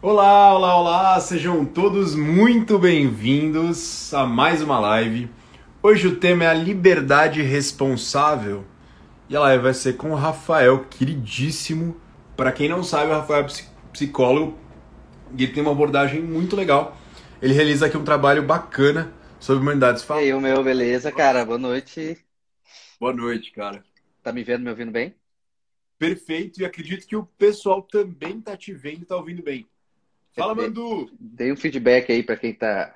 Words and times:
Olá, 0.00 0.54
olá, 0.54 0.76
olá! 0.76 1.20
Sejam 1.20 1.64
todos 1.64 2.14
muito 2.14 2.78
bem-vindos 2.78 4.14
a 4.14 4.24
mais 4.24 4.62
uma 4.62 4.78
live. 4.78 5.28
Hoje 5.82 6.06
o 6.06 6.20
tema 6.20 6.44
é 6.44 6.46
a 6.46 6.54
liberdade 6.54 7.42
responsável 7.42 8.64
e 9.28 9.34
a 9.34 9.40
live 9.40 9.64
vai 9.64 9.74
ser 9.74 9.96
com 9.96 10.12
o 10.12 10.14
Rafael, 10.14 10.84
queridíssimo. 10.84 12.00
Para 12.36 12.52
quem 12.52 12.68
não 12.68 12.84
sabe, 12.84 13.10
o 13.10 13.14
Rafael 13.14 13.44
é 13.44 13.46
psicólogo 13.92 14.56
e 15.36 15.42
ele 15.42 15.52
tem 15.52 15.64
uma 15.64 15.72
abordagem 15.72 16.22
muito 16.22 16.54
legal. 16.54 16.96
Ele 17.42 17.52
realiza 17.52 17.86
aqui 17.86 17.96
um 17.96 18.04
trabalho 18.04 18.44
bacana 18.44 19.12
sobre 19.40 19.62
humanidades. 19.62 20.04
Fala. 20.04 20.22
E 20.22 20.26
aí, 20.26 20.32
o 20.32 20.40
meu, 20.40 20.62
beleza, 20.62 21.10
cara? 21.10 21.44
Boa 21.44 21.58
noite. 21.58 22.16
Boa 23.00 23.12
noite, 23.12 23.50
cara. 23.50 23.82
Tá 24.22 24.32
me 24.32 24.44
vendo, 24.44 24.62
me 24.62 24.70
ouvindo 24.70 24.92
bem? 24.92 25.16
Perfeito, 25.98 26.62
e 26.62 26.64
acredito 26.64 27.04
que 27.04 27.16
o 27.16 27.26
pessoal 27.36 27.82
também 27.82 28.40
tá 28.40 28.56
te 28.56 28.72
vendo 28.72 29.02
e 29.02 29.04
tá 29.04 29.16
ouvindo 29.16 29.42
bem. 29.42 29.66
Fala, 30.38 30.54
Mandu! 30.54 31.10
Dei 31.18 31.52
um 31.52 31.56
feedback 31.56 32.12
aí 32.12 32.22
para 32.22 32.36
quem 32.36 32.54
tá, 32.54 32.94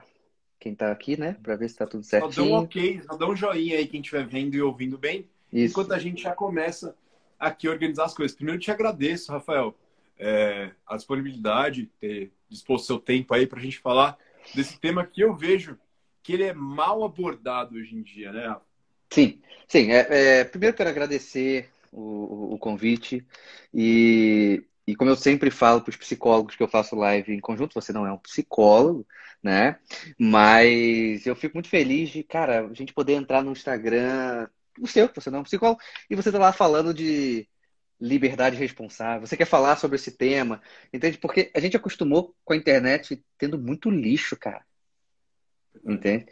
quem 0.61 0.75
tá 0.75 0.93
aqui, 0.93 1.19
né? 1.19 1.37
Para 1.43 1.57
ver 1.57 1.69
se 1.69 1.77
tá 1.77 1.87
tudo 1.87 2.05
certinho. 2.05 2.33
Só 2.33 2.43
dá 2.43 2.49
um 2.49 2.55
ok, 2.55 3.03
só 3.03 3.17
dá 3.17 3.29
um 3.29 3.35
joinha 3.35 3.77
aí 3.77 3.87
quem 3.87 4.01
estiver 4.01 4.25
vendo 4.27 4.55
e 4.55 4.63
ouvindo 4.63 4.97
bem. 4.97 5.29
Isso. 5.53 5.73
Enquanto 5.73 5.93
a 5.93 5.99
gente 5.99 6.23
já 6.23 6.35
começa 6.35 6.97
aqui 7.39 7.67
a 7.67 7.73
organizar 7.73 8.05
as 8.05 8.15
coisas. 8.15 8.37
Primeiro, 8.37 8.59
eu 8.59 8.63
te 8.63 8.71
agradeço, 8.71 9.33
Rafael, 9.33 9.77
é, 10.17 10.71
a 10.87 10.97
disponibilidade, 10.97 11.91
ter 11.99 12.31
disposto 12.49 12.87
seu 12.87 12.99
tempo 13.01 13.35
aí 13.35 13.45
para 13.45 13.59
a 13.59 13.63
gente 13.63 13.81
falar 13.81 14.17
desse 14.55 14.79
tema 14.79 15.05
que 15.05 15.23
eu 15.23 15.35
vejo 15.35 15.77
que 16.23 16.33
ele 16.35 16.45
é 16.45 16.55
mal 16.55 17.03
abordado 17.03 17.75
hoje 17.75 17.97
em 17.97 18.03
dia, 18.03 18.31
né? 18.31 18.57
Sim, 19.11 19.41
sim. 19.67 19.91
É, 19.91 20.07
é, 20.39 20.45
primeiro 20.45 20.77
quero 20.77 20.89
agradecer 20.89 21.69
o, 21.91 22.01
o, 22.01 22.55
o 22.55 22.59
convite 22.59 23.27
e 23.75 24.63
e 24.87 24.97
como 24.97 25.11
eu 25.11 25.17
sempre 25.17 25.51
falo 25.51 25.81
para 25.81 25.91
os 25.91 25.97
psicólogos 25.97 26.57
que 26.57 26.63
eu 26.63 26.69
faço 26.69 26.97
live 26.97 27.33
em 27.33 27.41
conjunto, 27.41 27.75
você 27.75 27.93
não 27.93 28.07
é 28.07 28.13
um 28.13 28.19
psicólogo, 28.19 29.07
né? 29.43 29.79
Mas 30.19 31.25
eu 31.27 31.37
fico 31.37 31.57
muito 31.57 31.69
feliz 31.69 32.11
de, 32.11 32.23
cara, 32.23 32.67
a 32.67 32.75
gente 32.75 32.93
poder 32.93 33.15
entrar 33.15 33.43
no 33.43 33.53
Instagram, 33.53 34.49
o 34.81 34.87
seu, 34.87 35.09
você 35.15 35.31
não 35.31 35.39
é 35.39 35.41
um 35.43 35.45
psicólogo, 35.45 35.81
e 36.11 36.17
você 36.17 36.33
tá 36.33 36.39
lá 36.39 36.53
falando 36.53 36.93
de 36.93 37.49
liberdade 38.01 38.57
responsável. 38.57 39.27
Você 39.27 39.37
quer 39.37 39.45
falar 39.45 39.77
sobre 39.77 39.97
esse 39.97 40.11
tema, 40.11 40.61
entende? 40.93 41.19
Porque 41.19 41.51
a 41.55 41.61
gente 41.61 41.77
acostumou 41.77 42.35
com 42.45 42.53
a 42.53 42.57
internet 42.57 43.23
tendo 43.39 43.59
muito 43.59 43.89
lixo, 43.89 44.37
cara. 44.37 44.65
Entende? 45.85 46.27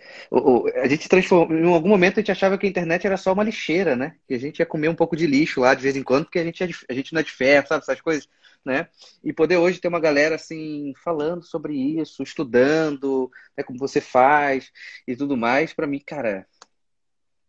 A 0.83 0.87
gente 0.87 1.09
transformou. 1.09 1.57
Em 1.57 1.73
algum 1.73 1.89
momento 1.89 2.19
a 2.19 2.21
gente 2.21 2.31
achava 2.31 2.59
que 2.59 2.67
a 2.67 2.69
internet 2.69 3.07
era 3.07 3.17
só 3.17 3.33
uma 3.33 3.43
lixeira, 3.43 3.97
né? 3.97 4.17
Que 4.29 4.35
a 4.35 4.39
gente 4.39 4.59
ia 4.59 4.67
comer 4.67 4.89
um 4.89 4.95
pouco 4.95 5.17
de 5.17 5.27
lixo 5.27 5.61
lá 5.61 5.75
de 5.75 5.83
vez 5.83 5.97
em 5.97 6.03
quando, 6.03 6.25
porque 6.25 6.39
a 6.39 6.45
gente, 6.45 6.63
é 6.63 6.69
a 6.89 6.93
gente 6.93 7.13
não 7.13 7.21
é 7.21 7.25
de 7.25 7.33
ferro, 7.33 7.67
sabe? 7.67 7.83
Essas 7.83 8.01
coisas, 8.01 8.29
né? 8.65 8.89
E 9.23 9.33
poder 9.33 9.57
hoje 9.57 9.81
ter 9.81 9.89
uma 9.89 10.01
galera 10.01 10.35
assim, 10.35 10.93
falando 11.03 11.45
sobre 11.45 11.75
isso, 11.75 12.23
estudando, 12.23 13.31
né, 13.57 13.65
como 13.65 13.79
você 13.79 14.01
faz 14.01 14.71
e 15.07 15.17
tudo 15.17 15.37
mais, 15.37 15.73
para 15.73 15.87
mim, 15.87 15.99
cara, 15.99 16.47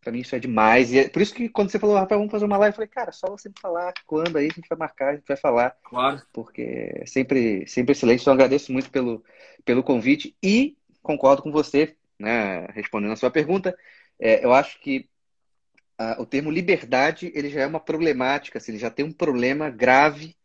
para 0.02 0.12
mim 0.12 0.20
isso 0.20 0.36
é 0.36 0.40
demais. 0.40 0.92
E 0.92 1.00
é 1.00 1.10
por 1.10 1.22
isso 1.22 1.34
que 1.34 1.50
quando 1.50 1.70
você 1.70 1.80
falou, 1.80 1.96
rapaz, 1.96 2.18
vamos 2.18 2.32
fazer 2.32 2.46
uma 2.46 2.58
live, 2.58 2.72
eu 2.74 2.76
falei, 2.76 2.90
cara, 2.90 3.12
só 3.12 3.30
você 3.30 3.50
me 3.50 3.56
falar 3.62 3.94
quando 4.06 4.38
aí 4.38 4.48
a 4.48 4.54
gente 4.54 4.68
vai 4.68 4.78
marcar, 4.78 5.10
a 5.10 5.16
gente 5.16 5.28
vai 5.28 5.38
falar. 5.38 5.76
Claro. 5.84 6.22
Porque 6.34 6.92
é 6.96 7.06
sempre, 7.06 7.68
sempre 7.68 7.92
excelente. 7.92 8.22
Então 8.22 8.34
agradeço 8.34 8.72
muito 8.72 8.90
pelo, 8.90 9.24
pelo 9.64 9.84
convite 9.84 10.36
e 10.42 10.76
concordo 11.04 11.44
com 11.44 11.52
você, 11.52 11.96
né, 12.20 12.66
respondendo 12.74 13.14
a 13.14 13.18
sua 13.18 13.30
pergunta. 13.30 13.78
É, 14.20 14.44
eu 14.44 14.54
acho 14.54 14.80
que 14.80 15.10
o 16.18 16.26
termo 16.26 16.50
liberdade 16.50 17.32
ele 17.36 17.50
já 17.50 17.62
é 17.62 17.68
uma 17.68 17.80
problemática, 17.80 18.58
assim, 18.58 18.72
ele 18.72 18.80
já 18.80 18.90
tem 18.90 19.06
um 19.06 19.12
problema 19.12 19.70
grave. 19.70 20.36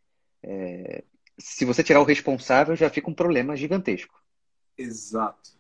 É, 0.47 1.02
se 1.36 1.64
você 1.64 1.83
tirar 1.83 2.00
o 2.00 2.05
responsável, 2.05 2.77
já 2.77 2.89
fica 2.89 3.11
um 3.11 3.14
problema 3.14 3.56
gigantesco. 3.56 4.22
Exato. 4.78 5.50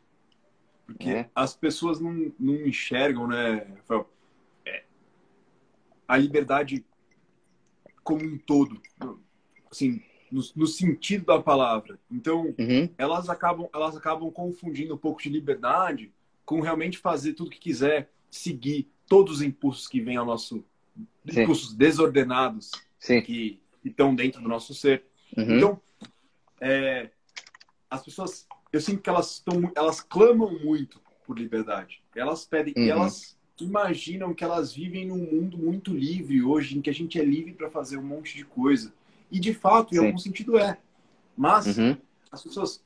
Porque 0.86 1.10
é. 1.10 1.30
as 1.34 1.54
pessoas 1.54 2.00
não, 2.00 2.32
não 2.38 2.54
enxergam, 2.66 3.26
né, 3.26 3.66
Rafael, 3.76 4.08
é, 4.64 4.84
a 6.06 6.16
liberdade 6.16 6.86
como 8.04 8.24
um 8.24 8.38
todo. 8.38 8.80
Assim, 9.70 10.00
no, 10.30 10.42
no 10.54 10.66
sentido 10.66 11.26
da 11.26 11.42
palavra. 11.42 11.98
Então, 12.10 12.54
uhum. 12.58 12.88
elas, 12.96 13.28
acabam, 13.28 13.68
elas 13.74 13.96
acabam 13.96 14.30
confundindo 14.30 14.94
um 14.94 14.98
pouco 14.98 15.20
de 15.20 15.28
liberdade 15.28 16.12
com 16.44 16.60
realmente 16.60 16.98
fazer 16.98 17.32
tudo 17.32 17.50
que 17.50 17.58
quiser, 17.58 18.10
seguir 18.30 18.88
todos 19.08 19.36
os 19.36 19.42
impulsos 19.42 19.88
que 19.88 20.00
vêm 20.00 20.16
ao 20.16 20.24
nosso. 20.24 20.64
Sim. 21.28 21.42
impulsos 21.42 21.74
desordenados 21.74 22.70
Sim. 22.98 23.20
que 23.20 23.60
estão 23.88 24.14
dentro 24.14 24.40
do 24.40 24.48
nosso 24.48 24.74
ser. 24.74 25.04
Uhum. 25.36 25.56
Então, 25.56 25.80
é, 26.60 27.10
as 27.90 28.04
pessoas, 28.04 28.46
eu 28.72 28.80
sinto 28.80 29.02
que 29.02 29.10
elas, 29.10 29.32
estão, 29.32 29.70
elas 29.74 30.00
clamam 30.00 30.58
muito 30.58 31.00
por 31.26 31.38
liberdade. 31.38 32.02
Elas 32.14 32.44
pedem, 32.44 32.74
uhum. 32.76 32.88
elas 32.88 33.36
imaginam 33.60 34.34
que 34.34 34.44
elas 34.44 34.72
vivem 34.72 35.06
num 35.06 35.18
mundo 35.18 35.56
muito 35.56 35.92
livre 35.92 36.42
hoje, 36.42 36.76
em 36.76 36.82
que 36.82 36.90
a 36.90 36.94
gente 36.94 37.18
é 37.18 37.24
livre 37.24 37.52
para 37.52 37.70
fazer 37.70 37.96
um 37.96 38.02
monte 38.02 38.36
de 38.36 38.44
coisa. 38.44 38.92
E 39.30 39.40
de 39.40 39.54
fato, 39.54 39.94
em 39.94 39.98
Sim. 39.98 40.06
algum 40.06 40.18
sentido 40.18 40.58
é. 40.58 40.78
Mas 41.36 41.78
uhum. 41.78 41.96
as 42.30 42.42
pessoas 42.42 42.82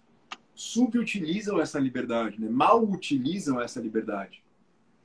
subutilizam 0.54 1.60
essa 1.60 1.78
liberdade, 1.78 2.40
né? 2.40 2.48
mal 2.50 2.82
utilizam 2.82 3.60
essa 3.60 3.80
liberdade. 3.80 4.42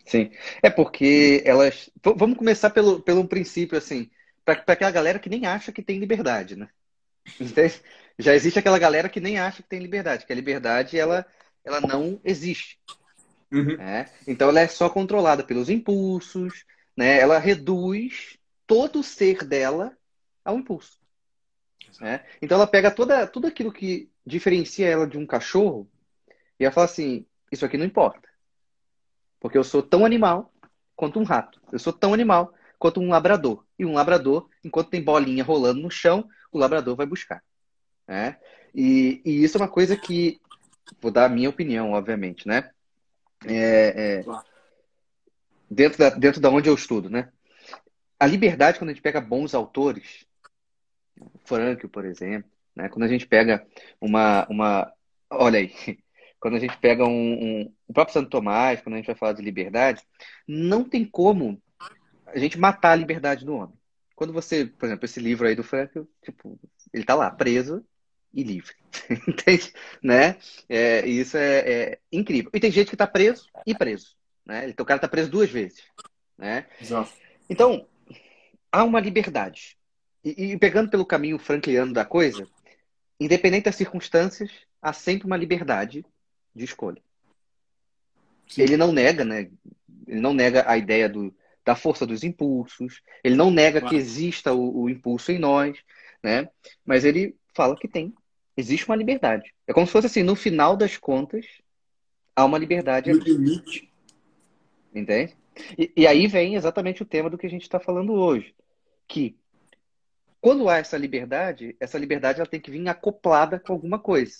Sim. 0.06 0.30
É 0.62 0.70
porque 0.70 1.42
elas. 1.46 1.90
Vamos 2.16 2.38
começar 2.38 2.70
pelo, 2.70 3.02
pelo 3.02 3.28
princípio, 3.28 3.78
assim, 3.78 4.10
para 4.46 4.64
aquela 4.68 4.92
galera 4.92 5.20
que 5.20 5.30
nem 5.30 5.46
acha 5.46 5.72
que 5.72 5.82
tem 5.82 6.00
liberdade, 6.00 6.56
né? 6.56 6.70
Já 8.18 8.34
existe 8.34 8.60
aquela 8.60 8.80
galera 8.80 9.10
que 9.10 9.20
nem 9.20 9.40
acha 9.40 9.64
que 9.64 9.70
tem 9.70 9.80
liberdade, 9.80 10.26
que 10.26 10.32
a 10.32 10.36
liberdade 10.36 10.98
ela, 10.98 11.26
ela 11.64 11.82
não 11.82 12.22
existe. 12.24 12.80
Uhum. 13.52 13.76
Né? 13.78 14.10
Então 14.28 14.50
ela 14.50 14.62
é 14.62 14.68
só 14.68 14.90
controlada 14.90 15.44
pelos 15.44 15.70
impulsos, 15.70 16.64
né? 16.96 17.20
ela 17.20 17.40
reduz 17.40 18.38
todo 18.66 19.00
o 19.00 19.04
ser 19.04 19.44
dela 19.44 19.98
ao 20.44 20.58
impulso. 20.58 21.00
Né? 22.00 22.24
Então 22.42 22.58
ela 22.58 22.68
pega 22.68 22.92
toda, 22.92 23.28
tudo 23.28 23.48
aquilo 23.48 23.72
que 23.72 24.10
diferencia 24.26 24.88
ela 24.88 25.08
de 25.08 25.18
um 25.18 25.26
cachorro 25.26 25.90
e 26.60 26.64
ela 26.64 26.74
fala 26.74 26.86
assim: 26.86 27.26
Isso 27.52 27.66
aqui 27.66 27.78
não 27.78 27.86
importa. 27.86 28.28
Porque 29.40 29.58
eu 29.58 29.64
sou 29.64 29.84
tão 29.84 30.06
animal 30.06 30.54
quanto 30.96 31.20
um 31.20 31.24
rato. 31.24 31.62
Eu 31.72 31.80
sou 31.80 31.94
tão 31.94 32.14
animal 32.14 32.54
quanto 32.80 33.00
um 33.00 33.10
labrador. 33.10 33.65
E 33.78 33.86
um 33.86 33.94
labrador, 33.94 34.50
enquanto 34.64 34.90
tem 34.90 35.04
bolinha 35.04 35.44
rolando 35.44 35.82
no 35.82 35.92
chão, 35.92 36.28
o 36.52 36.58
labrador 36.58 36.96
vai 36.96 37.06
buscar. 37.06 37.44
Né? 38.08 38.38
E, 38.74 39.22
e 39.26 39.44
isso 39.44 39.58
é 39.58 39.62
uma 39.62 39.70
coisa 39.70 39.96
que, 39.98 40.40
vou 41.02 41.12
dar 41.12 41.26
a 41.26 41.30
minha 41.30 41.50
opinião, 41.50 41.92
obviamente, 41.92 42.48
né? 42.48 42.70
É, 43.46 44.20
é, 44.20 44.26
dentro, 45.70 46.00
da, 46.00 46.10
dentro 46.10 46.42
da 46.42 46.50
onde 46.50 46.70
eu 46.70 46.76
estudo, 46.76 47.10
né? 47.10 47.32
A 48.20 48.26
liberdade, 48.26 48.78
quando 48.78 48.90
a 48.90 48.94
gente 48.94 49.02
pega 49.02 49.20
bons 49.20 49.54
autores, 49.54 50.26
Frank, 51.44 51.88
por 51.88 52.06
exemplo, 52.06 52.50
né? 52.76 52.90
Quando 52.90 53.04
a 53.04 53.08
gente 53.08 53.26
pega 53.26 53.66
uma, 54.00 54.46
uma, 54.50 54.94
olha 55.30 55.60
aí, 55.60 55.74
quando 56.40 56.56
a 56.56 56.60
gente 56.60 56.78
pega 56.78 57.06
um, 57.06 57.34
um, 57.62 57.74
o 57.88 57.94
próprio 57.94 58.14
Santo 58.14 58.30
Tomás, 58.30 58.82
quando 58.82 58.96
a 58.96 58.98
gente 58.98 59.08
vai 59.08 59.16
falar 59.16 59.34
de 59.34 59.42
liberdade, 59.42 60.04
não 60.48 60.84
tem 60.84 61.06
como 61.06 61.62
a 62.28 62.40
gente 62.40 62.58
matar 62.58 62.92
a 62.92 62.96
liberdade 62.96 63.46
do 63.46 63.56
homem. 63.56 63.78
Quando 64.16 64.34
você, 64.34 64.66
por 64.66 64.86
exemplo, 64.86 65.06
esse 65.06 65.20
livro 65.20 65.48
aí 65.48 65.56
do 65.56 65.64
Frank, 65.64 66.02
tipo, 66.24 66.60
ele 66.94 67.04
tá 67.04 67.16
lá 67.16 67.30
preso 67.30 67.86
e 68.34 68.44
livre, 68.44 68.74
entende? 69.28 69.74
Né? 70.02 70.38
É, 70.68 71.06
isso 71.08 71.38
é, 71.38 71.60
é, 71.60 72.00
incrível. 72.12 72.50
E 72.54 72.60
tem 72.60 72.72
gente 72.72 72.90
que 72.90 72.98
tá 72.98 73.08
preso 73.08 73.50
e 73.66 73.76
preso, 73.76 74.16
né? 74.46 74.70
Então 74.70 74.84
o 74.84 74.88
cara 74.88 75.00
tá 75.00 75.08
preso 75.08 75.30
duas 75.30 75.50
vezes, 75.50 75.84
né? 76.38 76.66
Exato. 76.82 77.12
Então 77.50 77.88
há 78.72 78.84
uma 78.84 79.00
liberdade 79.00 79.78
e, 80.24 80.54
e 80.54 80.58
pegando 80.58 80.90
pelo 80.90 81.06
caminho 81.06 81.38
frankliano 81.38 81.94
da 81.94 82.06
coisa, 82.06 82.48
independente 83.20 83.66
das 83.66 83.76
circunstâncias, 83.76 84.52
há 84.82 84.92
sempre 84.92 85.28
uma 85.28 85.38
liberdade 85.38 86.06
de 86.54 86.64
escolha. 86.64 87.02
Sim. 88.48 88.62
Ele 88.62 88.78
não 88.78 88.92
nega, 88.92 89.26
né? 89.26 89.50
Ele 90.08 90.20
não 90.20 90.34
nega 90.34 90.70
a 90.70 90.78
ideia 90.78 91.10
do, 91.10 91.36
da 91.66 91.76
força 91.76 92.06
dos 92.06 92.24
impulsos, 92.24 93.02
ele 93.24 93.36
não 93.36 93.50
nega 93.50 93.82
claro. 93.82 93.94
que 93.94 94.00
exista 94.00 94.54
o, 94.54 94.84
o, 94.84 94.90
impulso 94.90 95.32
em 95.32 95.40
nós, 95.40 95.78
né? 96.24 96.48
Mas 96.86 97.04
ele 97.04 97.36
fala 97.56 97.76
que 97.76 97.88
tem, 97.88 98.14
existe 98.56 98.86
uma 98.86 98.96
liberdade. 98.96 99.52
É 99.68 99.74
como 99.74 99.88
se 99.88 99.92
fosse 99.92 100.06
assim, 100.06 100.22
no 100.22 100.36
final 100.36 100.78
das 100.78 100.96
contas, 100.96 101.46
há 102.36 102.46
uma 102.46 102.60
liberdade. 102.60 103.12
No 103.12 103.18
limite. 103.18 103.92
Entende? 104.94 105.36
E, 105.78 105.92
e 105.98 106.06
aí 106.08 106.28
vem 106.28 106.56
exatamente 106.56 107.02
o 107.02 107.06
tema 107.06 107.30
do 107.30 107.38
que 107.38 107.48
a 107.48 107.50
gente 107.50 107.64
está 107.64 107.80
falando 107.80 108.14
hoje, 108.14 108.54
que 109.08 109.36
quando 110.40 110.70
há 110.70 110.78
essa 110.78 110.98
liberdade, 110.98 111.76
essa 111.80 111.98
liberdade 111.98 112.40
ela 112.40 112.48
tem 112.48 112.62
que 112.62 112.70
vir 112.70 112.88
acoplada 112.88 113.60
com 113.60 113.74
alguma 113.74 113.98
coisa, 113.98 114.36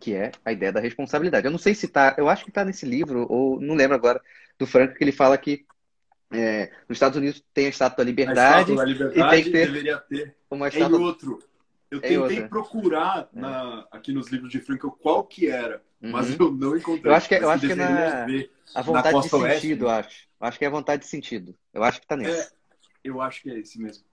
que 0.00 0.14
é 0.14 0.32
a 0.42 0.50
ideia 0.50 0.72
da 0.72 0.80
responsabilidade. 0.80 1.46
Eu 1.46 1.50
não 1.50 1.58
sei 1.58 1.74
se 1.74 1.84
está, 1.84 2.14
eu 2.16 2.30
acho 2.30 2.44
que 2.44 2.50
está 2.50 2.64
nesse 2.64 2.86
livro, 2.86 3.26
ou 3.30 3.60
não 3.60 3.74
lembro 3.74 3.94
agora, 3.94 4.22
do 4.58 4.66
Franco, 4.66 4.94
que 4.94 5.04
ele 5.04 5.12
fala 5.12 5.36
que 5.36 5.66
é, 6.30 6.70
nos 6.88 6.96
Estados 6.96 7.16
Unidos 7.16 7.42
tem 7.54 7.66
a 7.66 7.68
estátua 7.68 8.04
da 8.04 8.04
liberdade, 8.04 8.40
a 8.40 8.74
estátua 8.74 8.76
da 8.76 8.84
liberdade 8.84 9.20
e 9.20 9.30
tem 9.30 9.44
que 9.44 9.50
ter, 9.50 9.66
deveria 9.66 9.98
ter 9.98 10.36
uma 10.50 10.68
estátua... 10.68 10.98
em 10.98 11.02
outro. 11.02 11.38
Eu 11.88 12.00
tentei 12.00 12.48
procurar 12.48 13.28
é. 13.34 13.40
na, 13.40 13.86
aqui 13.92 14.12
nos 14.12 14.28
livros 14.28 14.50
de 14.50 14.60
Frankel 14.60 14.90
qual 14.90 15.24
que 15.24 15.48
era, 15.48 15.80
uhum. 16.02 16.10
mas 16.10 16.38
eu 16.38 16.50
não 16.50 16.76
encontrei. 16.76 17.12
Eu 17.12 17.16
acho 17.16 17.28
que, 17.28 17.34
é, 17.36 17.42
eu 17.42 17.50
acho 17.50 17.66
que 17.66 17.72
é 17.72 17.76
na, 17.76 18.26
a 18.74 18.82
vontade 18.82 19.20
de 19.20 19.28
sentido, 19.28 19.84
eu 19.84 19.90
acho. 19.90 20.26
Eu 20.40 20.46
acho 20.46 20.58
que 20.58 20.64
é 20.64 20.68
a 20.68 20.70
vontade 20.70 21.02
de 21.02 21.08
sentido. 21.08 21.54
Eu 21.72 21.84
acho 21.84 22.00
que 22.00 22.06
tá 22.06 22.16
nesse. 22.16 22.40
É, 22.40 22.48
eu 23.04 23.20
acho 23.20 23.42
que 23.42 23.50
é 23.50 23.58
esse 23.58 23.80
mesmo. 23.80 24.04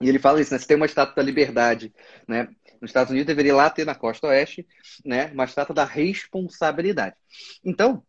E 0.00 0.08
ele 0.08 0.18
fala 0.18 0.40
isso, 0.40 0.52
né? 0.52 0.58
Você 0.58 0.66
tem 0.66 0.76
uma 0.76 0.86
estátua 0.86 1.14
da 1.14 1.22
liberdade, 1.22 1.92
né? 2.26 2.48
Nos 2.80 2.90
Estados 2.90 3.10
Unidos 3.10 3.26
deveria 3.26 3.54
lá 3.54 3.68
ter 3.70 3.84
na 3.84 3.94
costa 3.94 4.28
oeste, 4.28 4.66
né? 5.04 5.30
Uma 5.32 5.44
estátua 5.44 5.74
da 5.74 5.84
responsabilidade. 5.84 7.16
Então, 7.64 8.02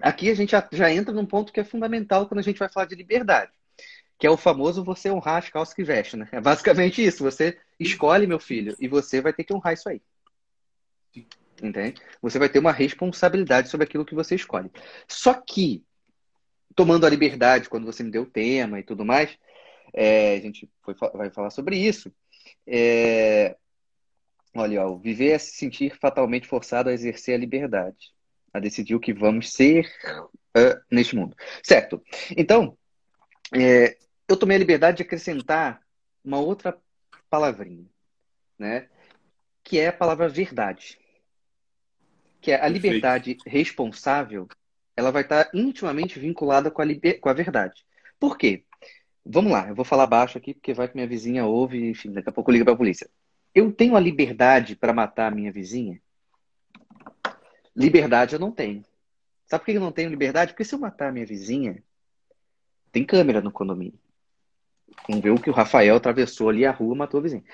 aqui 0.00 0.30
a 0.30 0.34
gente 0.34 0.50
já, 0.50 0.66
já 0.72 0.90
entra 0.92 1.14
num 1.14 1.26
ponto 1.26 1.52
que 1.52 1.60
é 1.60 1.64
fundamental 1.64 2.26
quando 2.26 2.40
a 2.40 2.42
gente 2.42 2.58
vai 2.58 2.68
falar 2.68 2.86
de 2.86 2.94
liberdade, 2.94 3.52
que 4.18 4.26
é 4.26 4.30
o 4.30 4.36
famoso 4.36 4.84
você 4.84 5.10
honrar 5.10 5.38
as 5.38 5.48
calças 5.48 5.74
que 5.74 5.84
veste, 5.84 6.16
né? 6.16 6.28
É 6.32 6.40
basicamente 6.40 7.04
isso. 7.04 7.22
Você 7.24 7.58
escolhe, 7.78 8.26
meu 8.26 8.38
filho, 8.38 8.76
e 8.78 8.88
você 8.88 9.20
vai 9.20 9.32
ter 9.32 9.44
que 9.44 9.54
honrar 9.54 9.74
isso 9.74 9.88
aí. 9.88 10.02
Entende? 11.62 12.00
Você 12.22 12.38
vai 12.38 12.48
ter 12.48 12.58
uma 12.58 12.72
responsabilidade 12.72 13.68
sobre 13.68 13.84
aquilo 13.84 14.04
que 14.04 14.14
você 14.14 14.34
escolhe. 14.34 14.70
Só 15.06 15.34
que, 15.34 15.84
tomando 16.74 17.04
a 17.06 17.10
liberdade, 17.10 17.68
quando 17.68 17.84
você 17.84 18.02
me 18.02 18.10
deu 18.10 18.22
o 18.22 18.30
tema 18.30 18.80
e 18.80 18.82
tudo 18.82 19.04
mais, 19.04 19.36
é, 19.92 20.36
a 20.36 20.40
gente 20.40 20.70
foi, 20.82 20.94
vai 21.14 21.30
falar 21.30 21.50
sobre 21.50 21.76
isso. 21.76 22.12
É, 22.66 23.56
olha, 24.54 24.86
ó, 24.86 24.96
viver 24.96 25.30
é 25.30 25.38
se 25.38 25.52
sentir 25.52 25.96
fatalmente 25.96 26.46
forçado 26.46 26.88
a 26.88 26.92
exercer 26.92 27.34
a 27.34 27.38
liberdade, 27.38 28.12
a 28.52 28.60
decidir 28.60 28.94
o 28.94 29.00
que 29.00 29.12
vamos 29.12 29.52
ser 29.52 29.90
uh, 30.56 30.80
neste 30.90 31.16
mundo. 31.16 31.36
Certo. 31.62 32.02
Então, 32.36 32.76
é, 33.54 33.96
eu 34.28 34.36
tomei 34.36 34.56
a 34.56 34.60
liberdade 34.60 34.98
de 34.98 35.02
acrescentar 35.02 35.80
uma 36.24 36.38
outra 36.38 36.78
palavrinha, 37.28 37.86
né? 38.58 38.88
Que 39.62 39.78
é 39.78 39.88
a 39.88 39.92
palavra 39.92 40.28
verdade. 40.28 40.98
Que 42.40 42.52
é 42.52 42.54
a 42.54 42.60
Perfeito. 42.60 42.82
liberdade 42.82 43.36
responsável, 43.46 44.48
ela 44.96 45.10
vai 45.10 45.22
estar 45.22 45.50
intimamente 45.54 46.18
vinculada 46.18 46.70
com 46.70 46.82
a, 46.82 46.84
liber... 46.84 47.20
com 47.20 47.28
a 47.28 47.32
verdade. 47.32 47.84
Por 48.18 48.36
quê? 48.36 48.64
Vamos 49.24 49.52
lá, 49.52 49.68
eu 49.68 49.74
vou 49.74 49.84
falar 49.84 50.06
baixo 50.06 50.38
aqui, 50.38 50.54
porque 50.54 50.72
vai 50.72 50.88
que 50.88 50.94
minha 50.94 51.06
vizinha 51.06 51.44
ouve, 51.44 51.90
enfim, 51.90 52.10
daqui 52.12 52.28
a 52.28 52.32
pouco 52.32 52.50
liga 52.50 52.64
para 52.64 52.74
a 52.74 52.76
polícia. 52.76 53.08
Eu 53.54 53.70
tenho 53.72 53.96
a 53.96 54.00
liberdade 54.00 54.76
para 54.76 54.92
matar 54.92 55.30
a 55.30 55.34
minha 55.34 55.52
vizinha? 55.52 56.00
Liberdade 57.80 58.34
eu 58.34 58.38
não 58.38 58.52
tenho. 58.52 58.84
Sabe 59.46 59.64
por 59.64 59.70
que 59.70 59.76
eu 59.76 59.80
não 59.80 59.92
tenho 59.92 60.10
liberdade? 60.10 60.52
Porque 60.52 60.64
se 60.64 60.74
eu 60.74 60.78
matar 60.78 61.08
a 61.08 61.12
minha 61.12 61.26
vizinha, 61.26 61.82
tem 62.92 63.04
câmera 63.04 63.40
no 63.40 63.50
condomínio. 63.50 63.98
Vamos 65.08 65.22
ver 65.22 65.30
o 65.30 65.40
que 65.40 65.50
o 65.50 65.52
Rafael 65.52 65.96
atravessou 65.96 66.48
ali 66.48 66.64
a 66.64 66.70
rua 66.70 66.94
matou 66.94 67.18
a 67.18 67.22
vizinha. 67.22 67.44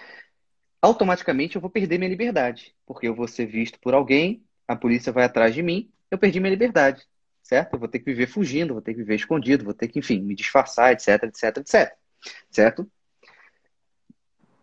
Automaticamente 0.82 1.56
eu 1.56 1.61
vou 1.61 1.70
perder 1.70 1.99
minha 1.99 2.11
liberdade, 2.11 2.75
porque 2.84 3.08
eu 3.08 3.14
vou 3.14 3.26
ser 3.26 3.46
visto 3.46 3.78
por 3.81 3.94
alguém, 3.94 4.44
a 4.69 4.76
polícia 4.76 5.12
vai 5.12 5.25
atrás 5.25 5.55
de 5.55 5.62
mim, 5.62 5.90
eu 6.11 6.19
perdi 6.19 6.38
minha 6.38 6.50
liberdade 6.50 7.06
certo? 7.46 7.75
Eu 7.75 7.78
vou 7.78 7.88
ter 7.88 8.00
que 8.00 8.06
viver 8.06 8.26
fugindo, 8.26 8.75
vou 8.75 8.82
ter 8.82 8.93
que 8.93 8.99
viver 8.99 9.14
escondido, 9.14 9.64
vou 9.64 9.73
ter 9.73 9.87
que, 9.88 10.00
enfim, 10.00 10.20
me 10.20 10.34
disfarçar, 10.34 10.93
etc, 10.93 11.23
etc, 11.23 11.56
etc. 11.58 11.96
Certo? 12.50 12.90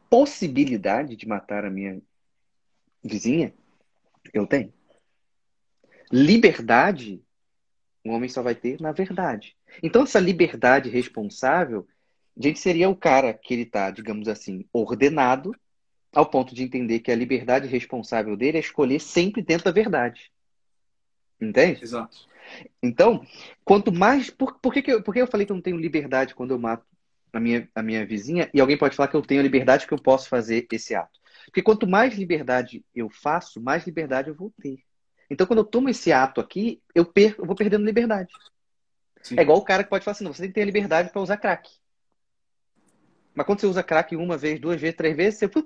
Possibilidade 0.09 1.15
de 1.15 1.25
matar 1.25 1.63
a 1.63 1.69
minha 1.69 2.01
vizinha, 3.01 3.53
eu 4.33 4.45
tenho. 4.45 4.71
Liberdade, 6.11 7.21
o 8.03 8.11
homem 8.11 8.29
só 8.29 8.41
vai 8.41 8.55
ter 8.55 8.79
na 8.81 8.91
verdade. 8.91 9.55
Então, 9.81 10.03
essa 10.03 10.19
liberdade 10.19 10.89
responsável, 10.89 11.87
a 12.37 12.41
gente 12.41 12.59
seria 12.59 12.89
o 12.89 12.95
cara 12.95 13.33
que 13.33 13.53
ele 13.53 13.63
está, 13.63 13.89
digamos 13.91 14.27
assim, 14.27 14.65
ordenado, 14.71 15.55
ao 16.13 16.25
ponto 16.25 16.53
de 16.53 16.63
entender 16.63 16.99
que 16.99 17.11
a 17.11 17.15
liberdade 17.15 17.67
responsável 17.67 18.37
dele 18.37 18.57
é 18.57 18.61
escolher 18.61 18.99
sempre 18.99 19.41
dentro 19.41 19.65
da 19.65 19.71
verdade. 19.71 20.31
Entende? 21.41 21.83
Exato. 21.83 22.27
Então, 22.81 23.25
quanto 23.63 23.91
mais. 23.91 24.29
Por, 24.29 24.59
por, 24.59 24.73
que, 24.73 24.81
que, 24.81 24.91
eu, 24.91 25.01
por 25.01 25.13
que 25.13 25.21
eu 25.21 25.27
falei 25.27 25.45
que 25.45 25.51
eu 25.51 25.55
não 25.55 25.61
tenho 25.61 25.77
liberdade 25.77 26.35
quando 26.35 26.51
eu 26.51 26.59
mato 26.59 26.85
a 27.31 27.39
minha, 27.39 27.67
a 27.73 27.81
minha 27.81 28.05
vizinha? 28.05 28.49
E 28.53 28.61
alguém 28.61 28.77
pode 28.77 28.95
falar 28.95 29.07
que 29.07 29.15
eu 29.15 29.21
tenho 29.21 29.41
liberdade 29.41 29.87
que 29.87 29.93
eu 29.93 30.01
posso 30.01 30.29
fazer 30.29 30.67
esse 30.71 30.93
ato. 30.93 31.19
Porque 31.45 31.61
quanto 31.61 31.87
mais 31.87 32.15
liberdade 32.15 32.85
eu 32.93 33.09
faço, 33.09 33.61
mais 33.61 33.85
liberdade 33.85 34.29
eu 34.29 34.35
vou 34.35 34.53
ter. 34.61 34.79
Então, 35.33 35.47
quando 35.47 35.59
eu 35.59 35.65
tomo 35.65 35.89
esse 35.89 36.11
ato 36.11 36.39
aqui, 36.39 36.79
eu, 36.93 37.03
per, 37.03 37.35
eu 37.39 37.45
vou 37.45 37.55
perdendo 37.55 37.83
liberdade. 37.83 38.31
Sim. 39.23 39.35
É 39.39 39.41
igual 39.41 39.57
o 39.57 39.63
cara 39.63 39.83
que 39.83 39.89
pode 39.89 40.05
falar 40.05 40.13
assim: 40.13 40.23
não, 40.23 40.31
você 40.31 40.43
tem 40.43 40.49
que 40.49 40.55
ter 40.55 40.61
a 40.61 40.65
liberdade 40.65 41.09
para 41.09 41.21
usar 41.21 41.37
crack. 41.37 41.71
Mas 43.33 43.45
quando 43.47 43.59
você 43.59 43.65
usa 43.65 43.81
crack 43.81 44.15
uma 44.15 44.37
vez, 44.37 44.59
duas 44.59 44.79
vezes, 44.79 44.95
três 44.95 45.17
vezes, 45.17 45.39
você, 45.39 45.47
você 45.47 45.63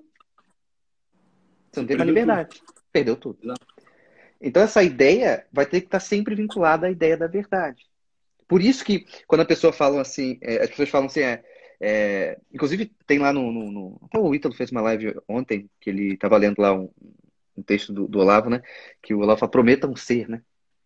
não 1.75 1.85
tem 1.85 1.97
mais 1.97 2.07
liberdade. 2.07 2.59
Tudo. 2.59 2.73
Perdeu 2.93 3.15
tudo. 3.17 3.39
Exato. 3.43 3.67
Então, 4.39 4.63
essa 4.63 4.81
ideia 4.81 5.45
vai 5.51 5.65
ter 5.65 5.81
que 5.81 5.87
estar 5.87 5.99
sempre 5.99 6.33
vinculada 6.33 6.87
à 6.87 6.91
ideia 6.91 7.17
da 7.17 7.27
verdade. 7.27 7.85
Por 8.47 8.61
isso 8.61 8.85
que, 8.85 9.05
quando 9.27 9.41
a 9.41 9.45
pessoa 9.45 9.73
fala 9.73 9.99
assim, 9.99 10.37
é, 10.41 10.63
as 10.63 10.69
pessoas 10.69 10.87
falam 10.87 11.07
assim, 11.07 11.19
é, 11.19 11.43
é, 11.81 12.39
inclusive 12.53 12.89
tem 13.05 13.19
lá 13.19 13.33
no, 13.33 13.51
no, 13.51 13.69
no, 13.69 14.01
Até 14.03 14.17
o 14.17 14.33
Ítalo 14.33 14.55
fez 14.55 14.71
uma 14.71 14.81
live 14.81 15.19
ontem, 15.27 15.69
que 15.81 15.89
ele 15.89 16.13
estava 16.13 16.37
lendo 16.37 16.61
lá 16.61 16.73
um, 16.73 16.89
um 17.57 17.63
texto 17.63 17.91
do, 17.93 18.07
do, 18.07 18.19
Olavo, 18.19 18.49
né? 18.49 18.61
Que 19.01 19.13
o 19.13 19.19
Olavo 19.19 19.39
fala, 19.39 19.51
um 19.87 19.95
ser, 19.95 20.29
né? 20.29 20.41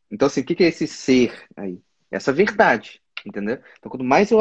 Então, 0.09 0.27
assim, 0.27 0.41
o 0.41 0.45
que, 0.45 0.55
que 0.55 0.63
é 0.63 0.67
esse 0.67 0.87
ser 0.87 1.47
aí? 1.55 1.79
Essa 2.09 2.33
verdade, 2.33 3.01
entendeu? 3.25 3.59
Então, 3.77 3.89
quanto 3.89 4.03
mais 4.03 4.31
eu 4.31 4.39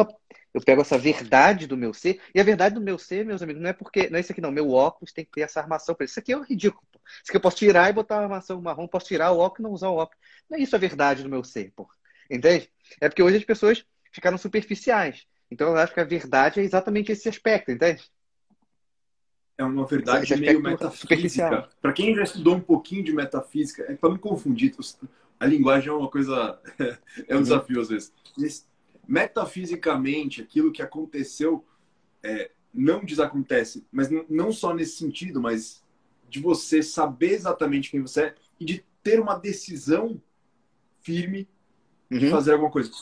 eu 0.53 0.61
pego 0.61 0.83
essa 0.83 0.99
verdade 0.99 1.67
do 1.67 1.77
meu 1.77 1.95
ser, 1.95 2.21
e 2.35 2.41
a 2.41 2.43
verdade 2.43 2.75
do 2.75 2.81
meu 2.81 2.99
ser, 2.99 3.25
meus 3.25 3.41
amigos, 3.43 3.63
não 3.63 3.71
é 3.71 3.73
porque. 3.73 4.11
Não 4.11 4.17
é 4.17 4.21
isso 4.21 4.33
aqui, 4.33 4.41
não. 4.41 4.51
Meu 4.51 4.71
óculos 4.71 5.13
tem 5.13 5.25
que 5.25 5.31
ter 5.31 5.43
essa 5.43 5.61
armação 5.61 5.95
para 5.95 6.05
isso. 6.05 6.13
Isso 6.13 6.21
aqui 6.21 6.33
é 6.33 6.43
ridículo. 6.43 6.83
Pô. 6.91 7.01
Isso 7.07 7.25
aqui 7.29 7.37
eu 7.37 7.41
posso 7.41 7.57
tirar 7.57 7.89
e 7.89 7.93
botar 7.93 8.17
uma 8.17 8.25
armação 8.25 8.61
marrom, 8.61 8.89
posso 8.89 9.07
tirar 9.07 9.31
o 9.31 9.39
óculos 9.39 9.61
e 9.61 9.63
não 9.63 9.71
usar 9.71 9.89
o 9.89 9.97
óculos. 9.97 10.21
Não 10.49 10.59
é 10.59 10.63
isso 10.63 10.75
a 10.75 10.79
verdade 10.79 11.23
do 11.23 11.29
meu 11.29 11.45
ser, 11.45 11.73
pô. 11.75 11.89
Entende? 12.29 12.69
É 13.01 13.09
porque 13.09 13.23
hoje 13.23 13.37
as 13.37 13.45
pessoas 13.45 13.85
ficaram 14.13 14.37
superficiais. 14.37 15.25
Então 15.51 15.69
eu 15.69 15.77
acho 15.77 15.95
que 15.95 16.01
a 16.01 16.05
verdade 16.05 16.61
é 16.61 16.63
exatamente 16.63 17.13
esse 17.13 17.29
aspecto, 17.29 17.71
entende? 17.71 18.03
É 19.61 19.65
uma 19.65 19.87
verdade 19.87 20.35
meio 20.37 20.63
metafísica. 20.63 21.69
Para 21.81 21.93
quem 21.93 22.15
já 22.15 22.23
estudou 22.23 22.57
um 22.57 22.61
pouquinho 22.61 23.05
de 23.05 23.13
metafísica, 23.13 23.85
é 23.89 23.95
para 23.95 24.11
não 24.11 24.19
confundir. 24.19 24.75
A 25.39 25.47
linguagem 25.47 25.89
é 25.89 25.93
uma 25.93 26.09
coisa. 26.09 26.59
é 27.29 27.35
um 27.35 27.39
uhum. 27.39 27.43
desafio 27.43 27.81
às 27.81 27.89
vezes 27.89 28.13
metafisicamente, 29.11 30.41
aquilo 30.41 30.71
que 30.71 30.81
aconteceu 30.81 31.65
é, 32.23 32.53
não 32.73 33.05
desacontece, 33.05 33.85
mas 33.91 34.09
não 34.29 34.53
só 34.53 34.73
nesse 34.73 34.99
sentido, 34.99 35.41
mas 35.41 35.85
de 36.29 36.39
você 36.39 36.81
saber 36.81 37.33
exatamente 37.33 37.91
quem 37.91 38.01
você 38.01 38.23
é 38.23 38.35
e 38.61 38.65
de 38.65 38.85
ter 39.03 39.19
uma 39.19 39.35
decisão 39.35 40.23
firme 41.01 41.49
de 42.09 42.27
uhum. 42.27 42.31
fazer 42.31 42.53
alguma 42.53 42.71
coisa. 42.71 42.93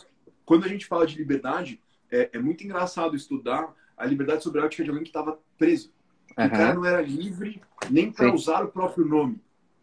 Quando 0.46 0.64
a 0.64 0.68
gente 0.68 0.86
fala 0.86 1.06
de 1.06 1.14
liberdade, 1.14 1.78
é, 2.10 2.30
é 2.32 2.38
muito 2.38 2.64
engraçado 2.64 3.14
estudar 3.14 3.76
a 3.94 4.06
liberdade 4.06 4.42
sobre 4.42 4.62
a 4.62 4.64
ótica 4.64 4.82
de 4.82 4.88
alguém 4.88 5.04
que 5.04 5.10
estava 5.10 5.38
preso. 5.58 5.92
Uhum. 6.38 6.47
O 6.47 6.50
cara 6.50 6.75
não 6.75 6.85
era 6.85 7.02
livre 7.02 7.61
nem 7.90 8.12
para 8.12 8.33
usar 8.33 8.64
o 8.64 8.68
próprio 8.68 9.04
nome. 9.04 9.40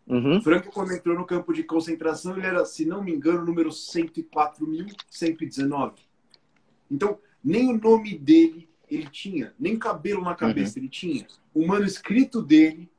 Uhum. 0.07 0.41
Franco, 0.41 0.71
quando 0.71 0.93
entrou 0.93 1.17
no 1.17 1.25
campo 1.25 1.51
de 1.51 1.63
concentração, 1.63 2.37
ele 2.37 2.47
era, 2.47 2.63
se 2.63 2.85
não 2.85 3.03
me 3.03 3.13
engano, 3.13 3.43
número 3.43 3.67
104.119. 3.69 5.95
Então, 6.89 7.19
nem 7.43 7.73
o 7.73 7.77
nome 7.77 8.17
dele 8.17 8.69
ele 8.89 9.09
tinha, 9.09 9.53
nem 9.59 9.77
cabelo 9.77 10.23
na 10.23 10.33
cabeça 10.35 10.77
uhum. 10.77 10.83
ele 10.83 10.89
tinha. 10.89 11.27
O 11.53 11.67
manuscrito 11.67 12.41
dele 12.41 12.89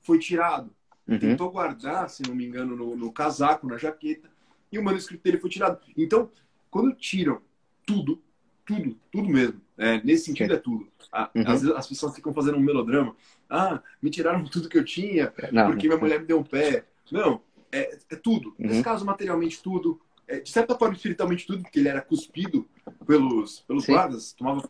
foi 0.00 0.18
tirado. 0.18 0.70
Uhum. 1.06 1.18
Tentou 1.18 1.50
guardar, 1.50 2.08
se 2.08 2.22
não 2.26 2.34
me 2.34 2.46
engano, 2.46 2.74
no, 2.76 2.96
no, 2.96 3.12
casaco, 3.12 3.66
na 3.66 3.76
jaqueta, 3.76 4.30
e 4.70 4.78
o 4.78 4.82
manuscrito 4.82 5.24
dele 5.24 5.36
foi 5.38 5.50
tirado. 5.50 5.78
Então, 5.96 6.30
quando 6.70 6.94
tiram 6.94 7.40
tudo, 7.84 8.22
tudo, 8.66 8.98
tudo 9.10 9.28
mesmo, 9.28 9.60
é, 9.78 10.02
nesse 10.02 10.26
sentido 10.26 10.52
é 10.54 10.58
tudo. 10.58 10.88
uhum. 11.34 11.44
Às 11.46 11.62
vezes 11.62 11.76
as 11.76 11.86
pessoas 11.86 12.14
ficam 12.14 12.34
fazendo 12.34 12.58
um 12.58 12.60
melodrama. 12.60 13.14
Ah, 13.48 13.80
me 14.02 14.10
tiraram 14.10 14.44
tudo 14.50 14.68
que 14.68 14.76
eu 14.76 14.84
tinha, 14.84 15.32
não, 15.52 15.70
porque 15.70 15.86
minha 15.86 15.98
mulher 15.98 16.20
me 16.20 16.26
deu 16.26 16.40
um 16.40 16.44
pé. 16.44 16.84
Não, 17.10 17.40
é, 17.70 17.96
é 18.10 18.16
tudo. 18.16 18.54
Nesse 18.58 18.78
uhum. 18.78 18.82
caso, 18.82 19.04
materialmente 19.06 19.62
tudo, 19.62 20.00
é, 20.26 20.40
de 20.40 20.50
certa 20.50 20.76
forma, 20.76 20.94
espiritualmente 20.94 21.46
tudo, 21.46 21.62
porque 21.62 21.78
ele 21.78 21.88
era 21.88 22.00
cuspido 22.00 22.68
pelos, 23.06 23.60
pelos 23.60 23.86
guardas, 23.86 24.32
tomava 24.32 24.68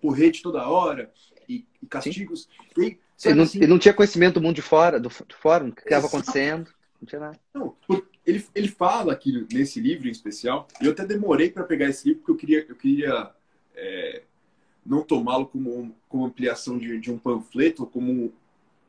porrete 0.00 0.42
toda 0.42 0.68
hora 0.68 1.10
e, 1.48 1.64
e 1.82 1.86
castigos. 1.86 2.48
E, 2.76 2.98
ele, 3.24 3.34
não, 3.34 3.44
assim, 3.44 3.58
ele 3.58 3.66
não 3.68 3.78
tinha 3.78 3.94
conhecimento 3.94 4.34
do 4.34 4.42
mundo 4.42 4.56
de 4.56 4.62
fora, 4.62 5.00
do, 5.00 5.08
do 5.08 5.34
fora, 5.40 5.64
do 5.64 5.72
que 5.72 5.82
estava 5.82 6.06
acontecendo. 6.06 6.70
Não 7.02 7.06
tinha 7.06 7.20
nada. 7.20 7.40
Não, 7.52 7.76
ele, 8.24 8.46
ele 8.54 8.68
fala 8.68 9.12
aqui 9.12 9.46
nesse 9.52 9.80
livro 9.80 10.08
em 10.08 10.12
especial, 10.12 10.66
e 10.80 10.86
eu 10.86 10.92
até 10.92 11.04
demorei 11.04 11.50
para 11.50 11.64
pegar 11.64 11.88
esse 11.88 12.08
livro, 12.08 12.22
porque 12.22 12.32
eu 12.32 12.36
queria, 12.36 12.66
eu 12.68 12.76
queria 12.76 13.30
é, 13.74 14.22
não 14.86 15.02
tomá-lo 15.02 15.46
como, 15.46 15.94
como 16.08 16.24
ampliação 16.24 16.78
de, 16.78 16.98
de 16.98 17.10
um 17.10 17.18
panfleto, 17.18 17.84
como 17.84 18.32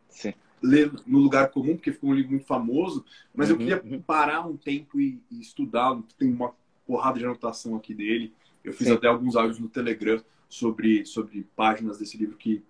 Sim 0.10 0.34
ler 0.64 0.90
no 1.06 1.20
lugar 1.20 1.50
comum, 1.50 1.76
porque 1.76 1.92
ficou 1.92 2.12
um 2.12 2.14
livro 2.14 2.32
muito 2.32 2.46
famoso, 2.46 3.04
mas 3.36 3.50
uhum, 3.50 3.56
eu 3.56 3.58
queria 3.60 3.84
uhum. 3.84 4.02
parar 4.02 4.48
um 4.48 4.56
tempo 4.56 5.00
e, 5.00 5.22
e 5.30 5.42
estudar. 5.42 6.02
Tem 6.18 6.32
uma 6.32 6.56
porrada 6.88 7.20
de 7.20 7.26
anotação 7.26 7.76
aqui 7.76 7.94
dele. 7.94 8.34
Eu 8.64 8.72
fiz 8.72 8.88
Sim. 8.88 8.94
até 8.94 9.08
alguns 9.08 9.36
áudios 9.36 9.60
no 9.60 9.68
Telegram 9.68 10.24
sobre, 10.48 11.06
sobre 11.06 11.46
páginas 11.56 11.98
desse 11.98 12.18
livro 12.18 12.38
que, 12.38 12.64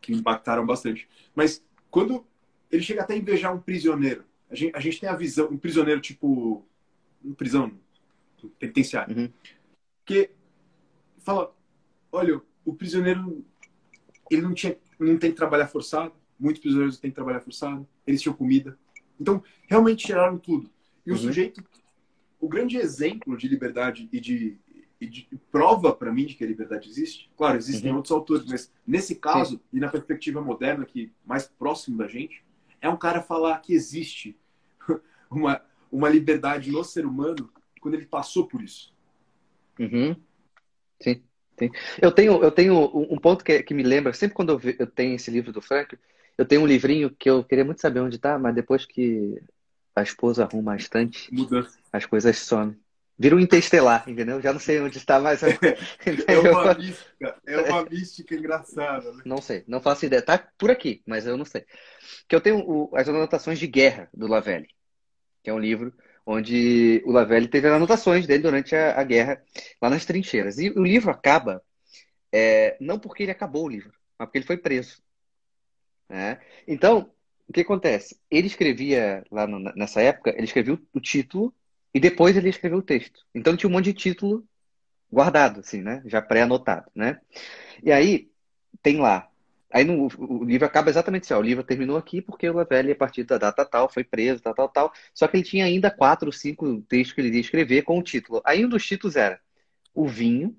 que 0.00 0.12
impactaram 0.12 0.64
bastante. 0.64 1.08
Mas 1.34 1.62
quando 1.90 2.24
ele 2.70 2.82
chega 2.82 3.02
até 3.02 3.14
a 3.14 3.16
invejar 3.16 3.52
um 3.52 3.60
prisioneiro, 3.60 4.24
a 4.52 4.54
gente, 4.54 4.76
a 4.76 4.80
gente 4.80 5.00
tem 5.00 5.08
a 5.08 5.16
visão, 5.16 5.48
um 5.50 5.56
prisioneiro 5.56 6.00
tipo, 6.00 6.62
um 7.24 7.32
prisão 7.32 7.72
penitenciário, 8.58 9.16
uhum. 9.16 9.32
que 10.04 10.30
fala, 11.18 11.54
olha, 12.10 12.40
o 12.64 12.74
prisioneiro 12.74 13.44
ele 14.30 14.42
não 14.42 14.52
tinha, 14.52 14.76
não 14.98 15.16
tem 15.16 15.30
que 15.30 15.36
trabalhar 15.36 15.68
forçado, 15.68 16.12
muitos 16.38 16.60
prisioneiros 16.60 16.98
têm 16.98 17.10
que 17.10 17.14
trabalhar 17.14 17.40
forçado, 17.40 17.88
eles 18.06 18.20
tinham 18.20 18.36
comida, 18.36 18.78
então 19.18 19.42
realmente 19.66 20.04
tiraram 20.06 20.38
tudo. 20.38 20.70
E 21.06 21.10
o 21.10 21.14
uhum. 21.14 21.20
sujeito, 21.20 21.64
o 22.38 22.46
grande 22.46 22.76
exemplo 22.76 23.36
de 23.36 23.48
liberdade 23.48 24.08
e 24.12 24.20
de 24.20 24.58
e 25.00 25.06
de, 25.08 25.28
prova 25.50 25.92
para 25.92 26.12
mim 26.12 26.26
de 26.26 26.36
que 26.36 26.44
a 26.44 26.46
liberdade 26.46 26.88
existe. 26.88 27.28
Claro, 27.36 27.58
existem 27.58 27.90
uhum. 27.90 27.96
outros 27.96 28.12
autores, 28.12 28.46
mas 28.46 28.72
nesse 28.86 29.16
caso, 29.16 29.56
Sim. 29.56 29.60
e 29.72 29.80
na 29.80 29.88
perspectiva 29.88 30.40
moderna, 30.40 30.84
que 30.84 31.10
mais 31.26 31.48
próximo 31.48 31.98
da 31.98 32.06
gente, 32.06 32.44
é 32.80 32.88
um 32.88 32.96
cara 32.96 33.20
falar 33.20 33.58
que 33.58 33.72
existe 33.72 34.38
uma, 35.34 35.60
uma 35.90 36.08
liberdade 36.08 36.70
no 36.70 36.84
ser 36.84 37.06
humano 37.06 37.50
quando 37.80 37.94
ele 37.94 38.06
passou 38.06 38.46
por 38.46 38.62
isso. 38.62 38.92
Uhum. 39.78 40.14
Sim, 41.00 41.22
sim. 41.58 41.70
Eu 42.00 42.12
tenho, 42.12 42.42
eu 42.42 42.50
tenho 42.50 42.74
um 42.94 43.18
ponto 43.18 43.44
que, 43.44 43.62
que 43.62 43.74
me 43.74 43.82
lembra, 43.82 44.12
sempre 44.12 44.34
quando 44.34 44.52
eu, 44.52 44.74
eu 44.78 44.86
tenho 44.86 45.14
esse 45.14 45.30
livro 45.30 45.52
do 45.52 45.60
Frank, 45.60 45.98
eu 46.38 46.46
tenho 46.46 46.62
um 46.62 46.66
livrinho 46.66 47.10
que 47.10 47.28
eu 47.28 47.44
queria 47.44 47.64
muito 47.64 47.80
saber 47.80 48.00
onde 48.00 48.16
está, 48.16 48.38
mas 48.38 48.54
depois 48.54 48.86
que 48.86 49.40
a 49.94 50.02
esposa 50.02 50.44
arruma 50.44 50.72
a 50.72 50.76
estante, 50.76 51.32
Muda. 51.32 51.66
as 51.92 52.06
coisas 52.06 52.38
somem. 52.38 52.80
Vira 53.18 53.36
um 53.36 53.40
interestelar, 53.40 54.08
entendeu? 54.08 54.40
Já 54.40 54.52
não 54.52 54.58
sei 54.58 54.80
onde 54.80 54.96
está 54.96 55.20
mais. 55.20 55.42
é 56.26 56.38
uma 56.38 56.74
mística, 56.74 57.36
é 57.46 57.60
uma 57.60 57.84
mística 57.84 58.34
engraçada. 58.34 59.12
Né? 59.12 59.22
Não 59.24 59.40
sei, 59.40 59.62
não 59.68 59.80
faço 59.80 60.06
ideia. 60.06 60.22
Tá 60.22 60.38
por 60.58 60.70
aqui, 60.70 61.02
mas 61.06 61.26
eu 61.26 61.36
não 61.36 61.44
sei. 61.44 61.64
Que 62.26 62.34
eu 62.34 62.40
tenho 62.40 62.58
o, 62.58 62.90
as 62.96 63.08
anotações 63.08 63.58
de 63.58 63.66
guerra 63.66 64.08
do 64.14 64.26
Lavelle, 64.26 64.66
que 65.42 65.50
é 65.50 65.54
um 65.54 65.58
livro 65.58 65.92
onde 66.24 67.02
o 67.04 67.10
Lavelle 67.10 67.48
teve 67.48 67.68
anotações 67.68 68.26
dele 68.26 68.42
durante 68.42 68.74
a, 68.76 68.98
a 68.98 69.04
guerra 69.04 69.42
lá 69.80 69.90
nas 69.90 70.04
trincheiras. 70.04 70.58
E 70.58 70.70
o 70.70 70.82
livro 70.82 71.10
acaba 71.10 71.62
é, 72.30 72.76
não 72.80 72.98
porque 72.98 73.24
ele 73.24 73.32
acabou 73.32 73.64
o 73.64 73.68
livro, 73.68 73.92
mas 74.18 74.26
porque 74.26 74.38
ele 74.38 74.46
foi 74.46 74.56
preso. 74.56 75.02
Né? 76.08 76.40
Então, 76.66 77.12
o 77.48 77.52
que 77.52 77.60
acontece? 77.60 78.18
Ele 78.30 78.46
escrevia 78.46 79.24
lá 79.30 79.46
no, 79.46 79.58
nessa 79.74 80.00
época, 80.00 80.30
ele 80.30 80.44
escrevia 80.44 80.74
o, 80.74 80.80
o 80.94 81.00
título 81.00 81.54
e 81.92 82.00
depois 82.00 82.36
ele 82.36 82.48
escreveu 82.48 82.78
o 82.78 82.82
texto. 82.82 83.20
Então 83.34 83.56
tinha 83.56 83.68
um 83.68 83.72
monte 83.72 83.86
de 83.86 83.94
título 83.94 84.46
guardado, 85.10 85.60
assim, 85.60 85.82
né? 85.82 86.02
Já 86.06 86.22
pré-anotado, 86.22 86.90
né? 86.94 87.20
E 87.82 87.92
aí 87.92 88.30
tem 88.82 88.98
lá. 88.98 89.28
Aí 89.72 89.84
no, 89.84 90.08
o 90.18 90.44
livro 90.44 90.66
acaba 90.66 90.90
exatamente 90.90 91.24
assim, 91.24 91.34
ó, 91.34 91.38
o 91.38 91.42
livro 91.42 91.64
terminou 91.64 91.96
aqui 91.96 92.20
porque 92.20 92.48
o 92.48 92.52
Lavelli, 92.54 92.92
a 92.92 92.96
partir 92.96 93.24
da 93.24 93.38
data 93.38 93.64
tal, 93.64 93.88
foi 93.88 94.04
preso, 94.04 94.42
tal, 94.42 94.54
tal, 94.54 94.68
tal. 94.68 94.92
Só 95.14 95.26
que 95.26 95.36
ele 95.36 95.44
tinha 95.44 95.64
ainda 95.64 95.90
quatro 95.90 96.30
cinco 96.32 96.82
textos 96.82 97.14
que 97.14 97.20
ele 97.20 97.34
ia 97.34 97.40
escrever 97.40 97.82
com 97.82 97.98
o 97.98 98.02
título. 98.02 98.42
Aí 98.44 98.64
um 98.64 98.68
dos 98.68 98.84
títulos 98.84 99.16
era 99.16 99.40
O 99.94 100.06
Vinho 100.06 100.56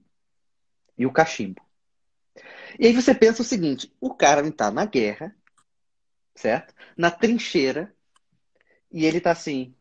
e 0.98 1.06
o 1.06 1.12
Cachimbo. 1.12 1.62
E 2.80 2.88
aí 2.88 2.94
você 2.94 3.14
pensa 3.14 3.42
o 3.42 3.46
seguinte, 3.46 3.92
o 4.00 4.14
cara 4.14 4.46
está 4.48 4.72
na 4.72 4.86
guerra, 4.86 5.36
certo? 6.36 6.74
Na 6.98 7.12
trincheira, 7.12 7.94
e 8.92 9.06
ele 9.06 9.20
tá 9.22 9.32
assim, 9.32 9.76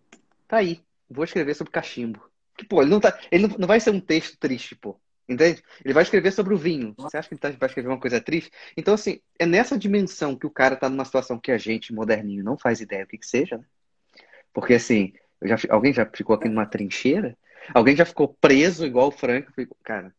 tá 0.49 0.59
aí, 0.59 0.83
vou 1.09 1.25
escrever 1.25 1.55
sobre 1.55 1.73
cachimbo. 1.73 2.21
Que, 2.57 2.65
pô, 2.67 2.83
ele 2.83 2.91
não, 2.91 3.01
tá, 3.01 3.19
ele 3.31 3.49
não 3.59 3.69
vai 3.69 3.81
ser 3.81 3.91
um 3.91 4.01
texto 4.01 4.39
triste, 4.39 4.77
pô. 4.77 5.01
Entende? 5.29 5.63
Ele 5.85 5.95
vai 5.95 6.03
escrever 6.03 6.33
sobre 6.33 6.53
o 6.53 6.59
vinho. 6.59 6.95
Você 6.99 7.17
acha 7.17 7.29
que 7.29 7.35
ele 7.35 7.41
tá, 7.41 7.51
vai 7.51 7.69
escrever 7.69 7.89
uma 7.89 8.01
coisa 8.01 8.21
triste? 8.21 8.51
Então, 8.77 8.95
assim, 8.95 9.21
é 9.39 9.47
nessa 9.47 9.79
dimensão 9.79 10.37
que 10.37 10.47
o 10.47 10.51
cara 10.51 10.77
tá 10.77 10.89
numa 10.89 11.05
situação 11.05 11.39
que 11.39 11.53
a 11.53 11.59
gente, 11.59 11.93
moderninho, 11.93 12.45
não 12.45 12.59
faz 12.59 12.81
ideia 12.81 13.05
do 13.05 13.09
que, 13.09 13.19
que 13.19 13.27
seja, 13.27 13.57
né? 13.57 13.65
Porque, 14.53 14.75
assim, 14.75 15.13
já, 15.43 15.57
alguém 15.71 15.93
já 15.93 16.05
ficou 16.05 16.35
aqui 16.35 16.49
numa 16.49 16.67
trincheira? 16.67 17.37
Alguém 17.73 17.97
já 17.97 18.05
ficou 18.05 18.29
preso 18.41 18.85
igual 18.85 19.09
o 19.09 19.13
Franco? 19.13 19.53
Cara, 19.83 20.13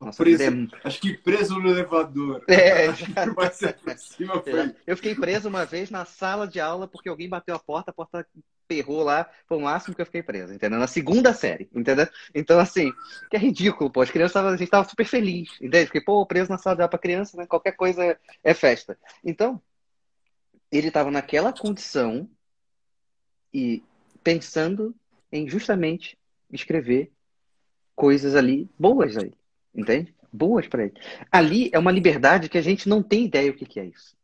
nossa, 0.00 0.22
preso, 0.22 0.42
é... 0.42 0.68
Acho 0.84 1.00
que 1.00 1.16
preso 1.16 1.58
no 1.58 1.70
elevador. 1.70 2.44
É, 2.48 2.92
cima 3.96 4.40
foi. 4.44 4.60
É. 4.60 4.74
Eu 4.86 4.96
fiquei 4.96 5.14
preso 5.14 5.48
uma 5.48 5.64
vez 5.64 5.90
na 5.90 6.04
sala 6.04 6.46
de 6.46 6.60
aula 6.60 6.86
porque 6.86 7.08
alguém 7.08 7.28
bateu 7.28 7.54
a 7.54 7.58
porta, 7.58 7.90
a 7.90 7.94
porta 7.94 8.26
perrou 8.66 9.02
lá, 9.02 9.30
foi 9.46 9.58
o 9.58 9.60
máximo 9.62 9.94
que 9.94 10.02
eu 10.02 10.06
fiquei 10.06 10.22
preso, 10.22 10.52
entendeu? 10.52 10.78
Na 10.78 10.86
segunda 10.86 11.32
série, 11.32 11.68
entendeu? 11.74 12.08
Então, 12.34 12.58
assim, 12.58 12.92
que 13.30 13.36
é 13.36 13.38
ridículo, 13.38 13.90
pô. 13.90 14.00
As 14.00 14.10
crianças, 14.10 14.44
a 14.44 14.56
gente 14.56 14.70
tava 14.70 14.88
super 14.88 15.06
feliz, 15.06 15.50
entende? 15.60 15.86
Fiquei, 15.86 16.00
pô, 16.00 16.24
preso 16.26 16.50
na 16.50 16.58
sala 16.58 16.76
de 16.76 16.82
aula 16.82 16.90
pra 16.90 16.98
criança, 16.98 17.36
né? 17.36 17.46
Qualquer 17.46 17.72
coisa 17.72 18.18
é 18.42 18.54
festa. 18.54 18.98
Então, 19.24 19.60
ele 20.70 20.90
tava 20.90 21.10
naquela 21.10 21.52
condição 21.52 22.28
e 23.52 23.82
pensando 24.22 24.94
em 25.30 25.48
justamente 25.48 26.18
escrever 26.52 27.12
coisas 27.94 28.34
ali 28.34 28.68
boas 28.78 29.16
aí 29.16 29.32
entende? 29.76 30.14
Boas 30.32 30.66
para 30.66 30.84
ele. 30.84 30.94
Ali 31.30 31.70
é 31.72 31.78
uma 31.78 31.92
liberdade 31.92 32.48
que 32.48 32.58
a 32.58 32.62
gente 32.62 32.88
não 32.88 33.02
tem 33.02 33.26
ideia 33.26 33.50
o 33.50 33.54
que, 33.54 33.66
que 33.66 33.78
é 33.78 33.86
isso. 33.86 34.16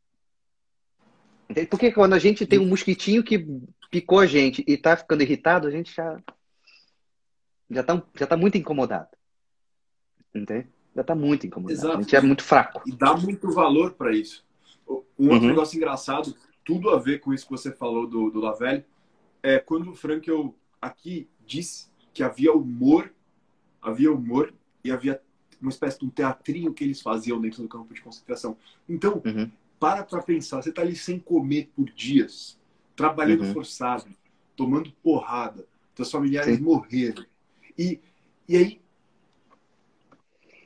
Entende? 1.48 1.66
Porque 1.66 1.92
quando 1.92 2.14
a 2.14 2.18
gente 2.18 2.46
tem 2.46 2.58
um 2.58 2.66
mosquitinho 2.66 3.22
que 3.22 3.46
picou 3.92 4.18
a 4.18 4.26
gente 4.26 4.64
e 4.66 4.78
tá 4.78 4.96
ficando 4.96 5.22
irritado, 5.22 5.68
a 5.68 5.70
gente 5.70 5.94
já 5.94 6.18
já 7.70 7.82
tá, 7.82 8.02
já 8.18 8.26
tá 8.26 8.36
muito 8.36 8.56
incomodado. 8.56 9.10
Entende? 10.34 10.66
Já 10.96 11.04
tá 11.04 11.14
muito 11.14 11.46
incomodado. 11.46 11.78
Exato. 11.78 11.98
A 11.98 12.00
gente 12.00 12.16
é 12.16 12.20
muito 12.22 12.42
fraco. 12.42 12.82
E 12.86 12.92
dá 12.92 13.14
muito 13.14 13.50
valor 13.50 13.92
para 13.92 14.14
isso. 14.14 14.44
Um 14.88 15.28
outro 15.28 15.42
uhum. 15.42 15.48
negócio 15.48 15.76
engraçado, 15.76 16.34
tudo 16.64 16.90
a 16.90 16.98
ver 16.98 17.20
com 17.20 17.34
isso 17.34 17.44
que 17.44 17.50
você 17.50 17.70
falou 17.70 18.06
do, 18.06 18.30
do 18.30 18.40
Lavelle, 18.40 18.84
é 19.42 19.58
quando 19.58 19.90
o 19.90 19.94
Frankel 19.94 20.54
aqui 20.80 21.28
disse 21.46 21.88
que 22.14 22.22
havia 22.22 22.52
humor, 22.52 23.12
havia 23.80 24.12
humor 24.12 24.54
e 24.82 24.90
havia 24.90 25.20
uma 25.60 25.70
espécie 25.70 25.98
de 25.98 26.06
um 26.06 26.10
teatrinho 26.10 26.72
que 26.72 26.82
eles 26.82 27.00
faziam 27.00 27.40
dentro 27.40 27.62
do 27.62 27.68
campo 27.68 27.92
de 27.92 28.00
concentração. 28.00 28.56
Então, 28.88 29.22
uhum. 29.24 29.50
para 29.78 30.02
para 30.02 30.22
pensar, 30.22 30.62
você 30.62 30.70
está 30.70 30.80
ali 30.82 30.96
sem 30.96 31.18
comer 31.18 31.70
por 31.74 31.90
dias, 31.90 32.58
trabalhando 33.02 33.42
uhum. 33.42 33.52
forçado, 33.52 34.06
tomando 34.54 34.92
porrada, 35.02 35.66
seus 35.96 36.08
familiares 36.08 36.56
Sim. 36.56 36.62
morreram. 36.62 37.26
E, 37.76 38.00
e 38.48 38.56
aí, 38.56 38.80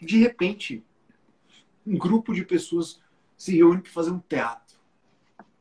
de 0.02 0.18
repente, 0.18 0.84
um 1.86 1.96
grupo 1.96 2.34
de 2.34 2.44
pessoas 2.44 3.00
se 3.38 3.56
reúne 3.56 3.80
para 3.80 3.90
fazer 3.90 4.10
um 4.10 4.18
teatro. 4.18 4.76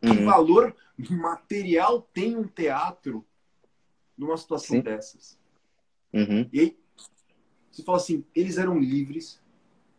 Uhum. 0.03 0.17
Que 0.17 0.24
valor 0.25 0.75
material 1.10 2.01
tem 2.13 2.36
um 2.36 2.46
teatro 2.46 3.25
numa 4.17 4.36
situação 4.36 4.75
Sim. 4.75 4.82
dessas? 4.82 5.39
Uhum. 6.12 6.50
E 6.51 6.60
aí, 6.60 6.77
você 7.72 7.84
fala 7.84 8.00
assim, 8.00 8.25
eles 8.36 8.58
eram 8.58 8.77
livres 8.77 9.41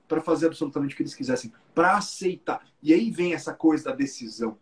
para 0.06 0.20
fazer 0.20 0.48
absolutamente 0.48 0.92
o 0.92 0.96
que 0.96 1.02
eles 1.02 1.14
quisessem, 1.14 1.50
para 1.74 1.96
aceitar. 1.96 2.68
E 2.82 2.92
aí 2.92 3.10
vem 3.10 3.32
essa 3.32 3.54
coisa 3.54 3.84
da 3.84 3.92
decisão. 3.92 4.58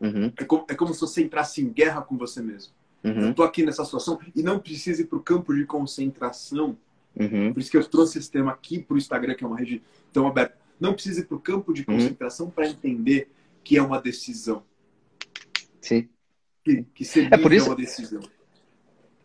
Uhum. 0.00 0.32
É, 0.36 0.44
como, 0.44 0.66
é 0.68 0.74
como 0.74 0.94
se 0.94 1.00
você 1.00 1.22
entrasse 1.22 1.62
em 1.62 1.72
guerra 1.72 2.02
com 2.02 2.16
você 2.16 2.42
mesmo. 2.42 2.72
Uhum. 3.02 3.28
Eu 3.28 3.34
tô 3.34 3.42
aqui 3.42 3.64
nessa 3.64 3.84
situação 3.84 4.18
e 4.34 4.42
não 4.42 4.58
preciso 4.58 5.02
ir 5.02 5.04
para 5.06 5.18
o 5.18 5.22
campo 5.22 5.54
de 5.54 5.64
concentração. 5.64 6.76
Uhum. 7.18 7.52
Por 7.52 7.60
isso 7.60 7.70
que 7.70 7.76
eu 7.76 7.84
trouxe 7.84 8.18
esse 8.18 8.30
tema 8.30 8.52
aqui 8.52 8.78
para 8.78 8.94
o 8.94 8.98
Instagram, 8.98 9.34
que 9.34 9.44
é 9.44 9.46
uma 9.46 9.58
rede 9.58 9.82
tão 10.12 10.26
aberta. 10.26 10.56
Não 10.78 10.92
precisa 10.92 11.20
ir 11.20 11.24
para 11.24 11.36
o 11.36 11.40
campo 11.40 11.72
de 11.72 11.80
uhum. 11.82 11.96
concentração 11.96 12.50
para 12.50 12.68
entender 12.68 13.30
que 13.64 13.76
é 13.76 13.82
uma 13.82 14.00
decisão. 14.00 14.62
Sim. 15.80 16.08
Que, 16.64 16.84
que 16.94 17.04
ser 17.04 17.32
é, 17.32 17.38
por 17.38 17.52
isso... 17.52 17.66
é 17.66 17.68
uma 17.70 17.76
decisão. 17.76 18.20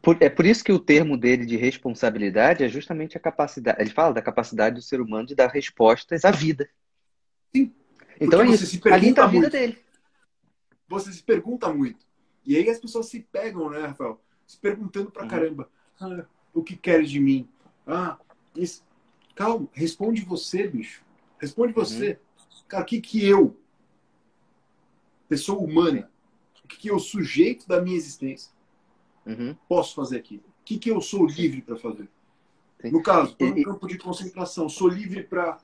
Por, 0.01 0.17
é 0.19 0.29
por 0.29 0.45
isso 0.45 0.63
que 0.63 0.71
o 0.71 0.79
termo 0.79 1.15
dele 1.15 1.45
de 1.45 1.55
responsabilidade 1.55 2.63
é 2.63 2.67
justamente 2.67 3.17
a 3.17 3.19
capacidade. 3.19 3.79
Ele 3.79 3.91
fala 3.91 4.13
da 4.13 4.21
capacidade 4.21 4.75
do 4.75 4.81
ser 4.81 4.99
humano 4.99 5.27
de 5.27 5.35
dar 5.35 5.47
respostas 5.47 6.25
à 6.25 6.31
vida. 6.31 6.67
Sim. 7.55 7.71
Então 8.19 8.41
é 8.41 8.47
isso. 8.47 8.79
Ali 8.91 9.09
está 9.09 9.25
a 9.25 9.27
vida 9.27 9.41
muito. 9.41 9.51
dele. 9.51 9.77
Você 10.91 11.13
se 11.13 11.23
pergunta 11.23 11.73
muito. 11.73 12.05
E 12.45 12.57
aí 12.57 12.69
as 12.69 12.77
pessoas 12.77 13.05
se 13.05 13.21
pegam, 13.21 13.69
né, 13.69 13.87
Rafael? 13.87 14.19
Se 14.45 14.57
perguntando 14.57 15.09
pra 15.09 15.23
uhum. 15.23 15.29
caramba. 15.29 15.69
Ah, 15.99 16.25
o 16.53 16.61
que 16.61 16.75
queres 16.75 17.09
de 17.09 17.19
mim? 17.19 17.47
Ah, 17.87 18.19
isso. 18.53 18.83
Calma, 19.33 19.69
responde 19.71 20.21
você, 20.25 20.67
bicho. 20.67 21.01
Responde 21.39 21.71
você. 21.71 22.11
Uhum. 22.11 22.63
Cara, 22.67 22.83
o 22.83 22.85
que 22.85 22.99
que 22.99 23.25
eu, 23.25 23.57
pessoa 25.29 25.59
humana, 25.59 26.11
o 26.63 26.67
que 26.67 26.77
que 26.77 26.91
eu, 26.91 26.99
sujeito 26.99 27.65
da 27.69 27.81
minha 27.81 27.95
existência, 27.95 28.51
uhum. 29.25 29.55
posso 29.69 29.95
fazer 29.95 30.17
aqui? 30.17 30.43
O 30.61 30.63
que, 30.65 30.77
que 30.77 30.91
eu 30.91 30.99
sou 30.99 31.25
livre 31.25 31.61
para 31.61 31.77
fazer? 31.77 32.09
Sim. 32.81 32.91
No 32.91 33.01
caso, 33.01 33.31
estou 33.31 33.47
no 33.47 33.63
campo 33.63 33.87
de 33.87 33.97
concentração, 33.97 34.67
sou 34.67 34.89
livre 34.89 35.23
para 35.23 35.57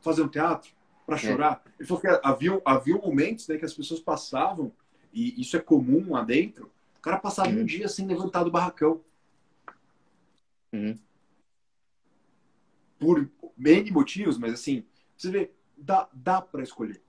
fazer 0.00 0.22
um 0.22 0.28
teatro, 0.28 0.70
para 1.10 1.16
é. 1.16 1.18
chorar. 1.18 1.62
É. 1.64 1.70
Ele 1.80 1.88
falou 1.88 2.00
que 2.00 2.20
havia, 2.22 2.62
havia 2.64 2.96
momentos 2.96 3.48
né, 3.48 3.58
que 3.58 3.64
as 3.64 3.74
pessoas 3.74 4.00
passavam, 4.00 4.72
e 5.12 5.40
isso 5.40 5.56
é 5.56 5.60
comum 5.60 6.12
lá 6.12 6.22
dentro, 6.22 6.70
o 6.98 7.02
cara 7.02 7.18
passava 7.18 7.48
uhum. 7.48 7.60
um 7.60 7.64
dia 7.64 7.88
sem 7.88 8.06
levantar 8.06 8.44
do 8.44 8.50
barracão. 8.50 9.00
Uhum. 10.72 10.96
Por 12.98 13.28
N 13.58 13.90
motivos, 13.90 14.38
mas 14.38 14.52
assim, 14.52 14.84
você 15.16 15.30
vê, 15.30 15.50
dá, 15.76 16.08
dá 16.12 16.40
para 16.40 16.62
escolher. 16.62 17.00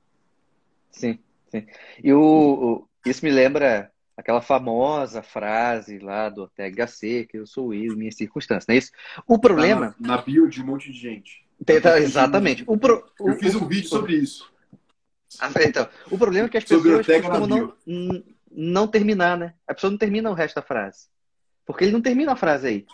Sim, 0.90 1.20
sim. 1.50 1.68
E 2.04 2.12
o, 2.12 2.88
isso 3.06 3.24
me 3.24 3.32
lembra 3.32 3.92
aquela 4.18 4.42
famosa 4.42 5.22
frase 5.22 6.00
lá 6.00 6.30
do 6.30 6.44
Ortega 6.44 6.78
Gasset, 6.78 7.28
que 7.28 7.38
eu 7.38 7.46
sou 7.46 7.74
eu, 7.74 7.96
minhas 7.96 8.16
circunstâncias, 8.16 8.66
não 8.68 8.76
é 8.76 8.78
isso? 8.78 8.92
O 9.28 9.38
problema... 9.38 9.96
na, 10.00 10.16
na 10.16 10.22
bio 10.22 10.50
de 10.50 10.62
um 10.62 10.66
monte 10.66 10.92
de 10.92 10.98
gente. 10.98 11.41
Tá, 11.66 12.00
exatamente. 12.00 12.64
O 12.66 12.78
pro... 12.78 13.06
Eu 13.20 13.36
fiz 13.38 13.56
um 13.56 13.68
vídeo 13.68 13.88
sobre 13.88 14.16
isso. 14.16 14.52
Ah, 15.40 15.50
então, 15.64 15.88
o 16.10 16.18
problema 16.18 16.48
é 16.48 16.50
que 16.50 16.58
as 16.58 16.64
pessoas 16.64 17.06
costumam 17.06 17.48
não, 17.86 18.24
não 18.52 18.88
terminar, 18.88 19.38
né? 19.38 19.54
A 19.68 19.74
pessoa 19.74 19.92
não 19.92 19.98
termina 19.98 20.30
o 20.30 20.34
resto 20.34 20.56
da 20.56 20.62
frase. 20.62 21.08
Porque 21.66 21.86
ele 21.86 21.94
não 21.94 22.02
termina 22.02 22.34
a 22.34 22.36
frase 22.36 22.68
aí. 22.68 22.86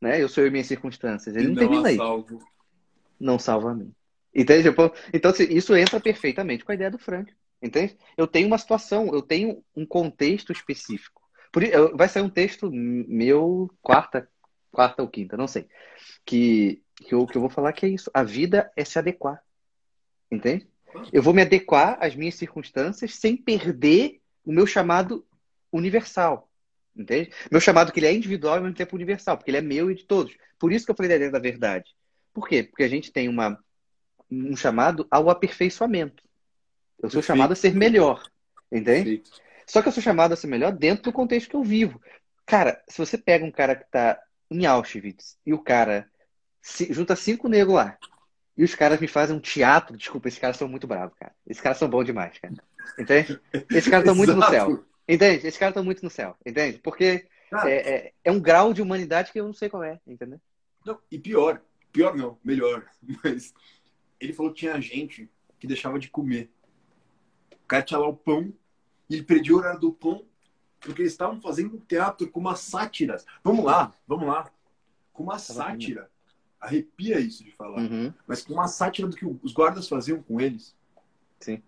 Né? 0.00 0.22
Eu 0.22 0.28
sou 0.28 0.44
eu 0.44 0.48
e 0.48 0.50
minhas 0.50 0.66
circunstâncias. 0.66 1.34
Ele 1.34 1.48
não, 1.48 1.54
não 1.54 1.58
termina 1.58 1.88
aí. 1.88 1.96
Salvo. 1.96 2.38
Não 3.18 3.38
salva 3.38 3.70
a 3.70 3.74
mim. 3.74 3.92
Entende? 4.34 4.68
Então, 5.12 5.30
assim, 5.30 5.44
isso 5.44 5.74
entra 5.74 5.98
perfeitamente 5.98 6.64
com 6.64 6.72
a 6.72 6.74
ideia 6.74 6.90
do 6.90 6.98
Frank. 6.98 7.32
Entende? 7.62 7.96
Eu 8.16 8.26
tenho 8.26 8.46
uma 8.46 8.58
situação, 8.58 9.08
eu 9.14 9.22
tenho 9.22 9.64
um 9.74 9.86
contexto 9.86 10.52
específico. 10.52 11.22
Por, 11.50 11.62
vai 11.94 12.08
sair 12.08 12.22
um 12.22 12.28
texto 12.28 12.70
meu, 12.70 13.70
quarta, 13.80 14.28
quarta 14.70 15.00
ou 15.02 15.08
quinta, 15.08 15.38
não 15.38 15.46
sei. 15.46 15.66
Que, 16.26 16.82
que, 16.96 17.14
eu, 17.14 17.26
que 17.26 17.36
eu 17.36 17.40
vou 17.40 17.50
falar 17.50 17.72
que 17.72 17.86
é 17.86 17.88
isso. 17.88 18.10
A 18.12 18.22
vida 18.22 18.70
é 18.76 18.84
se 18.84 18.98
adequar. 18.98 19.42
Entende? 20.30 20.68
Eu 21.12 21.22
vou 21.22 21.34
me 21.34 21.42
adequar 21.42 21.98
às 22.00 22.14
minhas 22.14 22.34
circunstâncias 22.34 23.14
sem 23.14 23.36
perder 23.36 24.20
o 24.44 24.52
meu 24.52 24.66
chamado 24.66 25.26
universal. 25.72 26.48
Entende? 26.96 27.30
Meu 27.50 27.60
chamado 27.60 27.92
que 27.92 28.00
ele 28.00 28.06
é 28.06 28.14
individual 28.14 28.54
e 28.54 28.58
ao 28.58 28.62
mesmo 28.62 28.76
tempo 28.76 28.96
universal, 28.96 29.36
porque 29.36 29.50
ele 29.50 29.58
é 29.58 29.62
meu 29.62 29.90
e 29.90 29.94
de 29.94 30.04
todos. 30.04 30.34
Por 30.58 30.72
isso 30.72 30.86
que 30.86 30.90
eu 30.90 30.96
falei 30.96 31.10
da 31.10 31.16
ideia 31.16 31.30
da 31.30 31.38
verdade. 31.38 31.94
Por 32.32 32.48
quê? 32.48 32.62
Porque 32.62 32.82
a 32.82 32.88
gente 32.88 33.12
tem 33.12 33.28
uma, 33.28 33.58
um 34.30 34.56
chamado 34.56 35.06
ao 35.10 35.28
aperfeiçoamento. 35.28 36.22
Eu 36.98 37.10
sou 37.10 37.20
Perfeito. 37.20 37.26
chamado 37.26 37.52
a 37.52 37.56
ser 37.56 37.74
melhor. 37.74 38.22
Entende? 38.72 39.18
Perfeito. 39.18 39.30
Só 39.66 39.82
que 39.82 39.88
eu 39.88 39.92
sou 39.92 40.02
chamado 40.02 40.32
a 40.32 40.36
ser 40.36 40.46
melhor 40.46 40.72
dentro 40.72 41.04
do 41.04 41.12
contexto 41.12 41.50
que 41.50 41.56
eu 41.56 41.62
vivo. 41.62 42.00
Cara, 42.46 42.82
se 42.88 42.98
você 42.98 43.18
pega 43.18 43.44
um 43.44 43.50
cara 43.50 43.74
que 43.74 43.84
está 43.84 44.18
em 44.50 44.64
Auschwitz 44.64 45.36
e 45.44 45.52
o 45.52 45.58
cara 45.58 46.08
junta 46.90 47.14
cinco 47.14 47.48
negros 47.48 47.76
lá 47.76 47.98
e 48.56 48.64
os 48.64 48.74
caras 48.74 48.98
me 48.98 49.06
fazem 49.06 49.36
um 49.36 49.40
teatro, 49.40 49.96
desculpa, 49.96 50.28
esses 50.28 50.40
caras 50.40 50.56
são 50.56 50.66
muito 50.66 50.86
bravos, 50.86 51.14
cara. 51.18 51.34
Esses 51.46 51.62
caras 51.62 51.78
são 51.78 51.88
bons 51.88 52.06
demais, 52.06 52.38
cara. 52.38 52.54
Entende? 52.98 53.38
Esses 53.70 53.88
caras 53.88 54.04
estão 54.04 54.14
muito 54.14 54.34
no 54.34 54.42
céu. 54.46 54.84
Entende? 55.06 55.46
Esses 55.46 55.58
caras 55.58 55.72
estão 55.72 55.84
muito 55.84 56.02
no 56.02 56.10
céu. 56.10 56.34
Entende? 56.44 56.78
Porque 56.78 57.28
é, 57.64 57.70
é, 57.70 58.12
é, 58.24 58.32
um 58.32 58.40
grau 58.40 58.72
de 58.72 58.80
humanidade 58.80 59.30
que 59.30 59.38
eu 59.38 59.44
não 59.44 59.52
sei 59.52 59.68
qual 59.68 59.84
é, 59.84 60.00
entendeu? 60.06 60.40
Não, 60.84 60.98
e 61.10 61.18
pior, 61.18 61.60
pior 61.92 62.16
não, 62.16 62.38
melhor. 62.42 62.86
Mas 63.22 63.52
ele 64.18 64.32
falou 64.32 64.52
que 64.52 64.60
tinha 64.60 64.80
gente 64.80 65.30
que 65.58 65.66
deixava 65.66 65.98
de 65.98 66.08
comer. 66.08 66.50
O 67.52 67.66
cara 67.66 67.82
tinha 67.82 68.00
lá 68.00 68.08
o 68.08 68.16
pão 68.16 68.52
e 69.10 69.16
ele 69.16 69.22
perdia 69.22 69.54
o 69.54 69.58
horário 69.58 69.80
do 69.80 69.92
pão 69.92 70.24
porque 70.80 71.02
eles 71.02 71.12
estavam 71.12 71.40
fazendo 71.40 71.76
um 71.76 71.80
teatro 71.80 72.30
com 72.30 72.40
uma 72.40 72.56
sátira. 72.56 73.16
Vamos 73.42 73.64
lá, 73.64 73.92
vamos 74.06 74.26
lá. 74.26 74.50
Com 75.12 75.24
uma 75.24 75.38
sátira. 75.38 76.10
Arrepia 76.66 77.20
isso 77.20 77.44
de 77.44 77.52
falar. 77.52 77.80
Uhum. 77.80 78.12
Mas 78.26 78.42
com 78.42 78.52
uma 78.52 78.66
sátira 78.66 79.06
do 79.06 79.16
que 79.16 79.24
os 79.24 79.52
guardas 79.52 79.88
faziam 79.88 80.20
com 80.20 80.40
eles. 80.40 80.74
Sim. 81.38 81.62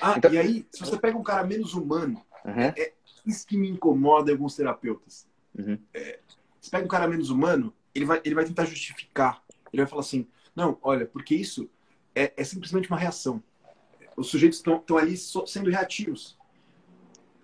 Ah, 0.00 0.14
então... 0.16 0.32
e 0.32 0.38
aí, 0.38 0.66
se 0.70 0.80
você 0.80 0.98
pega 0.98 1.18
um 1.18 1.22
cara 1.22 1.44
menos 1.44 1.74
humano, 1.74 2.24
uhum. 2.44 2.72
é 2.76 2.94
isso 3.26 3.46
que 3.46 3.58
me 3.58 3.68
incomoda 3.68 4.30
em 4.30 4.34
alguns 4.34 4.56
terapeutas. 4.56 5.28
Uhum. 5.54 5.78
É, 5.92 6.20
você 6.58 6.70
pega 6.70 6.86
um 6.86 6.88
cara 6.88 7.06
menos 7.06 7.28
humano, 7.28 7.74
ele 7.94 8.06
vai, 8.06 8.22
ele 8.24 8.34
vai 8.34 8.46
tentar 8.46 8.64
justificar. 8.64 9.42
Ele 9.70 9.82
vai 9.82 9.90
falar 9.90 10.00
assim: 10.00 10.26
não, 10.54 10.78
olha, 10.80 11.04
porque 11.04 11.34
isso 11.34 11.68
é, 12.14 12.32
é 12.38 12.42
simplesmente 12.42 12.88
uma 12.88 12.98
reação. 12.98 13.42
Os 14.16 14.28
sujeitos 14.28 14.58
estão 14.58 14.96
ali 14.96 15.14
sendo 15.16 15.68
reativos. 15.68 16.38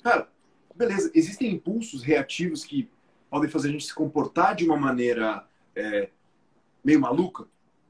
Cara, 0.03 0.27
beleza, 0.75 1.11
existem 1.15 1.53
impulsos 1.53 2.03
reativos 2.03 2.65
que 2.65 2.91
podem 3.29 3.51
fazer 3.51 3.69
a 3.69 3.73
gente 3.73 3.85
se 3.85 3.95
comportar 3.95 4.55
de 4.55 4.65
uma 4.65 4.77
maneira 4.77 5.47
é, 5.75 6.11
meio 6.85 7.01
maluca, 7.01 7.47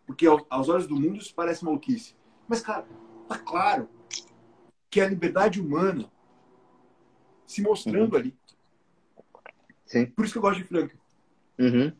porque 0.06 0.26
aos 0.26 0.68
olhos 0.68 0.86
do 0.86 0.94
mundo 0.94 1.18
isso 1.18 1.34
parece 1.34 1.64
maluquice. 1.64 2.14
Mas, 2.48 2.60
cara, 2.60 2.86
tá 3.28 3.38
claro 3.38 3.88
que 4.90 5.00
a 5.00 5.08
liberdade 5.08 5.60
humana 5.60 6.10
se 7.46 7.62
mostrando 7.62 8.12
uhum. 8.12 8.18
ali. 8.18 8.36
Sim. 9.86 10.06
Por 10.06 10.24
isso 10.24 10.34
que 10.34 10.38
eu 10.38 10.42
gosto 10.42 10.58
de 10.58 10.64
Frank. 10.64 10.94
Uhum. 11.58 11.92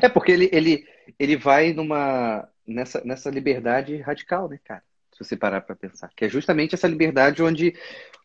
É 0.00 0.08
porque 0.08 0.32
ele, 0.32 0.48
ele, 0.52 0.86
ele 1.18 1.36
vai 1.36 1.72
numa 1.72 2.48
nessa, 2.66 3.02
nessa 3.04 3.30
liberdade 3.30 3.96
radical, 3.98 4.48
né, 4.48 4.58
cara? 4.64 4.82
Se 5.12 5.22
você 5.22 5.36
parar 5.36 5.60
para 5.60 5.76
pensar, 5.76 6.10
que 6.14 6.24
é 6.24 6.28
justamente 6.28 6.74
essa 6.74 6.88
liberdade 6.88 7.42
onde, 7.42 7.74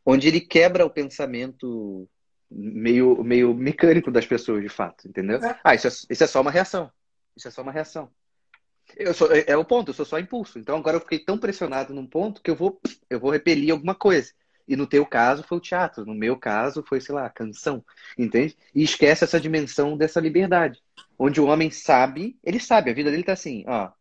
onde 0.05 0.27
ele 0.27 0.41
quebra 0.41 0.86
o 0.86 0.89
pensamento 0.89 2.10
meio, 2.50 3.24
meio 3.24 3.54
mecânico 3.54 4.12
das 4.12 4.26
pessoas, 4.26 4.62
de 4.62 4.70
fato, 4.70 5.08
entendeu? 5.08 5.44
É. 5.44 5.60
Ah, 5.64 5.76
isso 5.76 5.88
é, 5.88 5.92
isso 6.10 6.24
é 6.24 6.28
só 6.28 6.42
uma 6.42 6.52
reação. 6.52 6.92
Isso 7.36 7.48
é 7.48 7.52
só 7.52 7.62
uma 7.62 7.72
reação. 7.72 8.10
Eu 8.98 9.14
sou, 9.14 9.32
é, 9.32 9.46
é, 9.48 9.58
o 9.58 9.64
ponto, 9.64 9.90
eu 9.90 9.94
sou 9.94 10.06
só 10.06 10.20
impulso. 10.20 10.58
Então 10.58 10.78
agora 10.78 10.98
eu 10.98 11.02
fiquei 11.02 11.20
tão 11.20 11.38
pressionado 11.38 11.94
num 11.94 12.08
ponto 12.08 12.42
que 12.42 12.50
eu 12.50 12.56
vou, 12.56 12.80
eu 13.10 13.20
vou 13.20 13.32
repelir 13.32 13.72
alguma 13.72 13.94
coisa. 13.94 14.32
E 14.68 14.76
no 14.76 14.86
teu 14.86 15.06
caso 15.06 15.44
foi 15.44 15.58
o 15.58 15.62
teatro, 15.62 16.06
no 16.06 16.14
meu 16.14 16.38
caso 16.38 16.84
foi, 16.84 17.02
sei 17.02 17.16
lá, 17.16 17.26
a 17.26 17.30
canção, 17.30 17.84
entende? 18.18 18.56
E 18.74 18.84
esquece 18.84 19.24
essa 19.24 19.40
dimensão 19.40 19.98
dessa 19.98 20.20
liberdade. 20.20 20.80
Onde 21.18 21.42
o 21.42 21.46
homem 21.46 21.72
sabe, 21.72 22.38
ele 22.44 22.60
sabe, 22.60 22.92
a 22.92 22.94
vida 22.94 23.10
dele 23.10 23.24
tá 23.24 23.34
assim, 23.34 23.64
ó, 23.68 23.92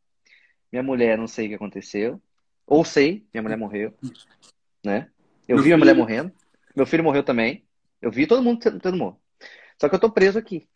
minha 0.70 0.82
mulher 0.82 1.16
não 1.16 1.26
sei 1.26 1.46
o 1.46 1.48
que 1.48 1.54
aconteceu, 1.54 2.20
ou 2.66 2.84
sei, 2.84 3.26
minha 3.32 3.42
mulher 3.42 3.56
morreu, 3.56 3.94
né? 4.84 5.08
Eu 5.48 5.56
vi 5.56 5.64
minha 5.64 5.78
mulher 5.78 5.96
morrendo, 5.96 6.30
meu 6.76 6.84
filho 6.84 7.02
morreu 7.02 7.22
também, 7.22 7.64
eu 8.00 8.10
vi 8.10 8.26
todo 8.26 8.42
mundo 8.42 8.60
tendo 8.60 8.96
morto. 8.96 9.20
Só 9.80 9.88
que 9.88 9.94
eu 9.94 9.98
tô 10.00 10.10
preso 10.10 10.38
aqui. 10.38 10.68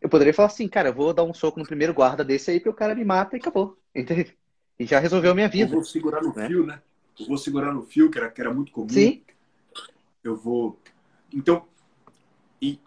Eu 0.00 0.08
poderia 0.08 0.34
falar 0.34 0.48
assim, 0.48 0.68
cara, 0.68 0.88
eu 0.88 0.94
vou 0.94 1.12
dar 1.12 1.22
um 1.22 1.32
soco 1.32 1.60
no 1.60 1.66
primeiro 1.66 1.94
guarda 1.94 2.24
desse 2.24 2.50
aí, 2.50 2.58
porque 2.58 2.70
o 2.70 2.74
cara 2.74 2.94
me 2.94 3.04
mata 3.04 3.36
e 3.36 3.40
acabou. 3.40 3.78
Entende? 3.94 4.36
E 4.78 4.84
já 4.84 4.98
resolveu 4.98 5.30
a 5.30 5.34
minha 5.34 5.48
vida. 5.48 5.70
Eu 5.70 5.76
vou 5.76 5.84
segurar 5.84 6.22
no 6.22 6.34
né? 6.34 6.46
fio, 6.48 6.66
né? 6.66 6.82
Eu 7.18 7.26
vou 7.26 7.38
segurar 7.38 7.72
no 7.72 7.82
fio, 7.82 8.10
que 8.10 8.18
era, 8.18 8.30
que 8.30 8.40
era 8.40 8.52
muito 8.52 8.72
comum. 8.72 8.88
Sim. 8.88 9.22
Eu 10.24 10.36
vou. 10.36 10.78
Então, 11.32 11.66
e 12.60 12.80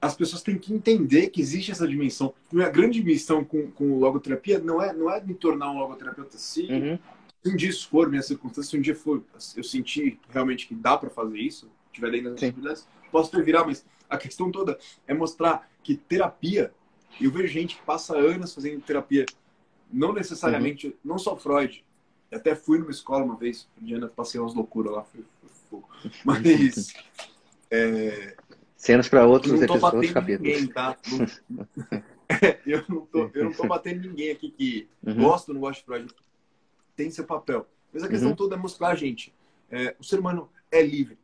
as 0.00 0.14
pessoas 0.14 0.42
têm 0.42 0.58
que 0.58 0.72
entender 0.72 1.28
que 1.28 1.40
existe 1.40 1.70
essa 1.70 1.86
dimensão. 1.86 2.34
Minha 2.52 2.68
grande 2.68 3.02
missão 3.02 3.44
com, 3.44 3.70
com 3.70 3.98
logoterapia 3.98 4.58
não 4.58 4.82
é, 4.82 4.92
não 4.92 5.10
é 5.10 5.22
me 5.22 5.34
tornar 5.34 5.70
um 5.70 5.78
logoterapeuta. 5.78 6.36
Se, 6.38 6.62
uhum. 6.62 6.98
se 7.42 7.52
um 7.52 7.56
dia 7.56 7.68
isso 7.70 7.88
for 7.88 8.08
minha 8.08 8.22
circunstância, 8.22 8.70
se 8.70 8.78
um 8.78 8.80
dia 8.80 8.96
for, 8.96 9.22
eu 9.56 9.62
sentir 9.62 10.18
realmente 10.28 10.66
que 10.66 10.74
dá 10.74 10.96
para 10.96 11.10
fazer 11.10 11.38
isso, 11.38 11.70
tiver 11.92 12.10
dentro 12.10 12.30
das 12.30 12.40
possibilidades, 12.40 12.88
posso 13.10 13.30
ter 13.30 13.44
virar, 13.44 13.64
mas 13.64 13.84
a 14.08 14.16
questão 14.16 14.50
toda 14.50 14.78
é 15.06 15.14
mostrar 15.14 15.70
que 15.82 15.96
terapia, 15.96 16.72
eu 17.20 17.30
vejo 17.30 17.48
gente 17.48 17.76
que 17.76 17.82
passa 17.82 18.16
anos 18.16 18.54
fazendo 18.54 18.80
terapia, 18.80 19.26
não 19.92 20.12
necessariamente, 20.12 20.88
uhum. 20.88 20.94
não 21.04 21.18
só 21.18 21.36
Freud, 21.36 21.84
eu 22.30 22.38
até 22.38 22.54
fui 22.54 22.78
numa 22.78 22.90
escola 22.90 23.24
uma 23.24 23.36
vez, 23.36 23.68
Diana, 23.78 24.08
passei 24.08 24.40
umas 24.40 24.54
loucuras 24.54 24.92
lá, 24.92 25.02
foi, 25.04 25.24
foi 25.68 25.80
mas... 26.24 26.92
é, 27.70 28.36
Cenas 28.76 29.10
para 29.10 29.26
outros 29.26 29.60
episódios, 29.60 30.10
capítulos. 30.10 30.52
Ninguém, 30.52 30.66
tá? 30.68 30.96
Não, 31.50 32.00
eu, 32.66 32.84
não 32.88 33.06
tô, 33.06 33.30
eu 33.34 33.44
não 33.44 33.52
tô 33.52 33.66
batendo 33.66 34.08
ninguém 34.08 34.30
aqui 34.30 34.50
que 34.50 34.88
uhum. 35.06 35.22
gosta 35.24 35.50
ou 35.50 35.54
não 35.54 35.60
gosta 35.60 35.80
de 35.80 35.84
Freud. 35.84 36.14
Tem 36.96 37.10
seu 37.10 37.24
papel. 37.24 37.66
Mas 37.92 38.02
a 38.02 38.08
questão 38.08 38.30
uhum. 38.30 38.36
toda 38.36 38.54
é 38.54 38.58
mostrar 38.58 38.88
a 38.88 38.94
gente. 38.94 39.34
É, 39.70 39.94
o 39.98 40.04
ser 40.04 40.18
humano 40.18 40.48
é 40.70 40.82
livre. 40.82 41.18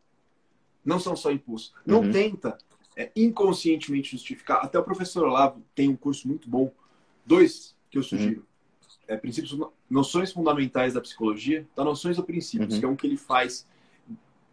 Não 0.86 1.00
são 1.00 1.16
só 1.16 1.32
impulsos. 1.32 1.74
Não 1.84 2.00
uhum. 2.00 2.12
tenta 2.12 2.56
é, 2.96 3.10
inconscientemente 3.16 4.12
justificar. 4.12 4.64
Até 4.64 4.78
o 4.78 4.84
professor 4.84 5.26
Olavo 5.26 5.62
tem 5.74 5.88
um 5.88 5.96
curso 5.96 6.28
muito 6.28 6.48
bom, 6.48 6.72
dois 7.26 7.76
que 7.90 7.98
eu 7.98 8.02
uhum. 8.02 8.08
sugiro. 8.08 8.40
Uhum. 8.40 8.46
É, 9.08 9.16
princípios, 9.16 9.56
noções 9.90 10.32
fundamentais 10.32 10.94
da 10.94 11.00
psicologia, 11.00 11.66
tá? 11.74 11.84
noções 11.84 12.18
ou 12.18 12.24
princípios, 12.24 12.74
uhum. 12.74 12.80
que 12.80 12.86
é 12.86 12.88
um 12.88 12.96
que 12.96 13.06
ele 13.06 13.16
faz. 13.16 13.66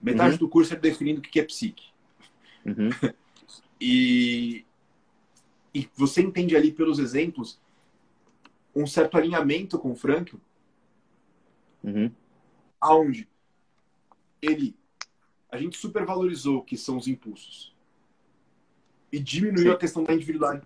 Metade 0.01 0.33
uhum. 0.33 0.39
do 0.39 0.49
curso 0.49 0.73
é 0.73 0.75
definindo 0.75 1.19
o 1.19 1.23
que 1.23 1.39
é 1.39 1.43
psique. 1.43 1.85
Uhum. 2.65 2.89
e, 3.79 4.65
e 5.73 5.87
você 5.95 6.21
entende 6.21 6.55
ali 6.55 6.71
pelos 6.71 6.99
exemplos 6.99 7.59
um 8.75 8.87
certo 8.87 9.17
alinhamento 9.17 9.77
com 9.77 9.91
o 9.91 9.95
Frankl, 9.95 10.37
uhum. 11.83 12.11
aonde 12.81 13.27
ele 14.41 14.75
a 15.53 15.57
gente 15.57 15.77
supervalorizou 15.77 16.57
o 16.57 16.63
que 16.63 16.75
são 16.75 16.97
os 16.97 17.07
impulsos 17.07 17.71
e 19.11 19.19
diminuiu 19.19 19.67
Sim. 19.67 19.69
a 19.69 19.77
questão 19.77 20.03
da 20.03 20.11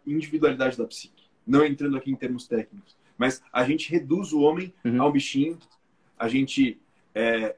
individualidade 0.06 0.78
da 0.78 0.86
psique. 0.86 1.26
Não 1.45 1.65
entrando 1.65 1.97
aqui 1.97 2.10
em 2.10 2.15
termos 2.15 2.47
técnicos. 2.47 2.95
Mas 3.17 3.43
a 3.52 3.65
gente 3.65 3.91
reduz 3.91 4.32
o 4.32 4.39
homem 4.39 4.73
uhum. 4.86 5.02
ao 5.02 5.12
bichinho. 5.12 5.60
A 6.17 6.30
gente. 6.30 6.80
É, 7.13 7.58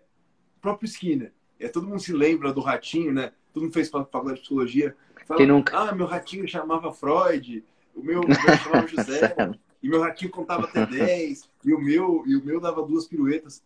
próprio 0.60 0.88
Skinner. 0.88 1.32
É, 1.60 1.68
todo 1.68 1.86
mundo 1.86 2.00
se 2.00 2.12
lembra 2.12 2.52
do 2.52 2.62
ratinho, 2.62 3.14
né? 3.14 3.32
Todo 3.54 3.62
mundo 3.62 3.74
fez 3.74 3.90
faculdade 3.90 4.38
de 4.38 4.42
psicologia. 4.42 4.98
Fala, 5.28 5.38
Quem 5.38 5.46
nunca? 5.46 5.78
Ah, 5.78 5.94
meu 5.94 6.08
ratinho 6.08 6.48
chamava 6.48 6.92
Freud. 6.92 7.64
O 7.94 8.02
meu, 8.02 8.22
meu 8.22 8.34
chamava 8.58 8.88
José. 8.88 9.36
e 9.84 9.88
meu 9.88 10.02
ratinho 10.02 10.32
contava 10.32 10.64
até 10.64 10.84
10. 10.84 11.48
E 11.64 11.74
o 11.76 11.80
meu, 11.80 12.24
e 12.26 12.36
o 12.36 12.44
meu 12.44 12.60
dava 12.60 12.82
duas 12.82 13.06
piruetas. 13.06 13.64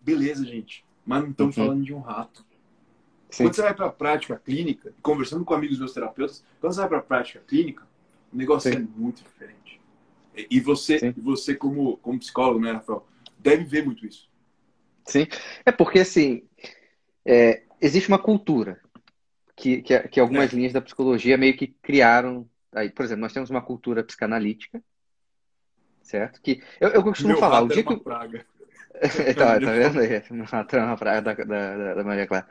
beleza, 0.00 0.42
gente. 0.46 0.82
Mas 1.04 1.22
não 1.22 1.32
estamos 1.32 1.54
uhum. 1.54 1.64
falando 1.66 1.84
de 1.84 1.92
um 1.92 2.00
rato. 2.00 2.53
Sim. 3.34 3.44
Quando 3.44 3.54
você 3.56 3.62
vai 3.62 3.74
para 3.74 3.86
a 3.86 3.92
prática 3.92 4.36
clínica, 4.44 4.94
conversando 5.02 5.44
com 5.44 5.54
amigos 5.54 5.80
meus 5.80 5.92
terapeutas, 5.92 6.44
quando 6.60 6.72
você 6.72 6.80
vai 6.80 6.88
para 6.88 6.98
a 6.98 7.02
prática 7.02 7.40
clínica, 7.40 7.82
o 8.32 8.36
negócio 8.36 8.70
Sim. 8.70 8.78
é 8.78 8.80
muito 8.80 9.24
diferente. 9.24 9.80
E 10.36 10.60
você, 10.60 11.12
você 11.16 11.56
como, 11.56 11.96
como 11.96 12.18
psicólogo, 12.18 12.60
né, 12.60 12.70
Rafael, 12.70 13.04
deve 13.36 13.64
ver 13.64 13.84
muito 13.84 14.06
isso. 14.06 14.30
Sim. 15.04 15.26
É 15.66 15.72
porque, 15.72 15.98
assim, 15.98 16.44
é, 17.24 17.64
existe 17.80 18.08
uma 18.08 18.20
cultura 18.20 18.80
que, 19.56 19.82
que, 19.82 19.98
que 20.08 20.20
algumas 20.20 20.52
é. 20.52 20.56
linhas 20.56 20.72
da 20.72 20.80
psicologia 20.80 21.36
meio 21.36 21.56
que 21.56 21.66
criaram. 21.66 22.48
Aí, 22.72 22.88
por 22.88 23.04
exemplo, 23.04 23.22
nós 23.22 23.32
temos 23.32 23.50
uma 23.50 23.62
cultura 23.62 24.04
psicanalítica, 24.04 24.80
certo? 26.02 26.40
Que 26.40 26.62
eu, 26.80 26.90
eu 26.90 27.02
costumo 27.02 27.30
Meu 27.30 27.38
falar, 27.38 27.62
o 27.62 27.68
dia 27.68 27.82
que. 27.82 27.96
Praga. 27.96 28.46
tá, 29.36 29.60
tá 29.60 29.72
vendo 29.72 30.00
aí? 30.00 30.22
Uma 30.30 30.96
praga 30.96 31.20
da, 31.22 31.34
da, 31.44 31.94
da 31.94 32.04
Maria 32.04 32.26
Clara. 32.26 32.46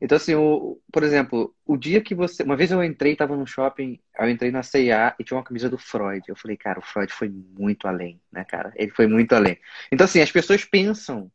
Então, 0.00 0.16
assim, 0.16 0.34
o, 0.34 0.80
por 0.92 1.02
exemplo, 1.02 1.54
o 1.66 1.76
dia 1.76 2.00
que 2.00 2.14
você. 2.14 2.42
Uma 2.42 2.56
vez 2.56 2.70
eu 2.70 2.82
entrei, 2.84 3.16
tava 3.16 3.36
no 3.36 3.46
shopping, 3.46 4.00
eu 4.18 4.30
entrei 4.30 4.50
na 4.50 4.62
CIA 4.62 5.14
e 5.18 5.24
tinha 5.24 5.36
uma 5.36 5.44
camisa 5.44 5.68
do 5.68 5.76
Freud. 5.76 6.22
Eu 6.28 6.36
falei, 6.36 6.56
cara, 6.56 6.78
o 6.78 6.82
Freud 6.82 7.12
foi 7.12 7.28
muito 7.28 7.88
além, 7.88 8.20
né, 8.30 8.44
cara? 8.44 8.72
Ele 8.76 8.92
foi 8.92 9.08
muito 9.08 9.34
além. 9.34 9.58
Então, 9.90 10.04
assim, 10.04 10.20
as 10.20 10.30
pessoas 10.30 10.64
pensam 10.64 11.30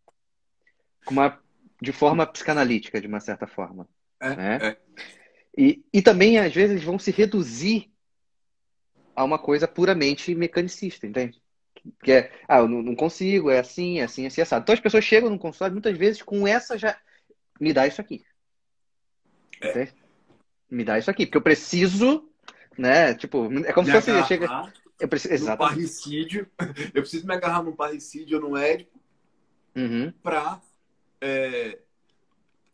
uma, 1.10 1.38
de 1.82 1.92
forma 1.92 2.26
psicanalítica, 2.26 3.02
de 3.02 3.08
uma 3.08 3.20
certa 3.20 3.46
forma. 3.46 3.88
É, 4.22 4.36
né? 4.36 4.60
É. 4.62 4.78
E, 5.58 5.84
e 5.94 6.02
também, 6.02 6.40
às 6.40 6.54
vezes, 6.54 6.82
vão 6.82 6.98
se 6.98 7.12
reduzir 7.12 7.92
a 9.14 9.24
uma 9.26 9.38
coisa 9.38 9.68
puramente 9.68 10.34
mecanicista, 10.34 11.06
entende? 11.06 11.43
Que 12.02 12.12
é, 12.12 12.32
ah, 12.48 12.60
eu 12.60 12.68
não, 12.68 12.96
consigo, 12.96 13.50
é 13.50 13.60
assim, 13.60 14.00
é 14.00 14.04
assim, 14.04 14.24
é 14.24 14.28
assim, 14.28 14.42
é 14.42 14.44
assado. 14.44 14.64
Então 14.64 14.74
as 14.74 14.80
pessoas 14.80 15.04
chegam 15.04 15.30
no 15.30 15.40
consultório 15.40 15.74
muitas 15.74 15.98
vezes 15.98 16.22
com 16.22 16.48
essa 16.48 16.78
já. 16.78 16.98
Me 17.60 17.74
dá 17.74 17.86
isso 17.88 18.02
aqui. 18.02 18.24
É. 19.62 19.90
Me 20.70 20.84
dá 20.84 20.98
isso 20.98 21.12
aqui, 21.12 21.26
porque 21.26 21.38
eu 21.38 21.42
preciso, 21.42 22.30
né? 22.78 23.14
Tipo, 23.14 23.52
é 23.66 23.74
como 23.74 23.88
me 23.88 23.94
se 23.94 24.02
fosse. 24.02 24.28
Chega... 24.28 24.72
Eu 25.00 25.08
preciso, 25.08 25.34
exatamente. 25.34 25.76
Parricídio, 25.76 26.48
eu 26.94 27.02
preciso 27.02 27.28
me 27.28 27.34
agarrar 27.34 27.64
num 27.64 27.76
parricídio 27.76 28.38
ou 28.38 28.50
num 28.50 28.58
édipo 28.58 28.98
uhum. 29.76 30.14
pra 30.24 30.62
é, 31.20 31.80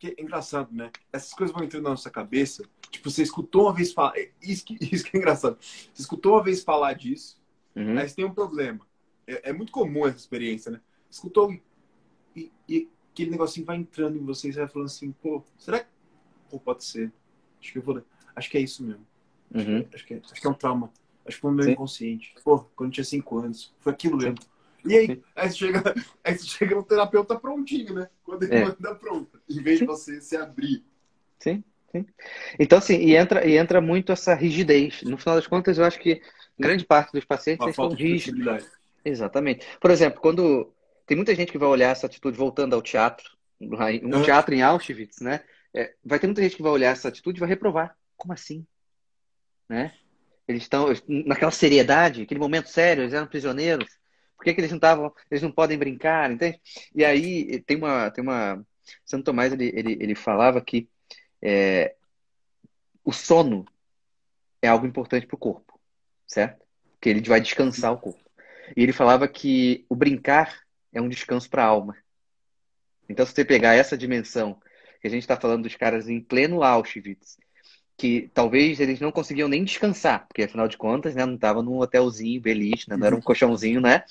porque 0.00 0.14
é 0.18 0.22
engraçado, 0.22 0.72
né? 0.72 0.90
Essas 1.12 1.34
coisas 1.34 1.54
vão 1.54 1.62
entrando 1.62 1.84
na 1.84 1.90
nossa 1.90 2.10
cabeça. 2.10 2.64
Tipo, 2.90 3.10
você 3.10 3.22
escutou 3.22 3.64
uma 3.64 3.74
vez 3.74 3.92
falar. 3.92 4.18
É, 4.18 4.30
isso 4.42 4.64
que, 4.64 4.78
isso 4.92 5.04
que 5.04 5.14
é 5.14 5.20
engraçado. 5.20 5.58
Você 5.60 6.00
escutou 6.00 6.32
uma 6.32 6.42
vez 6.42 6.62
falar 6.62 6.94
disso, 6.94 7.38
uhum. 7.76 7.98
aí 7.98 8.08
você 8.08 8.16
tem 8.16 8.24
um 8.24 8.32
problema. 8.32 8.80
É, 9.26 9.50
é, 9.50 9.52
muito 9.52 9.72
comum 9.72 10.06
essa 10.06 10.16
experiência, 10.16 10.70
né? 10.70 10.80
Escutou 11.10 11.52
e, 12.34 12.50
e 12.68 12.88
aquele 13.12 13.30
negocinho 13.30 13.66
vai 13.66 13.76
entrando 13.76 14.16
em 14.16 14.24
você 14.24 14.48
e 14.48 14.52
você 14.52 14.60
vai 14.60 14.68
falando 14.68 14.86
assim, 14.86 15.12
pô, 15.12 15.42
será 15.58 15.80
que. 15.80 15.86
Pô, 16.48 16.58
pode 16.58 16.84
ser. 16.84 17.12
Acho 17.60 17.72
que 17.72 17.78
eu 17.78 17.82
vou. 17.82 18.02
Acho 18.34 18.50
que 18.50 18.58
é 18.58 18.60
isso 18.60 18.82
mesmo. 18.84 19.06
Uhum. 19.54 19.86
Acho, 19.92 20.06
que 20.06 20.14
é, 20.14 20.20
acho 20.24 20.40
que 20.40 20.46
é 20.46 20.50
um 20.50 20.54
trauma. 20.54 20.92
Acho 21.26 21.36
que 21.36 21.40
foi 21.42 21.52
meu 21.52 21.64
Sim. 21.64 21.72
inconsciente. 21.72 22.34
Pô, 22.42 22.60
quando 22.74 22.92
tinha 22.92 23.04
5 23.04 23.38
anos. 23.38 23.74
Foi 23.80 23.92
aquilo 23.92 24.16
mesmo. 24.16 24.36
E 24.84 24.96
aí, 24.96 25.22
aí 25.36 25.50
você, 25.50 25.56
chega, 25.56 25.82
aí 26.24 26.38
chega 26.38 26.74
no 26.74 26.82
terapeuta 26.82 27.38
prontinho, 27.38 27.94
né? 27.94 28.08
Quando 28.24 28.44
ele 28.44 28.54
é. 28.54 28.64
manda 28.64 28.94
pronto, 28.94 29.40
em 29.48 29.62
vez 29.62 29.78
de 29.78 29.84
você 29.84 30.20
se 30.20 30.36
abrir. 30.36 30.84
Sim, 31.38 31.62
sim. 31.92 32.06
Então, 32.58 32.78
assim, 32.78 32.96
e 32.96 33.14
entra, 33.14 33.46
e 33.46 33.56
entra 33.56 33.80
muito 33.80 34.12
essa 34.12 34.34
rigidez. 34.34 35.02
No 35.02 35.18
final 35.18 35.36
das 35.36 35.46
contas, 35.46 35.76
eu 35.76 35.84
acho 35.84 35.98
que 35.98 36.22
grande 36.58 36.86
parte 36.86 37.12
dos 37.12 37.24
pacientes 37.24 37.66
estão 37.66 37.90
rígidos. 37.90 38.66
Exatamente. 39.04 39.66
Por 39.80 39.90
exemplo, 39.90 40.20
quando 40.20 40.72
tem 41.06 41.16
muita 41.16 41.34
gente 41.34 41.52
que 41.52 41.58
vai 41.58 41.68
olhar 41.68 41.90
essa 41.90 42.06
atitude 42.06 42.36
voltando 42.36 42.74
ao 42.74 42.82
teatro, 42.82 43.36
um 43.60 44.22
teatro 44.22 44.54
em 44.54 44.62
Auschwitz, 44.62 45.20
né? 45.20 45.44
É, 45.74 45.94
vai 46.04 46.18
ter 46.18 46.26
muita 46.26 46.42
gente 46.42 46.56
que 46.56 46.62
vai 46.62 46.72
olhar 46.72 46.90
essa 46.90 47.08
atitude 47.08 47.38
e 47.38 47.40
vai 47.40 47.48
reprovar. 47.48 47.96
Como 48.16 48.32
assim? 48.32 48.66
Né? 49.68 49.94
Eles 50.48 50.62
estão 50.62 50.86
naquela 51.06 51.50
seriedade, 51.50 52.22
aquele 52.22 52.40
momento 52.40 52.68
sério, 52.68 53.02
eles 53.02 53.14
eram 53.14 53.26
prisioneiros. 53.26 53.88
Por 54.36 54.44
que, 54.44 54.54
que 54.54 54.60
eles 54.60 54.70
não 54.70 54.78
estavam, 54.78 55.12
eles 55.30 55.42
não 55.42 55.52
podem 55.52 55.78
brincar, 55.78 56.30
entende? 56.30 56.60
E 56.94 57.04
aí 57.04 57.60
tem 57.62 57.76
uma, 57.76 58.10
tem 58.10 58.24
uma, 58.24 58.64
Santo 59.04 59.24
Tomás 59.24 59.52
ele, 59.52 59.70
ele, 59.74 59.92
ele 60.00 60.14
falava 60.14 60.60
que 60.60 60.88
é, 61.42 61.94
o 63.04 63.12
sono 63.12 63.64
é 64.62 64.68
algo 64.68 64.86
importante 64.86 65.26
para 65.26 65.36
o 65.36 65.38
corpo, 65.38 65.78
certo? 66.26 66.64
Que 67.00 67.08
ele 67.08 67.28
vai 67.28 67.40
descansar 67.40 67.92
o 67.92 67.98
corpo. 67.98 68.29
E 68.76 68.82
ele 68.82 68.92
falava 68.92 69.26
que 69.28 69.84
o 69.88 69.94
brincar 69.94 70.60
é 70.92 71.00
um 71.00 71.08
descanso 71.08 71.48
para 71.48 71.64
a 71.64 71.66
alma. 71.66 71.96
Então, 73.08 73.26
se 73.26 73.32
você 73.32 73.44
pegar 73.44 73.74
essa 73.74 73.96
dimensão 73.96 74.60
que 75.00 75.06
a 75.06 75.10
gente 75.10 75.22
está 75.22 75.36
falando 75.36 75.64
dos 75.64 75.74
caras 75.74 76.08
em 76.08 76.20
pleno 76.20 76.62
Auschwitz, 76.62 77.38
que 77.96 78.30
talvez 78.32 78.80
eles 78.80 78.98
não 78.98 79.12
conseguiam 79.12 79.48
nem 79.48 79.62
descansar, 79.62 80.26
porque 80.26 80.44
afinal 80.44 80.66
de 80.66 80.78
contas, 80.78 81.14
né, 81.14 81.26
não 81.26 81.34
estava 81.34 81.62
num 81.62 81.78
hotelzinho 81.78 82.40
beliche, 82.40 82.88
né, 82.88 82.96
não 82.96 83.06
era 83.06 83.14
um 83.14 83.20
colchãozinho, 83.20 83.80
né, 83.80 84.04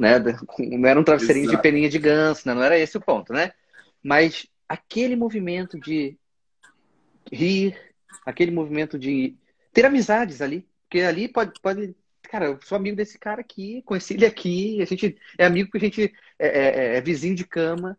né, 0.00 0.18
não 0.58 0.88
era 0.88 0.98
um 0.98 1.04
travesseirinho 1.04 1.44
Exato. 1.44 1.56
de 1.56 1.62
peninha 1.62 1.88
de 1.88 1.98
ganso, 1.98 2.42
né, 2.46 2.54
não 2.54 2.62
era 2.62 2.76
esse 2.76 2.96
o 2.96 3.00
ponto, 3.00 3.32
né? 3.32 3.52
Mas 4.02 4.48
aquele 4.68 5.14
movimento 5.14 5.78
de 5.78 6.18
rir, 7.30 7.78
aquele 8.24 8.50
movimento 8.50 8.98
de 8.98 9.36
ter 9.72 9.84
amizades 9.84 10.40
ali, 10.40 10.66
porque 10.88 11.00
ali 11.02 11.28
pode, 11.28 11.60
pode 11.60 11.94
cara, 12.26 12.46
eu 12.46 12.60
sou 12.62 12.76
amigo 12.76 12.96
desse 12.96 13.18
cara 13.18 13.40
aqui, 13.40 13.82
conheci 13.82 14.14
ele 14.14 14.26
aqui, 14.26 14.80
a 14.82 14.84
gente 14.84 15.16
é 15.38 15.44
amigo 15.46 15.70
que 15.70 15.76
a 15.78 15.80
gente 15.80 16.12
é, 16.38 16.46
é, 16.46 16.94
é, 16.94 16.96
é 16.96 17.00
vizinho 17.00 17.34
de 17.34 17.46
cama, 17.46 17.98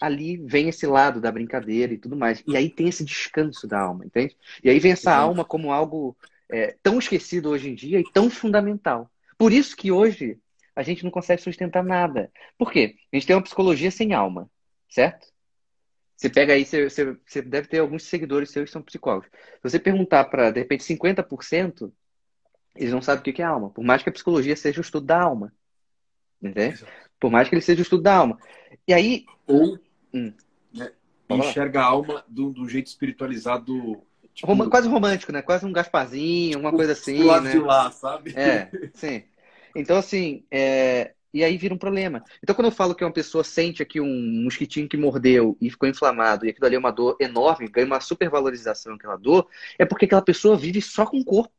ali 0.00 0.36
vem 0.36 0.68
esse 0.68 0.86
lado 0.86 1.20
da 1.20 1.32
brincadeira 1.32 1.92
e 1.92 1.98
tudo 1.98 2.16
mais. 2.16 2.42
E 2.46 2.56
aí 2.56 2.70
tem 2.70 2.88
esse 2.88 3.04
descanso 3.04 3.66
da 3.66 3.80
alma, 3.80 4.04
entende? 4.04 4.36
E 4.62 4.70
aí 4.70 4.78
vem 4.78 4.92
essa 4.92 5.14
alma 5.14 5.44
como 5.44 5.72
algo 5.72 6.16
é, 6.48 6.76
tão 6.82 6.98
esquecido 6.98 7.50
hoje 7.50 7.68
em 7.68 7.74
dia 7.74 8.00
e 8.00 8.12
tão 8.12 8.30
fundamental. 8.30 9.10
Por 9.36 9.52
isso 9.52 9.76
que 9.76 9.92
hoje 9.92 10.38
a 10.74 10.82
gente 10.82 11.04
não 11.04 11.10
consegue 11.10 11.42
sustentar 11.42 11.82
nada. 11.82 12.30
Por 12.56 12.70
quê? 12.70 12.96
A 13.12 13.16
gente 13.16 13.26
tem 13.26 13.36
uma 13.36 13.42
psicologia 13.42 13.90
sem 13.90 14.14
alma, 14.14 14.48
certo? 14.88 15.26
Você 16.16 16.28
pega 16.28 16.52
aí, 16.52 16.64
você, 16.64 16.88
você, 16.88 17.16
você 17.26 17.42
deve 17.42 17.68
ter 17.68 17.78
alguns 17.78 18.02
seguidores 18.04 18.50
seus 18.50 18.66
que 18.66 18.72
são 18.72 18.82
psicólogos. 18.82 19.28
Se 19.28 19.62
você 19.62 19.78
perguntar 19.78 20.24
para, 20.24 20.50
de 20.50 20.60
repente, 20.60 20.82
50%, 20.82 21.92
eles 22.78 22.92
não 22.92 23.02
sabem 23.02 23.20
o 23.20 23.34
que 23.34 23.42
é 23.42 23.44
alma. 23.44 23.70
Por 23.70 23.84
mais 23.84 24.02
que 24.02 24.08
a 24.08 24.12
psicologia 24.12 24.56
seja 24.56 24.78
o 24.78 24.82
estudo 24.82 25.06
da 25.06 25.20
alma. 25.20 25.52
Entende? 26.42 26.84
Por 27.20 27.30
mais 27.30 27.48
que 27.48 27.54
ele 27.54 27.62
seja 27.62 27.80
o 27.80 27.82
estudo 27.82 28.02
da 28.02 28.14
alma. 28.14 28.38
E 28.86 28.92
aí. 28.94 29.26
Ou 29.46 29.78
Hum. 30.12 30.32
Né? 30.72 30.90
Enxerga 31.30 31.80
a 31.80 31.84
alma 31.84 32.24
do, 32.28 32.50
do 32.50 32.68
jeito 32.68 32.86
espiritualizado. 32.86 34.02
Tipo, 34.34 34.52
Rom 34.52 34.70
quase 34.70 34.88
romântico, 34.88 35.32
né? 35.32 35.42
Quase 35.42 35.66
um 35.66 35.72
Gasparzinho, 35.72 36.58
uma 36.58 36.72
coisa 36.72 36.92
assim. 36.92 37.22
lado 37.22 37.44
né? 37.44 37.52
de 37.52 37.58
lá, 37.58 37.90
sabe? 37.90 38.32
É, 38.36 38.70
sim. 38.94 39.24
Então, 39.74 39.96
assim, 39.96 40.44
é... 40.50 41.12
e 41.34 41.44
aí 41.44 41.56
vira 41.58 41.74
um 41.74 41.78
problema. 41.78 42.24
Então, 42.42 42.54
quando 42.54 42.66
eu 42.66 42.72
falo 42.72 42.94
que 42.94 43.04
uma 43.04 43.12
pessoa 43.12 43.44
sente 43.44 43.82
aqui 43.82 44.00
um 44.00 44.42
mosquitinho 44.44 44.88
que 44.88 44.96
mordeu 44.96 45.56
e 45.60 45.70
ficou 45.70 45.88
inflamado, 45.88 46.46
e 46.46 46.50
aquilo 46.50 46.66
ali 46.66 46.76
é 46.76 46.78
uma 46.78 46.90
dor 46.90 47.16
enorme, 47.20 47.68
ganha 47.68 47.86
uma 47.86 48.00
supervalorização 48.00 48.94
aquela 48.94 49.16
dor, 49.16 49.48
é 49.78 49.84
porque 49.84 50.06
aquela 50.06 50.22
pessoa 50.22 50.56
vive 50.56 50.80
só 50.80 51.04
com 51.04 51.18
o 51.18 51.24
corpo. 51.24 51.52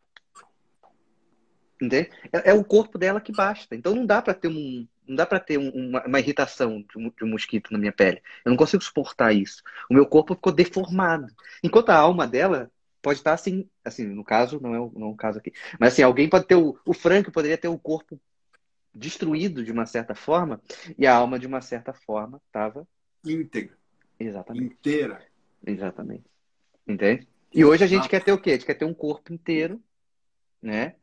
Entende? 1.81 2.09
É, 2.31 2.51
é 2.51 2.53
o 2.53 2.63
corpo 2.63 2.97
dela 2.97 3.21
que 3.21 3.31
basta. 3.31 3.75
Então, 3.75 3.95
não 3.95 4.05
dá 4.05 4.21
para 4.21 4.33
ter 4.33 4.49
um, 4.49 4.87
não 5.07 5.15
dá 5.15 5.25
para 5.25 5.39
ter 5.39 5.57
uma, 5.57 6.05
uma, 6.05 6.19
irritação 6.19 6.81
de 6.81 6.97
um, 6.97 7.09
de 7.09 7.23
um, 7.23 7.29
mosquito 7.29 7.71
na 7.71 7.79
minha 7.79 7.91
pele. 7.91 8.21
Eu 8.45 8.51
não 8.51 8.57
consigo 8.57 8.83
suportar 8.83 9.33
isso. 9.33 9.63
O 9.89 9.93
meu 9.93 10.05
corpo 10.05 10.35
ficou 10.35 10.51
deformado. 10.51 11.33
Enquanto 11.63 11.89
a 11.89 11.95
alma 11.95 12.27
dela 12.27 12.69
pode 13.01 13.19
estar 13.19 13.33
assim, 13.33 13.67
assim, 13.83 14.05
no 14.05 14.23
caso, 14.23 14.59
não 14.61 14.75
é 14.75 14.79
o, 14.79 14.91
não 14.95 15.07
é 15.07 15.11
o 15.11 15.15
caso 15.15 15.39
aqui. 15.39 15.53
Mas 15.79 15.93
assim, 15.93 16.03
alguém 16.03 16.29
pode 16.29 16.45
ter 16.45 16.55
o, 16.55 16.77
o 16.85 16.93
Frank 16.93 17.31
poderia 17.31 17.57
ter 17.57 17.69
o 17.69 17.79
corpo 17.79 18.19
destruído 18.93 19.63
de 19.63 19.71
uma 19.71 19.85
certa 19.85 20.13
forma 20.13 20.61
e 20.97 21.07
a 21.07 21.15
alma 21.15 21.39
de 21.39 21.47
uma 21.47 21.61
certa 21.61 21.93
forma 21.93 22.41
estava 22.47 22.87
íntegra. 23.25 23.77
Exatamente. 24.19 24.73
Inteira. 24.73 25.21
Exatamente. 25.65 26.25
Entende? 26.87 27.27
E 27.53 27.65
hoje 27.65 27.83
a 27.83 27.87
gente 27.87 28.07
quer 28.07 28.23
ter 28.23 28.31
o 28.31 28.37
quê? 28.37 28.51
A 28.51 28.53
gente 28.53 28.65
quer 28.65 28.75
ter 28.75 28.85
um 28.85 28.93
corpo 28.93 29.33
inteiro, 29.33 29.81
né? 30.61 30.95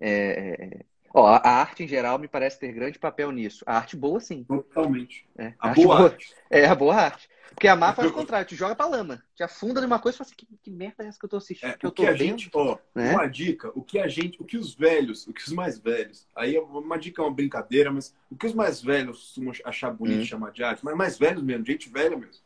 É, 0.00 0.80
é 0.80 0.84
Ó, 1.16 1.28
a 1.28 1.48
arte 1.48 1.84
em 1.84 1.86
geral 1.86 2.18
me 2.18 2.26
parece 2.26 2.58
ter 2.58 2.72
grande 2.72 2.98
papel 2.98 3.30
nisso. 3.30 3.62
A 3.64 3.76
arte 3.76 3.96
boa, 3.96 4.18
sim. 4.18 4.42
Totalmente. 4.42 5.24
É, 5.38 5.54
a, 5.60 5.70
a 5.70 5.72
boa 5.74 5.94
arte. 5.94 6.12
arte. 6.12 6.34
É, 6.50 6.66
a 6.66 6.74
boa 6.74 6.96
arte. 6.96 7.28
Porque 7.50 7.68
a 7.68 7.76
má 7.76 7.94
faz 7.94 8.10
o 8.10 8.12
contrário, 8.12 8.48
te 8.48 8.56
joga 8.56 8.74
pra 8.74 8.88
lama. 8.88 9.22
Te 9.36 9.44
afunda 9.44 9.80
numa 9.80 10.00
coisa 10.00 10.16
e 10.16 10.18
fala 10.18 10.26
assim, 10.26 10.34
que, 10.36 10.48
que 10.60 10.70
merda 10.72 11.04
é 11.04 11.06
essa 11.06 11.16
que 11.16 11.24
eu 11.24 11.28
tô 11.28 11.36
assistindo? 11.36 11.70
É, 11.70 11.76
que 11.76 11.86
eu 11.86 11.92
tô 11.92 12.02
que 12.02 12.08
a 12.08 12.10
vendo? 12.10 12.40
gente, 12.40 12.50
ó, 12.52 12.76
né? 12.92 13.12
uma 13.12 13.28
dica, 13.28 13.70
o 13.76 13.82
que 13.82 14.00
a 14.00 14.08
gente, 14.08 14.42
o 14.42 14.44
que 14.44 14.56
os 14.56 14.74
velhos, 14.74 15.24
o 15.28 15.32
que 15.32 15.40
os 15.40 15.52
mais 15.52 15.78
velhos, 15.78 16.26
aí 16.34 16.56
é 16.56 16.60
uma 16.60 16.98
dica 16.98 17.22
é 17.22 17.24
uma 17.24 17.32
brincadeira, 17.32 17.92
mas 17.92 18.12
o 18.28 18.36
que 18.36 18.46
os 18.46 18.54
mais 18.54 18.82
velhos 18.82 19.18
costumam 19.18 19.52
achar 19.64 19.92
bonito 19.92 20.22
hum. 20.22 20.24
chamar 20.24 20.50
de 20.50 20.64
arte, 20.64 20.84
mas 20.84 20.96
mais 20.96 21.16
velhos 21.16 21.44
mesmo, 21.44 21.64
gente 21.64 21.88
velha 21.88 22.16
mesmo. 22.16 22.42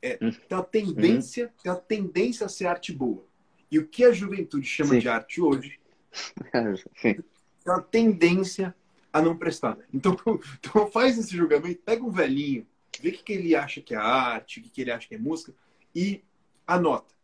É, 0.00 0.16
hum. 0.22 0.30
tem 0.30 0.56
uma 0.56 0.62
tendência, 0.62 1.46
hum. 1.46 1.60
tem 1.60 1.72
uma 1.72 1.80
tendência 1.80 2.46
a 2.46 2.48
ser 2.48 2.66
arte 2.66 2.92
boa. 2.92 3.26
E 3.68 3.80
o 3.80 3.88
que 3.88 4.04
a 4.04 4.12
juventude 4.12 4.64
chama 4.64 4.90
Sim. 4.90 5.00
de 5.00 5.08
arte 5.08 5.40
hoje 5.40 5.80
Sim 6.96 7.16
uma 7.66 7.82
tendência 7.82 8.72
a 9.12 9.20
não 9.20 9.36
prestar. 9.36 9.76
Então, 9.92 10.16
então 10.60 10.88
faz 10.90 11.18
esse 11.18 11.36
julgamento, 11.36 11.82
pega 11.84 12.04
um 12.04 12.10
velhinho 12.10 12.64
vê 13.00 13.10
o 13.10 13.12
que, 13.12 13.22
que 13.22 13.32
ele 13.32 13.54
acha 13.54 13.80
que 13.80 13.94
é 13.94 13.98
arte, 13.98 14.60
o 14.60 14.62
que, 14.62 14.70
que 14.70 14.80
ele 14.80 14.90
acha 14.90 15.08
que 15.08 15.14
é 15.14 15.18
música, 15.18 15.52
e 15.94 16.22
anota. 16.66 17.14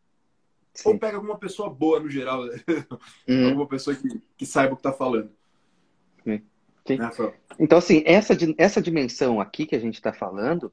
Sim. 0.74 0.90
Ou 0.90 0.98
pega 0.98 1.16
alguma 1.16 1.38
pessoa 1.38 1.68
boa 1.68 2.00
no 2.00 2.10
geral, 2.10 2.42
uhum. 3.28 3.48
alguma 3.48 3.66
pessoa 3.66 3.94
que, 3.94 4.20
que 4.36 4.46
saiba 4.46 4.72
o 4.72 4.76
que 4.76 4.80
está 4.80 4.92
falando. 4.92 5.30
Sim. 6.24 6.42
Sim. 6.86 6.96
Né, 6.96 7.10
então, 7.60 7.78
assim, 7.78 8.02
essa, 8.04 8.36
essa 8.58 8.82
dimensão 8.82 9.40
aqui 9.40 9.66
que 9.66 9.76
a 9.76 9.78
gente 9.78 9.94
está 9.94 10.12
falando, 10.12 10.72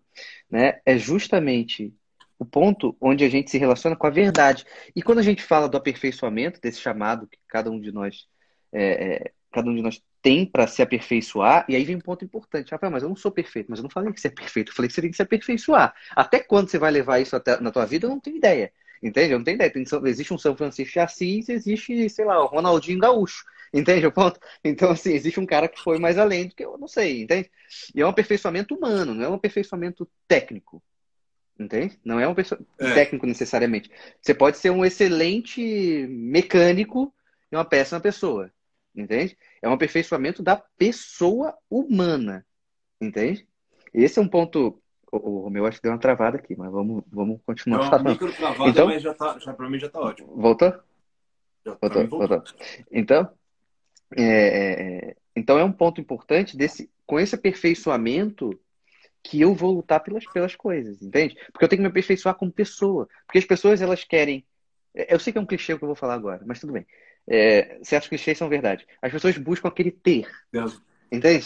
né, 0.50 0.82
é 0.86 0.98
justamente 0.98 1.94
o 2.40 2.46
ponto 2.46 2.96
onde 3.02 3.26
a 3.26 3.30
gente 3.30 3.52
se 3.52 3.58
relaciona 3.58 3.98
com 3.98 4.08
a 4.08 4.10
verdade. 4.10 4.66
E 4.96 5.04
quando 5.04 5.20
a 5.20 5.24
gente 5.24 5.44
fala 5.44 5.68
do 5.68 5.78
aperfeiçoamento, 5.78 6.62
desse 6.62 6.80
chamado 6.80 7.28
que 7.28 7.38
cada 7.48 7.70
um 7.70 7.80
de 7.80 7.92
nós, 7.92 8.28
é, 8.72 8.84
é, 8.84 9.32
cada 9.52 9.70
um 9.70 9.76
de 9.76 9.82
nós 9.82 10.02
tem 10.22 10.46
para 10.46 10.66
se 10.66 10.82
aperfeiçoar, 10.82 11.66
e 11.68 11.76
aí 11.76 11.84
vem 11.84 11.98
um 11.98 12.02
ponto 12.02 12.24
importante. 12.24 12.72
Rafael, 12.72 12.92
mas 12.92 13.04
eu 13.04 13.10
não 13.10 13.16
sou 13.16 13.32
perfeito, 13.32 13.68
mas 13.70 13.80
eu 13.80 13.84
não 13.84 13.90
falei 13.90 14.12
que 14.14 14.22
você 14.22 14.28
é 14.28 14.32
perfeito, 14.32 14.72
eu 14.72 14.76
falei 14.76 14.88
que 14.88 14.96
você 14.96 15.02
tem 15.02 15.12
que 15.12 15.18
se 15.18 15.22
aperfeiçoar. 15.22 15.94
Até 16.16 16.40
quando 16.40 16.70
você 16.70 16.80
vai 16.80 16.92
levar 16.92 17.20
isso 17.20 17.36
até, 17.36 17.60
na 17.60 17.72
tua 17.72 17.86
vida, 17.86 18.06
eu 18.06 18.10
não 18.10 18.20
tenho 18.20 18.38
ideia. 18.38 18.72
Entende? 19.02 19.34
Eu 19.34 19.38
não 19.38 19.46
tenho 19.46 19.56
ideia. 19.56 19.72
Tem, 19.72 19.84
existe 20.06 20.34
um 20.34 20.38
São 20.38 20.56
Francisco 20.56 20.94
de 20.94 21.00
Assis, 21.00 21.50
existe, 21.50 22.10
sei 22.10 22.26
lá, 22.26 22.42
o 22.42 22.48
Ronaldinho 22.48 23.00
Gaúcho. 23.00 23.46
Entende 23.74 24.06
o 24.06 24.12
ponto? 24.12 24.40
Então, 24.64 24.92
assim, 24.92 25.14
existe 25.14 25.40
um 25.40 25.46
cara 25.46 25.68
que 25.68 25.80
foi 25.80 26.00
mais 26.00 26.18
além 26.18 26.48
do 26.48 26.56
que 26.56 26.66
eu 26.66 26.78
não 26.78 26.88
sei, 26.88 27.22
entende? 27.22 27.50
E 27.94 28.02
é 28.02 28.06
um 28.06 28.10
aperfeiçoamento 28.10 28.76
humano, 28.76 29.14
não 29.14 29.24
é 29.24 29.30
um 29.30 29.36
aperfeiçoamento 29.36 30.10
técnico. 30.28 30.82
Entende? 31.60 32.00
Não 32.06 32.18
é 32.18 32.28
um 32.28 32.32
é. 32.32 32.94
técnico 32.94 33.26
necessariamente. 33.26 33.92
Você 34.22 34.34
pode 34.34 34.58
ser 34.58 34.70
um 34.70 34.86
excelente 34.86 36.08
mecânico 36.08 37.14
e 37.52 37.56
uma 37.56 37.66
péssima 37.66 38.00
pessoa. 38.00 38.50
Entende? 38.96 39.38
É 39.62 39.68
um 39.68 39.74
aperfeiçoamento 39.74 40.42
da 40.42 40.56
pessoa 40.56 41.58
humana. 41.70 42.46
Entende? 43.00 43.46
Esse 43.94 44.20
é 44.20 44.22
um 44.22 44.28
ponto. 44.28 44.82
O, 45.12 45.48
o 45.48 45.50
meu 45.50 45.66
acho 45.66 45.78
que 45.78 45.84
deu 45.84 45.92
uma 45.92 46.00
travada 46.00 46.38
aqui, 46.38 46.56
mas 46.56 46.72
vamos, 46.72 47.04
vamos 47.12 47.42
continuar. 47.46 47.92
É 47.92 47.96
uma 47.98 48.10
micro 48.12 48.32
travada, 48.32 48.70
então, 48.70 48.88
mas 48.88 49.02
já 49.02 49.14
tá, 49.14 49.38
já, 49.40 49.54
pra 49.54 49.70
mim 49.70 49.80
já 49.80 49.90
tá 49.90 50.00
ótimo. 50.00 50.36
Voltou? 50.36 50.70
Já, 51.66 51.78
voltou, 51.82 52.08
voltou. 52.08 52.28
voltou. 52.28 52.44
Então, 52.92 53.30
é, 54.16 54.24
é, 54.24 55.10
é, 55.10 55.16
então 55.36 55.58
é 55.58 55.64
um 55.64 55.72
ponto 55.72 56.00
importante 56.00 56.56
desse, 56.56 56.90
com 57.06 57.20
esse 57.20 57.36
aperfeiçoamento 57.36 58.58
que 59.24 59.42
eu 59.42 59.54
vou 59.54 59.74
lutar 59.74 60.02
pelas, 60.02 60.26
pelas 60.26 60.56
coisas, 60.56 61.02
entende? 61.02 61.36
Porque 61.52 61.66
eu 61.66 61.70
tenho 61.70 61.80
que 61.80 61.84
me 61.84 61.90
aperfeiçoar 61.90 62.36
como 62.36 62.52
pessoa. 62.52 63.08
Porque 63.26 63.40
as 63.40 63.46
pessoas, 63.46 63.82
elas 63.82 64.04
querem. 64.04 64.46
É, 64.94 65.14
eu 65.14 65.20
sei 65.20 65.34
que 65.34 65.40
é 65.40 65.42
um 65.42 65.46
clichê 65.46 65.74
o 65.74 65.78
que 65.78 65.84
eu 65.84 65.90
vou 65.90 65.96
falar 65.96 66.16
agora, 66.16 66.42
mas 66.46 66.60
tudo 66.60 66.74
bem. 66.74 66.86
É, 67.28 67.80
certos 67.84 68.10
clichês 68.10 68.38
são 68.38 68.50
verdade. 68.50 68.88
As 69.02 69.12
pessoas 69.12 69.38
buscam 69.38 69.68
aquele 69.68 69.92
ter. 69.92 70.28
Deus. 70.52 70.82
Entende? 71.12 71.46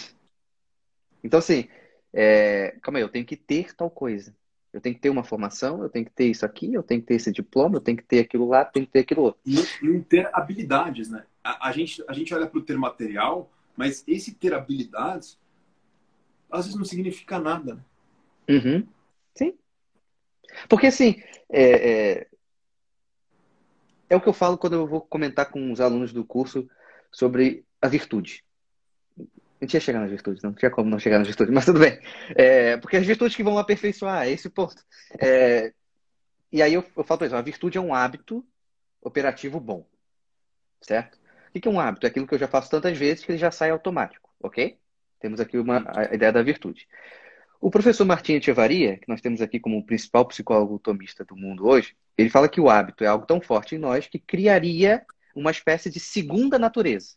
Então, 1.23 1.39
assim, 1.39 1.67
é... 2.11 2.77
calma 2.81 2.99
aí, 2.99 3.03
eu 3.03 3.09
tenho 3.09 3.25
que 3.25 3.35
ter 3.35 3.73
tal 3.75 3.89
coisa. 3.89 4.35
Eu 4.71 4.81
tenho 4.81 4.95
que 4.95 5.01
ter 5.01 5.09
uma 5.09 5.23
formação, 5.23 5.83
eu 5.83 5.89
tenho 5.89 6.05
que 6.05 6.11
ter 6.11 6.25
isso 6.25 6.45
aqui, 6.45 6.73
eu 6.73 6.81
tenho 6.81 6.99
que 6.99 7.07
ter 7.07 7.15
esse 7.15 7.31
diploma, 7.31 7.75
eu 7.75 7.81
tenho 7.81 7.97
que 7.97 8.03
ter 8.03 8.19
aquilo 8.19 8.47
lá, 8.47 8.61
eu 8.61 8.71
tenho 8.71 8.85
que 8.87 8.91
ter 8.91 8.99
aquilo 8.99 9.21
outro. 9.21 9.39
E, 9.45 9.59
e 9.85 9.99
ter 10.01 10.29
habilidades, 10.33 11.09
né? 11.09 11.25
A, 11.43 11.69
a, 11.69 11.71
gente, 11.71 12.03
a 12.07 12.13
gente 12.13 12.33
olha 12.33 12.47
para 12.47 12.57
o 12.57 12.63
ter 12.63 12.77
material, 12.77 13.51
mas 13.77 14.03
esse 14.07 14.33
ter 14.33 14.53
habilidades 14.53 15.37
às 16.53 16.65
vezes 16.65 16.77
não 16.77 16.85
significa 16.85 17.39
nada. 17.39 17.75
Né? 17.75 17.81
Uhum. 18.49 18.87
Sim. 19.33 19.57
Porque 20.69 20.87
assim, 20.87 21.21
é, 21.49 21.63
é, 21.63 22.27
é, 24.09 24.15
o 24.15 24.21
que 24.21 24.29
eu 24.29 24.33
falo 24.33 24.57
quando 24.57 24.73
eu 24.73 24.87
vou 24.87 25.01
comentar 25.01 25.49
com 25.49 25.71
os 25.71 25.81
alunos 25.81 26.13
do 26.13 26.23
curso 26.23 26.69
sobre 27.11 27.65
a 27.81 27.87
virtude. 27.87 28.43
A 29.17 29.65
gente 29.65 29.73
ia 29.73 29.79
chegar 29.79 29.99
nas 29.99 30.11
virtudes, 30.11 30.43
não 30.43 30.53
tinha 30.53 30.69
como 30.69 30.89
não 30.89 30.99
chegar 30.99 31.17
nas 31.17 31.27
virtudes, 31.27 31.53
mas 31.53 31.65
tudo 31.65 31.79
bem. 31.79 31.99
É, 32.35 32.77
porque 32.77 32.97
as 32.97 33.05
virtudes 33.05 33.35
que 33.35 33.43
vão 33.43 33.57
aperfeiçoar, 33.57 34.27
é 34.27 34.31
esse 34.31 34.47
o 34.47 34.51
ponto. 34.51 34.83
É, 35.19 35.73
e 36.51 36.61
aí 36.61 36.73
eu, 36.73 36.85
eu 36.95 37.03
falo 37.03 37.17
para 37.17 37.27
eles, 37.27 37.33
a 37.33 37.41
virtude 37.41 37.77
é 37.77 37.81
um 37.81 37.95
hábito 37.95 38.45
operativo 39.01 39.59
bom. 39.59 39.87
Certo? 40.81 41.17
O 41.55 41.59
que 41.59 41.67
é 41.67 41.71
um 41.71 41.79
hábito? 41.79 42.05
É 42.05 42.09
aquilo 42.09 42.27
que 42.27 42.35
eu 42.35 42.39
já 42.39 42.47
faço 42.47 42.69
tantas 42.69 42.97
vezes 42.97 43.23
que 43.23 43.31
ele 43.31 43.39
já 43.39 43.51
sai 43.51 43.71
automático, 43.71 44.29
ok? 44.41 44.77
Temos 45.23 45.39
aqui 45.39 45.57
uma, 45.57 45.85
a 45.87 46.13
ideia 46.13 46.33
da 46.33 46.43
virtude. 46.43 46.85
O 47.61 47.71
professor 47.71 48.03
Martim 48.03 48.33
Echevaria, 48.33 48.97
que 48.97 49.07
nós 49.07 49.21
temos 49.21 49.39
aqui 49.39 49.57
como 49.57 49.77
o 49.77 49.85
principal 49.85 50.25
psicólogo 50.25 50.77
tomista 50.77 51.23
do 51.23 51.33
mundo 51.33 51.65
hoje, 51.65 51.95
ele 52.17 52.29
fala 52.29 52.49
que 52.49 52.59
o 52.59 52.69
hábito 52.69 53.05
é 53.05 53.07
algo 53.07 53.25
tão 53.25 53.39
forte 53.39 53.73
em 53.73 53.77
nós 53.77 54.05
que 54.05 54.19
criaria 54.19 55.01
uma 55.33 55.49
espécie 55.49 55.89
de 55.89 55.97
segunda 55.97 56.59
natureza. 56.59 57.15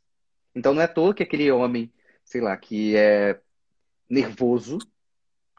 Então 0.54 0.72
não 0.72 0.82
é 0.82 0.84
à 0.84 0.88
toa 0.88 1.12
que 1.12 1.24
aquele 1.24 1.50
homem, 1.50 1.92
sei 2.24 2.40
lá, 2.40 2.56
que 2.56 2.94
é 2.94 3.40
nervoso, 4.08 4.78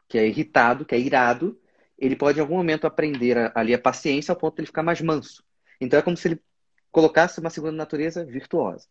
que 0.08 0.16
é 0.16 0.26
irritado, 0.26 0.86
que 0.86 0.94
é 0.94 0.98
irado, 0.98 1.60
ele 1.98 2.16
pode 2.16 2.38
em 2.38 2.40
algum 2.40 2.56
momento 2.56 2.86
aprender 2.86 3.52
ali 3.54 3.74
a 3.74 3.78
paciência 3.78 4.32
ao 4.32 4.38
ponto 4.38 4.54
de 4.54 4.62
ele 4.62 4.68
ficar 4.68 4.82
mais 4.82 5.02
manso. 5.02 5.44
Então 5.78 5.98
é 5.98 6.02
como 6.02 6.16
se 6.16 6.28
ele 6.28 6.40
colocasse 6.90 7.40
uma 7.40 7.50
segunda 7.50 7.76
natureza 7.76 8.24
virtuosa. 8.24 8.88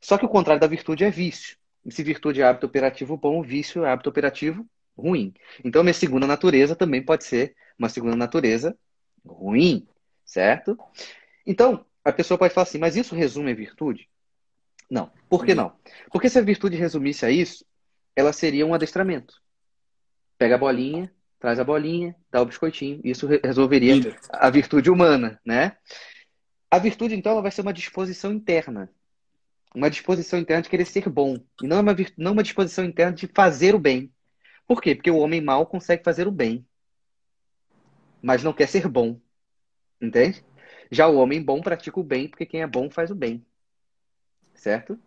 Só 0.00 0.16
que 0.16 0.24
o 0.24 0.30
contrário 0.30 0.62
da 0.62 0.66
virtude 0.66 1.04
é 1.04 1.10
vício. 1.10 1.58
Se 1.90 2.02
virtude 2.02 2.40
é 2.40 2.44
hábito 2.44 2.66
operativo 2.66 3.16
bom, 3.16 3.42
vício 3.42 3.84
é 3.84 3.90
hábito 3.90 4.10
operativo 4.10 4.66
ruim. 4.96 5.34
Então, 5.64 5.82
minha 5.82 5.94
segunda 5.94 6.26
natureza 6.26 6.74
também 6.74 7.02
pode 7.02 7.24
ser 7.24 7.54
uma 7.78 7.88
segunda 7.88 8.16
natureza 8.16 8.76
ruim, 9.24 9.86
certo? 10.24 10.78
Então, 11.46 11.84
a 12.04 12.12
pessoa 12.12 12.38
pode 12.38 12.54
falar 12.54 12.62
assim, 12.62 12.78
mas 12.78 12.96
isso 12.96 13.14
resume 13.14 13.52
a 13.52 13.54
virtude? 13.54 14.08
Não. 14.90 15.10
Por 15.28 15.44
que 15.44 15.54
não? 15.54 15.72
Porque 16.10 16.28
se 16.28 16.38
a 16.38 16.42
virtude 16.42 16.76
resumisse 16.76 17.26
a 17.26 17.30
isso, 17.30 17.64
ela 18.14 18.32
seria 18.32 18.66
um 18.66 18.74
adestramento. 18.74 19.42
Pega 20.38 20.54
a 20.54 20.58
bolinha, 20.58 21.12
traz 21.38 21.58
a 21.58 21.64
bolinha, 21.64 22.16
dá 22.30 22.40
o 22.40 22.46
biscoitinho. 22.46 23.00
Isso 23.04 23.26
resolveria 23.26 23.94
a 24.30 24.48
virtude 24.48 24.90
humana, 24.90 25.40
né? 25.44 25.76
A 26.70 26.78
virtude, 26.78 27.14
então, 27.14 27.32
ela 27.32 27.42
vai 27.42 27.50
ser 27.50 27.62
uma 27.62 27.72
disposição 27.72 28.32
interna 28.32 28.90
uma 29.76 29.90
disposição 29.90 30.38
interna 30.38 30.62
de 30.62 30.70
querer 30.70 30.86
ser 30.86 31.06
bom. 31.06 31.36
E 31.62 31.66
não 31.66 31.80
uma, 31.80 31.94
não 32.16 32.32
uma 32.32 32.42
disposição 32.42 32.82
interna 32.82 33.12
de 33.12 33.26
fazer 33.26 33.74
o 33.74 33.78
bem. 33.78 34.10
Por 34.66 34.80
quê? 34.80 34.94
Porque 34.94 35.10
o 35.10 35.18
homem 35.18 35.42
mau 35.42 35.66
consegue 35.66 36.02
fazer 36.02 36.26
o 36.26 36.32
bem. 36.32 36.66
Mas 38.22 38.42
não 38.42 38.54
quer 38.54 38.68
ser 38.68 38.88
bom. 38.88 39.20
Entende? 40.00 40.42
Já 40.90 41.06
o 41.06 41.16
homem 41.18 41.42
bom 41.42 41.60
pratica 41.60 42.00
o 42.00 42.02
bem, 42.02 42.26
porque 42.26 42.46
quem 42.46 42.62
é 42.62 42.66
bom 42.66 42.88
faz 42.88 43.10
o 43.10 43.14
bem. 43.14 43.44
Certo? 44.54 44.98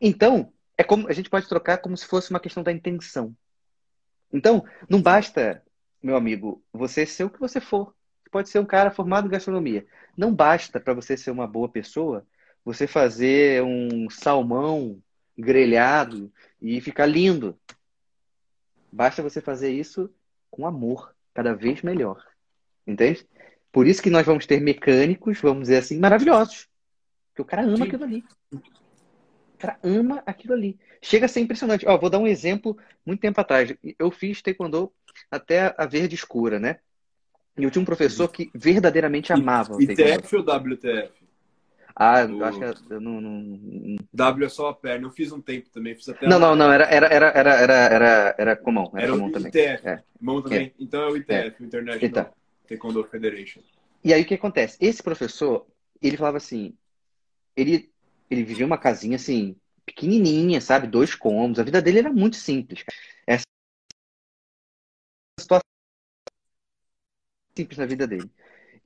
Então, 0.00 0.52
é 0.76 0.82
como 0.82 1.08
a 1.08 1.12
gente 1.12 1.30
pode 1.30 1.48
trocar 1.48 1.78
como 1.78 1.96
se 1.96 2.04
fosse 2.04 2.30
uma 2.30 2.40
questão 2.40 2.64
da 2.64 2.72
intenção. 2.72 3.34
Então, 4.32 4.64
não 4.88 5.00
basta, 5.00 5.62
meu 6.02 6.16
amigo, 6.16 6.64
você 6.72 7.06
ser 7.06 7.22
o 7.22 7.30
que 7.30 7.38
você 7.38 7.60
for. 7.60 7.94
Pode 8.32 8.48
ser 8.48 8.58
um 8.58 8.66
cara 8.66 8.90
formado 8.90 9.28
em 9.28 9.30
gastronomia. 9.30 9.86
Não 10.16 10.34
basta 10.34 10.80
para 10.80 10.94
você 10.94 11.16
ser 11.16 11.30
uma 11.30 11.46
boa 11.46 11.68
pessoa 11.68 12.26
você 12.64 12.86
fazer 12.86 13.62
um 13.62 14.08
salmão 14.10 15.02
grelhado 15.36 16.32
e 16.60 16.80
ficar 16.80 17.06
lindo. 17.06 17.58
Basta 18.92 19.22
você 19.22 19.40
fazer 19.40 19.72
isso 19.72 20.10
com 20.50 20.66
amor, 20.66 21.14
cada 21.32 21.54
vez 21.54 21.82
melhor. 21.82 22.22
Entende? 22.86 23.26
Por 23.72 23.86
isso 23.86 24.02
que 24.02 24.10
nós 24.10 24.26
vamos 24.26 24.46
ter 24.46 24.60
mecânicos, 24.60 25.40
vamos 25.40 25.62
dizer 25.62 25.76
assim, 25.76 25.98
maravilhosos. 25.98 26.68
Porque 27.28 27.42
o 27.42 27.44
cara 27.44 27.62
ama 27.62 27.76
Sim. 27.76 27.82
aquilo 27.84 28.04
ali. 28.04 28.24
O 28.52 29.58
cara 29.58 29.78
ama 29.82 30.22
aquilo 30.26 30.54
ali. 30.54 30.78
Chega 31.00 31.26
a 31.26 31.28
ser 31.28 31.40
impressionante. 31.40 31.86
Ó, 31.86 31.96
vou 31.96 32.10
dar 32.10 32.18
um 32.18 32.26
exemplo 32.26 32.76
muito 33.06 33.20
tempo 33.20 33.40
atrás. 33.40 33.74
Eu 33.98 34.10
fiz 34.10 34.42
taekwondo 34.42 34.92
até 35.30 35.74
a 35.78 35.86
verde 35.86 36.14
escura, 36.14 36.58
né? 36.58 36.80
E 37.56 37.62
eu 37.62 37.70
tinha 37.70 37.82
um 37.82 37.86
professor 37.86 38.28
que 38.28 38.50
verdadeiramente 38.54 39.32
amava. 39.32 39.76
ITF 39.80 40.36
ou 40.36 40.42
WTF? 40.42 41.19
Ah, 41.94 42.22
eu 42.22 42.44
acho 42.44 42.58
que 42.58 42.92
eu 42.92 43.00
não, 43.00 43.20
não, 43.20 43.96
W 44.12 44.46
é 44.46 44.48
só 44.48 44.68
a 44.68 44.74
perna. 44.74 45.06
Eu 45.06 45.10
fiz 45.10 45.32
um 45.32 45.40
tempo 45.40 45.68
também. 45.70 45.94
Fiz 45.94 46.08
até 46.08 46.26
não, 46.26 46.38
não, 46.38 46.54
não. 46.54 46.72
Era, 46.72 46.84
era, 46.84 47.06
era, 47.06 47.28
era, 47.30 47.74
era, 47.74 48.34
era, 48.38 48.56
comum. 48.56 48.90
Era, 48.94 49.02
era 49.02 49.12
comum 49.12 49.26
o 49.26 49.32
também. 49.32 49.48
ITF. 49.48 49.88
É. 49.88 50.02
Também. 50.18 50.66
É. 50.66 50.72
Então 50.78 51.02
é 51.02 51.08
o 51.08 51.16
ITF, 51.16 51.32
é. 51.32 51.54
o 51.60 51.64
International 51.64 52.04
então. 52.04 52.32
Taekwondo 52.68 53.04
Federation. 53.04 53.60
E 54.04 54.14
aí 54.14 54.22
o 54.22 54.26
que 54.26 54.34
acontece? 54.34 54.78
Esse 54.80 55.02
professor, 55.02 55.66
ele 56.00 56.16
falava 56.16 56.38
assim, 56.38 56.74
ele, 57.56 57.92
ele 58.30 58.44
vivia 58.44 58.64
uma 58.64 58.78
casinha 58.78 59.16
assim, 59.16 59.56
pequenininha, 59.84 60.60
sabe? 60.60 60.86
Dois 60.86 61.14
cômodos. 61.14 61.58
A 61.58 61.64
vida 61.64 61.82
dele 61.82 61.98
era 61.98 62.12
muito 62.12 62.36
simples. 62.36 62.84
Essa 63.26 63.44
situação 65.38 65.60
simples 67.56 67.78
na 67.78 67.86
vida 67.86 68.06
dele. 68.06 68.30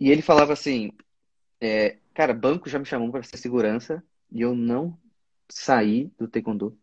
E 0.01 0.11
ele 0.11 0.23
falava 0.23 0.53
assim, 0.53 0.90
é, 1.64 1.98
Cara, 2.14 2.33
banco 2.33 2.68
já 2.68 2.79
me 2.79 2.85
chamou 2.85 3.11
para 3.11 3.24
ser 3.24 3.37
segurança 3.37 4.03
e 4.31 4.40
eu 4.40 4.55
não 4.55 4.96
saí 5.48 6.12
do 6.16 6.29
taekwondo 6.29 6.79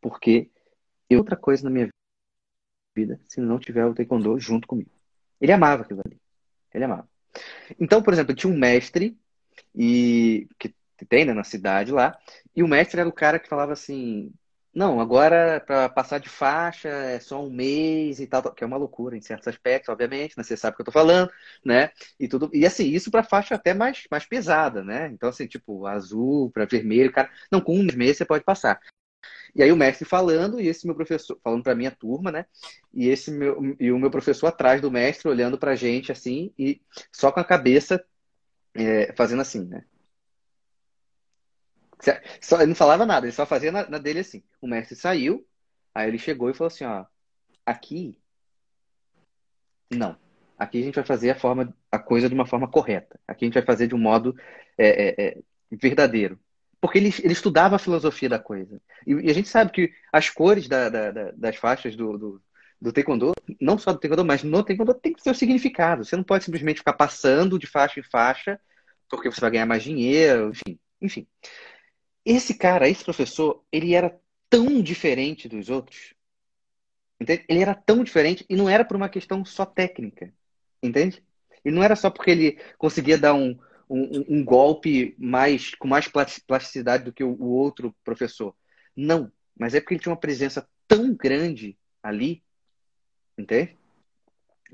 porque 0.00 0.50
eu 1.08 1.18
outra 1.18 1.36
coisa 1.36 1.64
na 1.64 1.70
minha 1.70 1.88
vida 2.96 3.20
se 3.28 3.40
não 3.40 3.58
tiver 3.58 3.84
o 3.84 3.94
taekwondo 3.94 4.38
junto 4.38 4.66
comigo. 4.66 4.90
Ele 5.38 5.52
amava 5.52 5.82
aquilo 5.82 6.00
ali. 6.04 6.18
Ele 6.72 6.84
amava. 6.84 7.08
Então, 7.78 8.02
por 8.02 8.14
exemplo, 8.14 8.34
tinha 8.34 8.52
um 8.52 8.58
mestre 8.58 9.18
e 9.74 10.48
que 10.58 10.74
tem 11.08 11.24
né, 11.24 11.32
na 11.32 11.44
cidade 11.44 11.92
lá, 11.92 12.18
e 12.54 12.62
o 12.62 12.68
mestre 12.68 13.00
era 13.00 13.08
o 13.08 13.12
cara 13.12 13.38
que 13.38 13.48
falava 13.48 13.72
assim: 13.72 14.32
não, 14.74 15.00
agora 15.00 15.60
para 15.66 15.88
passar 15.88 16.18
de 16.18 16.28
faixa 16.28 16.88
é 16.88 17.18
só 17.18 17.44
um 17.44 17.50
mês 17.50 18.20
e 18.20 18.26
tal, 18.26 18.42
que 18.54 18.62
é 18.62 18.66
uma 18.66 18.76
loucura 18.76 19.16
em 19.16 19.20
certos 19.20 19.48
aspectos, 19.48 19.88
obviamente, 19.88 20.36
né? 20.38 20.44
Você 20.44 20.56
sabe 20.56 20.74
o 20.74 20.76
que 20.76 20.82
eu 20.82 20.86
tô 20.86 20.92
falando, 20.92 21.30
né? 21.64 21.90
E 22.18 22.28
tudo. 22.28 22.48
E 22.52 22.64
assim, 22.64 22.86
isso 22.88 23.10
para 23.10 23.24
faixa 23.24 23.56
até 23.56 23.74
mais, 23.74 24.04
mais 24.10 24.26
pesada, 24.26 24.84
né? 24.84 25.08
Então, 25.08 25.28
assim, 25.28 25.46
tipo, 25.48 25.86
azul 25.86 26.50
para 26.52 26.66
vermelho, 26.66 27.12
cara. 27.12 27.28
Não, 27.50 27.60
com 27.60 27.76
um 27.76 27.86
mês 27.96 28.16
você 28.16 28.24
pode 28.24 28.44
passar. 28.44 28.80
E 29.54 29.62
aí 29.62 29.72
o 29.72 29.76
mestre 29.76 30.04
falando, 30.04 30.60
e 30.60 30.68
esse 30.68 30.86
meu 30.86 30.94
professor, 30.94 31.38
falando 31.42 31.62
para 31.62 31.74
minha 31.74 31.90
turma, 31.90 32.30
né? 32.30 32.46
E 32.94 33.08
esse 33.08 33.30
meu 33.30 33.76
e 33.80 33.90
o 33.92 33.98
meu 33.98 34.10
professor 34.10 34.46
atrás 34.46 34.80
do 34.80 34.90
mestre, 34.90 35.28
olhando 35.28 35.58
pra 35.58 35.74
gente 35.74 36.12
assim, 36.12 36.52
e 36.58 36.80
só 37.12 37.32
com 37.32 37.40
a 37.40 37.44
cabeça 37.44 38.04
é, 38.74 39.12
fazendo 39.16 39.42
assim, 39.42 39.66
né? 39.66 39.84
Só, 42.40 42.56
ele 42.56 42.68
não 42.68 42.74
falava 42.74 43.04
nada, 43.06 43.26
ele 43.26 43.32
só 43.32 43.44
fazia 43.46 43.70
na, 43.70 43.88
na, 43.88 43.98
dele 43.98 44.20
assim. 44.20 44.42
O 44.60 44.66
mestre 44.66 44.96
saiu, 44.96 45.46
aí 45.94 46.08
ele 46.08 46.18
chegou 46.18 46.50
e 46.50 46.54
falou 46.54 46.68
assim, 46.68 46.84
ó, 46.84 47.04
aqui 47.64 48.18
não. 49.90 50.16
Aqui 50.58 50.80
a 50.80 50.84
gente 50.84 50.94
vai 50.94 51.04
fazer 51.04 51.30
a 51.30 51.34
forma, 51.34 51.74
a 51.90 51.98
coisa 51.98 52.28
de 52.28 52.34
uma 52.34 52.46
forma 52.46 52.68
correta. 52.68 53.18
Aqui 53.26 53.44
a 53.44 53.46
gente 53.46 53.54
vai 53.54 53.64
fazer 53.64 53.86
de 53.86 53.94
um 53.94 53.98
modo 53.98 54.36
é, 54.78 55.08
é, 55.08 55.26
é, 55.26 55.38
verdadeiro. 55.70 56.38
Porque 56.80 56.98
ele, 56.98 57.12
ele 57.22 57.32
estudava 57.32 57.76
a 57.76 57.78
filosofia 57.78 58.28
da 58.28 58.38
coisa. 58.38 58.80
E, 59.06 59.12
e 59.12 59.30
a 59.30 59.34
gente 59.34 59.48
sabe 59.48 59.72
que 59.72 59.92
as 60.12 60.30
cores 60.30 60.68
da, 60.68 60.88
da, 60.88 61.10
da, 61.10 61.30
das 61.32 61.56
faixas 61.56 61.96
do, 61.96 62.16
do, 62.16 62.42
do 62.80 62.92
taekwondo, 62.92 63.32
não 63.60 63.78
só 63.78 63.92
do 63.92 63.98
taekwondo, 63.98 64.24
mas 64.24 64.42
no 64.42 64.62
taekwondo 64.62 64.94
tem 64.94 65.12
que 65.12 65.22
ter 65.22 65.30
o 65.30 65.34
significado. 65.34 66.04
Você 66.04 66.16
não 66.16 66.24
pode 66.24 66.44
simplesmente 66.44 66.78
ficar 66.78 66.94
passando 66.94 67.58
de 67.58 67.66
faixa 67.66 68.00
em 68.00 68.02
faixa, 68.02 68.60
porque 69.08 69.30
você 69.30 69.40
vai 69.40 69.50
ganhar 69.50 69.66
mais 69.66 69.82
dinheiro, 69.82 70.50
enfim. 70.50 70.78
enfim. 71.00 71.26
Esse 72.24 72.54
cara, 72.54 72.88
esse 72.88 73.04
professor, 73.04 73.64
ele 73.72 73.94
era 73.94 74.18
tão 74.48 74.82
diferente 74.82 75.48
dos 75.48 75.68
outros. 75.68 76.14
Entende? 77.20 77.44
Ele 77.48 77.60
era 77.60 77.74
tão 77.74 78.02
diferente 78.02 78.44
e 78.48 78.56
não 78.56 78.68
era 78.68 78.84
por 78.84 78.96
uma 78.96 79.08
questão 79.08 79.44
só 79.44 79.64
técnica. 79.64 80.32
Entende? 80.82 81.22
E 81.64 81.70
não 81.70 81.82
era 81.82 81.94
só 81.94 82.10
porque 82.10 82.30
ele 82.30 82.58
conseguia 82.78 83.18
dar 83.18 83.34
um, 83.34 83.58
um, 83.88 84.24
um 84.28 84.44
golpe 84.44 85.14
mais 85.18 85.74
com 85.74 85.86
mais 85.86 86.08
plasticidade 86.08 87.04
do 87.04 87.12
que 87.12 87.22
o, 87.22 87.30
o 87.32 87.48
outro 87.48 87.94
professor. 88.02 88.54
Não. 88.96 89.30
Mas 89.58 89.74
é 89.74 89.80
porque 89.80 89.94
ele 89.94 90.00
tinha 90.00 90.12
uma 90.12 90.20
presença 90.20 90.66
tão 90.88 91.14
grande 91.14 91.76
ali, 92.02 92.42
entende? 93.36 93.76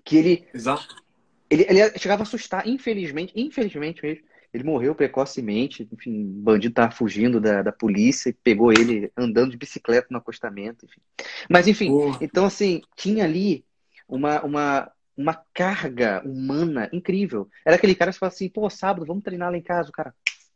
Que 0.04 0.16
ele. 0.16 0.48
Exato. 0.54 1.04
Ele, 1.50 1.64
ele 1.68 1.98
chegava 1.98 2.22
a 2.22 2.24
assustar, 2.24 2.66
infelizmente, 2.68 3.32
infelizmente 3.36 4.02
mesmo 4.02 4.24
ele 4.52 4.64
morreu 4.64 4.94
precocemente, 4.94 5.88
enfim, 5.92 6.24
o 6.24 6.42
bandido 6.42 6.72
estava 6.72 6.92
fugindo 6.92 7.40
da, 7.40 7.62
da 7.62 7.72
polícia 7.72 8.30
e 8.30 8.32
pegou 8.32 8.72
ele 8.72 9.10
andando 9.16 9.50
de 9.50 9.56
bicicleta 9.56 10.08
no 10.10 10.18
acostamento, 10.18 10.84
enfim. 10.84 11.00
Mas, 11.48 11.66
enfim, 11.66 11.90
oh. 11.90 12.16
então, 12.20 12.44
assim, 12.44 12.80
tinha 12.96 13.24
ali 13.24 13.64
uma, 14.08 14.42
uma, 14.42 14.92
uma 15.16 15.34
carga 15.52 16.22
humana 16.24 16.88
incrível. 16.92 17.48
Era 17.64 17.76
aquele 17.76 17.94
cara 17.94 18.12
que 18.12 18.18
falava 18.18 18.34
assim, 18.34 18.48
pô, 18.48 18.68
sábado, 18.70 19.06
vamos 19.06 19.24
treinar 19.24 19.50
lá 19.50 19.56
em 19.56 19.62
casa. 19.62 19.88
O 19.88 19.92
cara, 19.92 20.14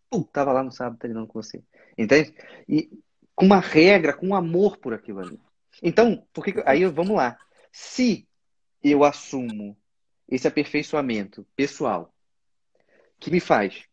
pum, 0.08 0.22
tava 0.22 0.52
lá 0.52 0.62
no 0.62 0.72
sábado 0.72 0.98
treinando 0.98 1.26
com 1.26 1.42
você. 1.42 1.62
Entende? 1.96 2.34
E 2.68 2.90
com 3.34 3.46
uma 3.46 3.60
regra, 3.60 4.12
com 4.12 4.28
um 4.28 4.34
amor 4.34 4.76
por 4.76 4.92
aquilo 4.92 5.20
ali. 5.20 5.38
Então, 5.82 6.26
porque, 6.32 6.62
aí 6.66 6.84
vamos 6.86 7.16
lá. 7.16 7.38
Se 7.72 8.26
eu 8.82 9.04
assumo 9.04 9.76
esse 10.28 10.46
aperfeiçoamento 10.46 11.46
pessoal 11.56 12.14
que 13.20 13.30
me 13.30 13.38
faz 13.38 13.84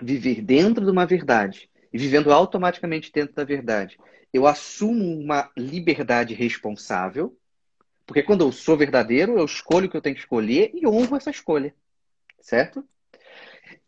viver 0.00 0.42
dentro 0.42 0.84
de 0.84 0.90
uma 0.90 1.06
verdade 1.06 1.70
e 1.92 1.98
vivendo 1.98 2.32
automaticamente 2.32 3.10
dentro 3.10 3.34
da 3.34 3.44
verdade, 3.44 3.98
eu 4.32 4.46
assumo 4.46 5.18
uma 5.18 5.50
liberdade 5.56 6.34
responsável, 6.34 7.36
porque 8.06 8.22
quando 8.22 8.44
eu 8.44 8.52
sou 8.52 8.76
verdadeiro, 8.76 9.38
eu 9.38 9.44
escolho 9.44 9.86
o 9.86 9.90
que 9.90 9.96
eu 9.96 10.02
tenho 10.02 10.14
que 10.14 10.20
escolher 10.20 10.70
e 10.74 10.86
honro 10.86 11.16
essa 11.16 11.30
escolha, 11.30 11.74
certo? 12.40 12.84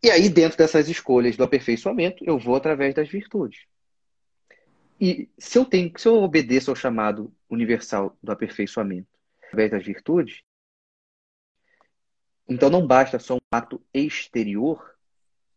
E 0.01 0.09
aí, 0.09 0.27
dentro 0.29 0.57
dessas 0.57 0.89
escolhas 0.89 1.37
do 1.37 1.43
aperfeiçoamento, 1.43 2.23
eu 2.25 2.37
vou 2.37 2.55
através 2.55 2.93
das 2.93 3.07
virtudes. 3.07 3.61
E 4.99 5.29
se 5.37 5.57
eu 5.57 5.65
tenho, 5.65 5.91
se 5.97 6.07
eu 6.07 6.15
obedeço 6.15 6.69
ao 6.69 6.75
chamado 6.75 7.33
universal 7.49 8.17
do 8.21 8.31
aperfeiçoamento 8.31 9.07
através 9.47 9.71
das 9.71 9.85
virtudes, 9.85 10.41
então 12.47 12.69
não 12.69 12.85
basta 12.85 13.19
só 13.19 13.35
um 13.35 13.39
ato 13.51 13.81
exterior 13.93 14.93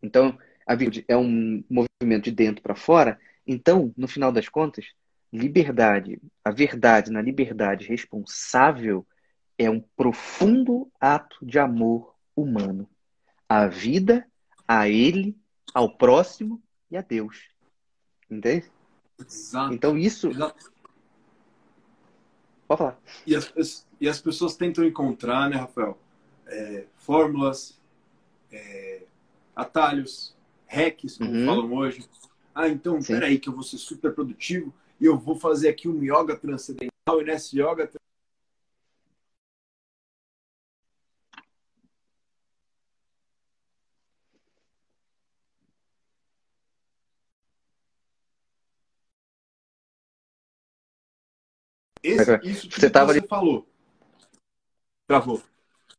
então, 0.03 0.39
a 0.67 0.75
virtude 0.75 1.05
é 1.09 1.17
um 1.17 1.65
movimento 1.69 2.25
de 2.25 2.31
dentro 2.31 2.63
para 2.63 2.75
fora. 2.75 3.19
Então, 3.47 3.93
no 3.97 4.07
final 4.07 4.31
das 4.31 4.49
contas, 4.49 4.87
liberdade, 5.33 6.21
a 6.45 6.51
verdade 6.51 7.11
na 7.11 7.21
liberdade 7.21 7.87
responsável 7.87 9.07
é 9.59 9.69
um 9.69 9.81
profundo 9.81 10.91
ato 11.01 11.37
de 11.45 11.59
amor 11.59 12.15
humano 12.35 12.89
à 13.49 13.67
vida, 13.67 14.27
a 14.67 14.89
ele, 14.89 15.37
ao 15.75 15.97
próximo 15.97 16.63
e 16.91 16.97
a 16.97 17.01
Deus. 17.01 17.49
Entende? 18.31 18.71
Exato. 19.19 19.75
Então 19.75 19.97
isso. 19.97 20.29
Exato. 20.29 20.73
Pode 22.69 22.79
falar. 22.79 22.99
E 23.27 23.35
as, 23.35 23.87
e 24.01 24.09
as 24.09 24.21
pessoas 24.21 24.57
tentam 24.57 24.85
encontrar, 24.85 25.49
né, 25.49 25.57
Rafael? 25.57 25.99
É, 26.47 26.85
fórmulas, 26.97 27.81
é, 28.53 29.03
atalhos, 29.55 30.35
hacks, 30.67 31.19
como 31.19 31.31
uhum. 31.31 31.47
falam 31.47 31.75
hoje. 31.75 32.09
Ah, 32.55 32.69
então, 32.69 33.01
Sim. 33.03 33.15
peraí, 33.15 33.39
que 33.39 33.49
eu 33.49 33.53
vou 33.53 33.63
ser 33.63 33.79
super 33.79 34.15
produtivo 34.15 34.73
e 35.01 35.05
eu 35.05 35.19
vou 35.19 35.37
fazer 35.39 35.69
aqui 35.69 35.89
um 35.89 36.03
yoga 36.03 36.37
transcendental 36.37 37.21
e 37.21 37.25
nesse 37.25 37.61
yoga 37.61 37.91
Esse, 52.03 52.39
isso 52.45 52.69
que 52.69 52.81
você, 52.81 52.89
tava... 52.89 53.13
você 53.13 53.21
falou. 53.23 53.67
Travou. 55.09 55.43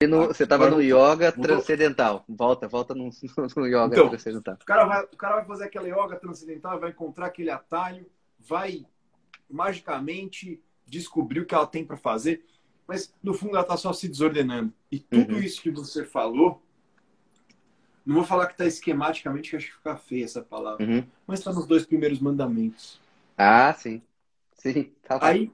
No, 0.05 0.23
ah, 0.23 0.27
você 0.27 0.43
estava 0.43 0.69
no 0.69 0.79
yoga 0.79 1.33
mudou. 1.36 1.43
transcendental. 1.43 2.23
Volta, 2.29 2.67
volta 2.67 2.93
no, 2.93 3.10
no 3.57 3.65
yoga 3.65 3.88
então, 3.88 4.10
transcendental. 4.10 4.55
O 4.62 4.65
cara, 4.65 4.86
vai, 4.86 5.03
o 5.03 5.17
cara 5.17 5.36
vai 5.38 5.45
fazer 5.45 5.63
aquela 5.63 5.88
yoga 5.88 6.15
transcendental, 6.17 6.79
vai 6.79 6.91
encontrar 6.91 7.27
aquele 7.27 7.49
atalho, 7.49 8.05
vai 8.38 8.86
magicamente 9.49 10.62
descobrir 10.86 11.39
o 11.39 11.45
que 11.45 11.55
ela 11.55 11.65
tem 11.65 11.83
para 11.83 11.97
fazer, 11.97 12.45
mas 12.88 13.12
no 13.23 13.33
fundo 13.33 13.53
ela 13.53 13.62
está 13.62 13.75
só 13.75 13.91
se 13.91 14.07
desordenando. 14.07 14.71
E 14.91 14.99
tudo 14.99 15.33
uhum. 15.33 15.39
isso 15.39 15.62
que 15.62 15.71
você 15.71 16.05
falou, 16.05 16.62
não 18.05 18.17
vou 18.17 18.23
falar 18.23 18.45
que 18.45 18.53
está 18.53 18.67
esquematicamente, 18.67 19.49
que 19.49 19.55
acho 19.55 19.67
que 19.67 19.77
fica 19.77 19.97
feia 19.97 20.25
essa 20.25 20.43
palavra, 20.43 20.86
uhum. 20.86 21.03
mas 21.25 21.39
está 21.39 21.51
nos 21.51 21.65
dois 21.65 21.86
primeiros 21.88 22.19
mandamentos. 22.19 23.01
Ah, 23.36 23.73
sim. 23.73 24.01
Sim, 24.53 24.91
tá 25.03 25.17
Aí 25.21 25.51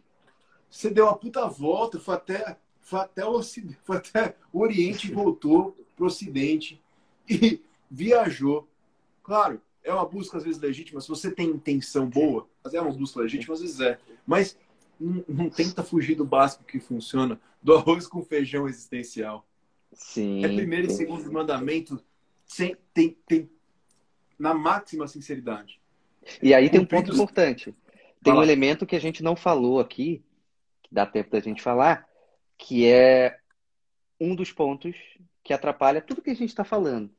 você 0.69 0.89
deu 0.89 1.05
uma 1.05 1.17
puta 1.17 1.47
volta, 1.47 1.99
foi 1.99 2.15
até 2.15 2.57
foi 2.83 2.99
até 2.99 3.25
o 3.25 3.31
Ocidente, 3.31 3.79
foi 3.83 3.97
até 3.97 4.35
o 4.51 4.59
Oriente 4.59 5.07
e 5.07 5.13
voltou 5.13 5.75
para 5.95 6.03
o 6.03 6.07
Ocidente 6.07 6.81
e 7.29 7.61
viajou. 7.89 8.67
Claro, 9.23 9.61
é 9.83 9.93
uma 9.93 10.05
busca 10.05 10.37
às 10.37 10.43
vezes 10.43 10.61
legítima. 10.61 11.01
Se 11.01 11.07
você 11.07 11.31
tem 11.31 11.49
intenção 11.49 12.07
boa, 12.07 12.47
é 12.71 12.81
uma 12.81 12.91
busca 12.91 13.21
legítima, 13.21 13.53
às 13.53 13.61
vezes 13.61 13.79
é. 13.79 13.97
Mas 14.25 14.57
não, 14.99 15.23
não 15.27 15.49
tenta 15.49 15.83
fugir 15.83 16.15
do 16.15 16.25
básico 16.25 16.63
que 16.63 16.79
funciona, 16.79 17.39
do 17.61 17.73
arroz 17.73 18.05
com 18.05 18.21
feijão 18.21 18.67
existencial. 18.67 19.45
Sim. 19.93 20.43
É 20.43 20.47
primeiro 20.47 20.87
e 20.87 20.89
segundo 20.89 21.31
mandamento 21.31 22.01
sem, 22.45 22.75
tem, 22.93 23.17
tem, 23.27 23.49
na 24.37 24.53
máxima 24.53 25.07
sinceridade. 25.07 25.79
E 26.41 26.53
aí 26.53 26.69
tem 26.69 26.79
um 26.79 26.85
ponto 26.85 27.11
importante. 27.11 27.73
Tem 28.23 28.33
um 28.33 28.41
elemento 28.41 28.85
que 28.85 28.95
a 28.95 28.99
gente 28.99 29.21
não 29.21 29.35
falou 29.35 29.79
aqui, 29.79 30.23
que 30.81 30.93
dá 30.93 31.05
tempo 31.05 31.31
da 31.31 31.39
gente 31.39 31.61
falar, 31.61 32.07
que 32.63 32.89
é 32.89 33.37
um 34.19 34.33
dos 34.33 34.53
pontos 34.53 34.95
que 35.43 35.53
atrapalha 35.53 36.01
tudo 36.01 36.21
que 36.21 36.29
a 36.29 36.35
gente 36.35 36.47
está 36.47 36.63
falando, 36.63 37.13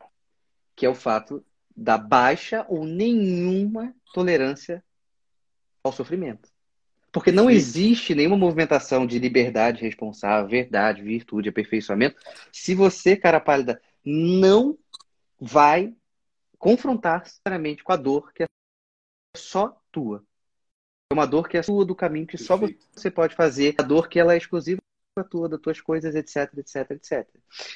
que 0.74 0.86
é 0.86 0.88
o 0.88 0.94
fato 0.94 1.44
da 1.76 1.98
baixa 1.98 2.64
ou 2.66 2.86
nenhuma 2.86 3.94
tolerância 4.14 4.82
ao 5.82 5.92
sofrimento. 5.92 6.48
Porque 7.12 7.30
não 7.30 7.48
Sim. 7.48 7.56
existe 7.56 8.14
nenhuma 8.14 8.38
movimentação 8.38 9.06
de 9.06 9.18
liberdade 9.18 9.82
responsável, 9.82 10.48
verdade, 10.48 11.02
virtude, 11.02 11.50
aperfeiçoamento, 11.50 12.16
se 12.50 12.74
você, 12.74 13.14
cara 13.14 13.38
pálida, 13.38 13.80
não 14.02 14.78
vai 15.38 15.94
confrontar 16.58 17.26
sinceramente 17.26 17.84
com 17.84 17.92
a 17.92 17.96
dor 17.96 18.32
que 18.32 18.44
é 18.44 18.46
só 19.36 19.78
tua. 19.92 20.24
É 21.12 21.14
uma 21.14 21.26
dor 21.26 21.50
que 21.50 21.58
é 21.58 21.62
sua 21.62 21.84
do 21.84 21.94
caminho 21.94 22.26
que 22.26 22.38
só 22.38 22.56
você 22.56 23.10
pode 23.10 23.34
fazer, 23.36 23.74
a 23.78 23.82
dor 23.82 24.08
que 24.08 24.18
ela 24.18 24.32
é 24.32 24.38
exclusiva 24.38 24.80
tua, 25.22 25.48
das 25.48 25.60
tuas 25.60 25.80
coisas, 25.80 26.14
etc, 26.16 26.52
etc, 26.58 26.90
etc. 26.90 27.28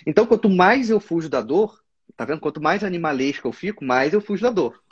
Então, 0.04 0.26
quanto 0.26 0.50
mais 0.50 0.90
eu 0.90 0.98
fujo 0.98 1.28
da 1.28 1.40
dor, 1.40 1.80
tá 2.16 2.24
vendo? 2.24 2.40
Quanto 2.40 2.60
mais 2.60 2.82
animalesco 2.82 3.46
eu 3.46 3.52
fico, 3.52 3.84
mais 3.84 4.12
eu 4.12 4.20
fujo 4.20 4.42
da 4.42 4.50
dor. 4.50 4.82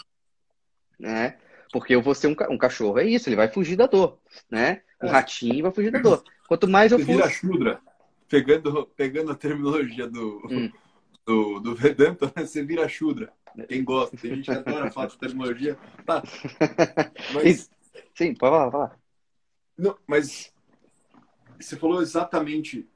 Né? 0.99 1.38
Porque 1.72 1.94
eu 1.94 2.03
vou 2.03 2.14
ser 2.14 2.28
um, 2.28 2.36
um 2.51 2.59
cachorro, 2.59 2.99
é 2.99 3.05
isso, 3.05 3.28
ele 3.28 3.36
vai 3.36 3.49
fugir 3.49 3.74
da 3.74 3.86
dor, 3.86 4.20
né? 4.49 4.82
Um 5.03 5.09
é. 5.09 5.11
ratinho 5.11 5.64
vai 5.64 5.72
fugir 5.72 5.90
da 5.90 5.99
dor. 5.99 6.22
Quanto 6.47 6.68
mais 6.68 6.92
eu 6.92 6.99
fujo... 6.99 7.12
Vira 7.12 7.28
chudra, 7.28 7.80
pegando, 8.28 8.86
pegando 8.97 9.32
a 9.32 9.34
terminologia 9.34 10.07
do, 10.07 10.47
hum. 10.49 10.70
do, 11.26 11.61
do 11.61 11.74
Vedanta, 11.74 12.32
né? 12.36 12.47
você 12.47 12.62
vira 12.62 12.88
chudra. 12.88 13.32
Quem 13.68 13.82
gosta, 13.82 14.16
tem 14.16 14.36
gente 14.36 14.44
que 14.44 14.51
adora 14.57 14.90
falar 14.90 15.09
de 15.09 15.18
terminologia. 15.18 15.76
Tá. 16.05 16.22
Mas... 17.34 17.70
Sim, 18.14 18.34
pode 18.34 18.53
falar, 18.53 18.70
falar. 18.70 18.99
Não, 19.76 19.97
mas 20.07 20.53
você 21.64 21.76
falou 21.76 22.02
exatamente 22.02 22.86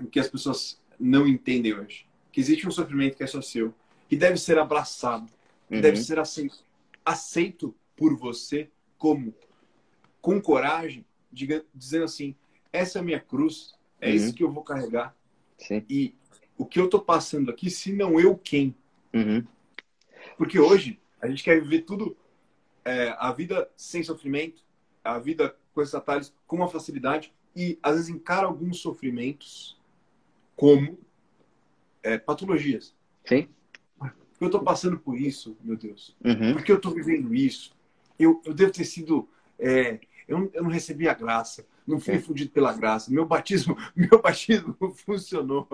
o 0.00 0.06
que 0.06 0.20
as 0.20 0.28
pessoas 0.28 0.80
não 0.98 1.26
entendem 1.26 1.74
hoje. 1.74 2.06
Que 2.32 2.40
existe 2.40 2.66
um 2.66 2.70
sofrimento 2.70 3.16
que 3.16 3.22
é 3.22 3.26
só 3.26 3.40
seu, 3.40 3.74
que 4.08 4.16
deve 4.16 4.36
ser 4.36 4.58
abraçado, 4.58 5.26
que 5.68 5.76
uhum. 5.76 5.80
deve 5.80 5.96
ser 5.96 6.18
aceito, 6.18 6.64
aceito 7.04 7.74
por 7.96 8.16
você 8.16 8.70
como 8.96 9.34
com 10.20 10.40
coragem, 10.40 11.04
diga, 11.32 11.64
dizendo 11.74 12.04
assim: 12.04 12.34
essa 12.72 12.98
é 12.98 13.00
a 13.00 13.04
minha 13.04 13.20
cruz, 13.20 13.74
é 14.00 14.08
uhum. 14.08 14.14
isso 14.14 14.34
que 14.34 14.42
eu 14.42 14.52
vou 14.52 14.62
carregar. 14.62 15.16
Sim. 15.56 15.84
E 15.88 16.14
o 16.56 16.66
que 16.66 16.78
eu 16.78 16.84
estou 16.86 17.00
passando 17.00 17.50
aqui, 17.50 17.70
se 17.70 17.92
não 17.92 18.18
eu, 18.20 18.36
quem? 18.36 18.74
Uhum. 19.12 19.44
Porque 20.36 20.58
hoje 20.58 21.00
a 21.20 21.28
gente 21.28 21.42
quer 21.42 21.60
viver 21.60 21.82
tudo, 21.82 22.16
é, 22.84 23.14
a 23.18 23.32
vida 23.32 23.70
sem 23.76 24.02
sofrimento, 24.02 24.62
a 25.02 25.18
vida 25.18 25.56
com 25.72 25.82
esses 25.82 25.94
atalhos 25.94 26.32
com 26.46 26.56
uma 26.56 26.68
facilidade 26.68 27.32
e 27.58 27.76
às 27.82 27.96
vezes 27.96 28.08
encara 28.08 28.46
alguns 28.46 28.78
sofrimentos 28.78 29.76
como 30.54 30.96
é, 32.04 32.16
patologias. 32.16 32.94
Sim. 33.24 33.48
Eu 34.40 34.46
estou 34.46 34.62
passando 34.62 34.96
por 34.96 35.20
isso, 35.20 35.56
meu 35.60 35.76
Deus. 35.76 36.16
Uhum. 36.24 36.52
Porque 36.52 36.70
eu 36.70 36.76
estou 36.76 36.94
vivendo 36.94 37.34
isso. 37.34 37.76
Eu, 38.16 38.40
eu 38.44 38.54
devo 38.54 38.70
ter 38.70 38.84
sido. 38.84 39.28
É, 39.58 39.98
eu, 40.28 40.48
eu, 40.54 40.62
não 40.62 40.70
recebi 40.70 41.08
a 41.08 41.14
graça. 41.14 41.66
Não 41.84 41.98
fui 41.98 42.14
é. 42.14 42.20
fundido 42.20 42.52
pela 42.52 42.72
graça. 42.72 43.10
Meu 43.10 43.26
batismo, 43.26 43.76
meu 43.96 44.22
batismo 44.22 44.76
funcionou. 45.04 45.68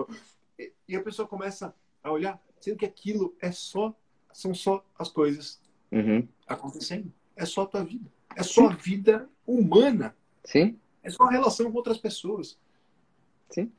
E, 0.57 0.73
e 0.87 0.95
a 0.95 1.03
pessoa 1.03 1.27
começa 1.27 1.75
a 2.01 2.11
olhar, 2.11 2.41
sendo 2.59 2.77
que 2.77 2.85
aquilo 2.85 3.35
é 3.39 3.51
só, 3.51 3.95
são 4.33 4.55
só 4.55 4.83
as 4.97 5.09
coisas 5.09 5.61
uhum. 5.91 6.27
acontecendo. 6.47 7.13
É 7.35 7.45
só 7.45 7.61
a 7.61 7.67
tua 7.67 7.83
vida. 7.83 8.11
É 8.35 8.41
só 8.41 8.69
a 8.69 8.73
vida 8.73 9.29
humana. 9.45 10.15
Sim. 10.43 10.79
É 11.05 11.09
só 11.11 11.23
a 11.23 11.31
relação 11.31 11.71
com 11.71 11.77
outras 11.77 11.99
pessoas. 11.99 12.57
Sim. 13.49 13.71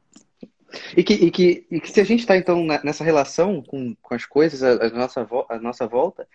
E 0.97 1.03
que, 1.03 1.15
e 1.15 1.31
que, 1.31 1.67
e 1.71 1.81
que 1.81 1.91
se 1.91 2.01
a 2.01 2.05
gente 2.05 2.21
está, 2.21 2.37
então, 2.37 2.65
nessa 2.85 3.05
relação 3.05 3.61
com, 3.63 3.95
com 3.97 4.15
as 4.15 4.25
coisas 4.25 4.63
a, 4.63 4.87
a, 4.87 4.91
nossa, 4.91 5.29
a 5.49 5.59
nossa 5.59 5.87
volta, 5.87 6.29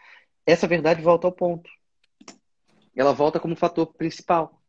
essa 0.45 0.67
verdade 0.67 1.01
volta 1.01 1.27
ao 1.27 1.31
ponto. 1.31 1.69
Ela 2.95 3.13
volta 3.13 3.39
como 3.39 3.55
fator 3.55 3.87
principal. 3.93 4.61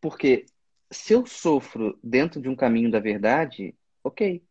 Porque 0.00 0.46
se 0.90 1.12
eu 1.12 1.26
sofro 1.26 1.98
dentro 2.02 2.40
de 2.40 2.48
um 2.48 2.56
caminho 2.56 2.90
da 2.90 3.00
verdade, 3.00 3.74
ok. 4.02 4.42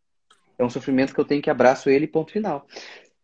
É 0.59 0.63
um 0.63 0.69
sofrimento 0.69 1.13
que 1.13 1.19
eu 1.19 1.25
tenho 1.25 1.41
que 1.41 1.49
abraço 1.49 1.89
ele, 1.89 2.07
ponto 2.07 2.31
final. 2.31 2.67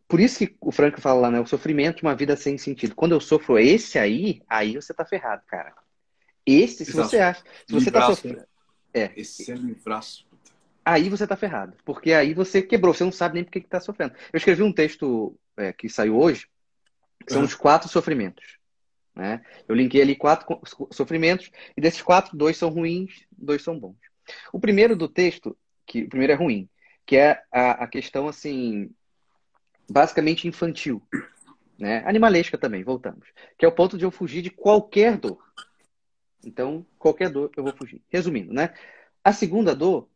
Por 0.08 0.20
isso 0.20 0.40
que 0.40 0.56
o 0.60 0.72
Franco 0.72 1.02
fala 1.02 1.22
lá, 1.22 1.32
né? 1.32 1.40
O 1.40 1.46
sofrimento 1.46 1.98
de 1.98 2.04
uma 2.04 2.16
vida 2.16 2.36
sem 2.36 2.58
sentido. 2.58 2.96
Quando 2.96 3.12
eu 3.12 3.22
sofro 3.22 3.60
esse 3.60 4.00
aí, 4.00 4.42
aí 4.48 4.76
você 4.76 4.94
tá 4.94 5.06
ferrado, 5.06 5.44
cara. 5.46 5.85
Esse, 6.46 6.86
se 6.86 6.92
Exato. 6.92 7.10
você 7.10 7.20
acha. 7.20 7.44
Se 7.68 7.74
você 7.74 7.92
tá 7.92 8.06
sofrendo. 8.08 8.46
É. 8.94 9.12
Esse 9.16 9.52
é 9.52 9.56
livraço 9.56 10.26
aí 10.86 11.10
você 11.10 11.26
tá 11.26 11.36
ferrado. 11.36 11.76
Porque 11.84 12.14
aí 12.14 12.34
você 12.34 12.62
quebrou, 12.62 12.94
você 12.94 13.04
não 13.04 13.12
sabe 13.12 13.36
nem 13.36 13.44
por 13.44 13.52
que, 13.52 13.62
que 13.62 13.68
tá 13.68 13.80
sofrendo. 13.80 14.14
Eu 14.32 14.38
escrevi 14.38 14.62
um 14.62 14.72
texto 14.72 15.36
é, 15.58 15.74
que 15.74 15.90
saiu 15.90 16.16
hoje, 16.16 16.48
que 17.26 17.34
são 17.34 17.42
uhum. 17.42 17.48
os 17.48 17.56
quatro 17.56 17.90
sofrimentos. 17.90 18.60
Né? 19.16 19.42
Eu 19.68 19.74
linkei 19.74 20.02
ali 20.02 20.16
quatro 20.16 20.60
sofrimentos, 20.92 21.50
e 21.76 21.82
desses 21.82 22.02
quatro, 22.02 22.38
dois 22.38 22.58
são 22.58 22.70
ruins, 22.70 23.26
dois 23.32 23.64
são 23.64 23.80
bons. 23.80 23.98
O 24.54 24.60
primeiro 24.60 24.96
do 24.96 25.08
texto, 25.08 25.58
que 25.86 26.04
o 26.04 26.10
primeiro 26.10 26.34
é 26.34 26.36
ruim, 26.36 26.70
que 27.06 27.16
é 27.16 27.42
a, 27.52 27.84
a 27.84 27.88
questão 27.88 28.28
assim, 28.28 28.92
basicamente 29.90 30.48
infantil. 30.48 31.02
Né? 31.78 32.04
Animalesca 32.06 32.58
também, 32.58 32.84
voltamos. 32.84 33.28
Que 33.58 33.66
é 33.66 33.68
o 33.68 33.72
ponto 33.72 33.98
de 33.98 34.06
eu 34.06 34.12
fugir 34.12 34.42
de 34.42 34.50
qualquer 34.50 35.18
dor. 35.18 35.40
Então, 36.44 36.86
qualquer 36.98 37.30
dor 37.30 37.52
eu 37.56 37.64
vou 37.64 37.76
fugir. 37.76 38.02
Resumindo, 38.10 38.54
né? 38.54 38.74
A 39.24 39.34
segunda 39.34 39.76
dor 39.76 40.08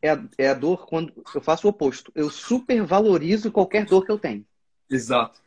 é 0.00 0.10
a, 0.10 0.24
é 0.36 0.48
a 0.48 0.54
dor 0.54 0.86
quando 0.86 1.12
eu 1.34 1.40
faço 1.40 1.66
o 1.66 1.70
oposto. 1.70 2.12
Eu 2.14 2.28
supervalorizo 2.30 3.52
qualquer 3.52 3.84
dor 3.84 4.04
que 4.04 4.10
eu 4.10 4.18
tenho. 4.18 4.44
Exato. 4.90 5.40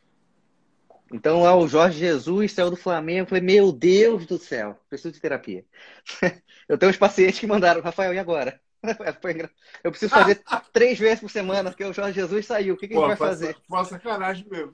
Então, 1.13 1.43
lá 1.43 1.55
o 1.55 1.67
Jorge 1.67 1.99
Jesus 1.99 2.51
saiu 2.51 2.71
do 2.71 2.75
Flamengo. 2.75 3.21
Eu 3.21 3.27
falei, 3.27 3.43
meu 3.43 3.71
Deus 3.71 4.25
do 4.25 4.37
céu, 4.37 4.79
preciso 4.89 5.13
de 5.13 5.21
terapia. 5.21 5.63
eu 6.67 6.77
tenho 6.77 6.89
uns 6.89 6.97
pacientes 6.97 7.39
que 7.39 7.47
mandaram, 7.47 7.81
Rafael, 7.81 8.13
e 8.13 8.19
agora? 8.19 8.59
Eu 9.83 9.91
preciso 9.91 10.13
fazer 10.13 10.41
três 10.73 10.99
vezes 10.99 11.19
por 11.19 11.29
semana, 11.29 11.69
porque 11.69 11.83
o 11.83 11.93
Jorge 11.93 12.13
Jesus 12.13 12.45
saiu. 12.45 12.75
O 12.75 12.77
que, 12.77 12.87
que 12.87 12.93
Pô, 12.93 13.05
a 13.05 13.09
gente 13.09 13.17
vai 13.17 13.27
fazer? 13.29 13.57
Faça 13.69 13.91
sacanagem 13.91 14.45
mesmo. 14.49 14.73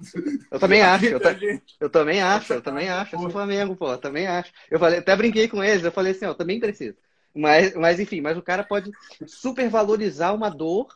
Eu 0.50 0.60
também 0.60 0.82
acho. 0.84 1.06
Eu, 1.06 1.20
ta... 1.20 1.36
eu 1.80 1.90
também 1.90 2.22
acho, 2.22 2.54
eu 2.54 2.62
também 2.62 2.90
acho. 2.90 3.16
Eu 3.16 3.20
sou 3.20 3.30
Flamengo, 3.30 3.76
pô, 3.76 3.92
eu 3.92 3.98
também 3.98 4.28
acho. 4.28 4.52
Eu 4.70 4.80
falei, 4.80 5.00
até 5.00 5.16
brinquei 5.16 5.48
com 5.48 5.64
eles, 5.64 5.84
eu 5.84 5.92
falei 5.92 6.12
assim, 6.12 6.26
ó, 6.26 6.30
eu 6.30 6.36
também 6.36 6.60
preciso. 6.60 6.98
Mas, 7.34 7.74
mas 7.76 8.00
enfim, 8.00 8.22
mas 8.22 8.38
o 8.38 8.42
cara 8.42 8.64
pode 8.64 8.92
supervalorizar 9.26 10.36
uma 10.36 10.50
dor 10.50 10.94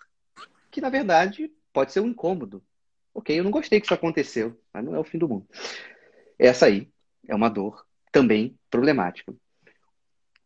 que, 0.70 0.82
na 0.82 0.90
verdade, 0.90 1.52
pode 1.72 1.94
ser 1.94 2.02
um 2.02 2.08
incômodo. 2.08 2.62
Ok, 3.14 3.40
eu 3.40 3.44
não 3.44 3.52
gostei 3.52 3.80
que 3.80 3.86
isso 3.86 3.94
aconteceu, 3.94 4.60
mas 4.74 4.84
não 4.84 4.94
é 4.94 5.00
o 5.00 5.04
fim 5.04 5.18
do 5.18 5.30
mundo. 5.30 5.48
Essa 6.38 6.66
aí 6.66 6.90
é 7.28 7.34
uma 7.34 7.50
dor 7.50 7.86
também 8.12 8.58
problemática. 8.70 9.34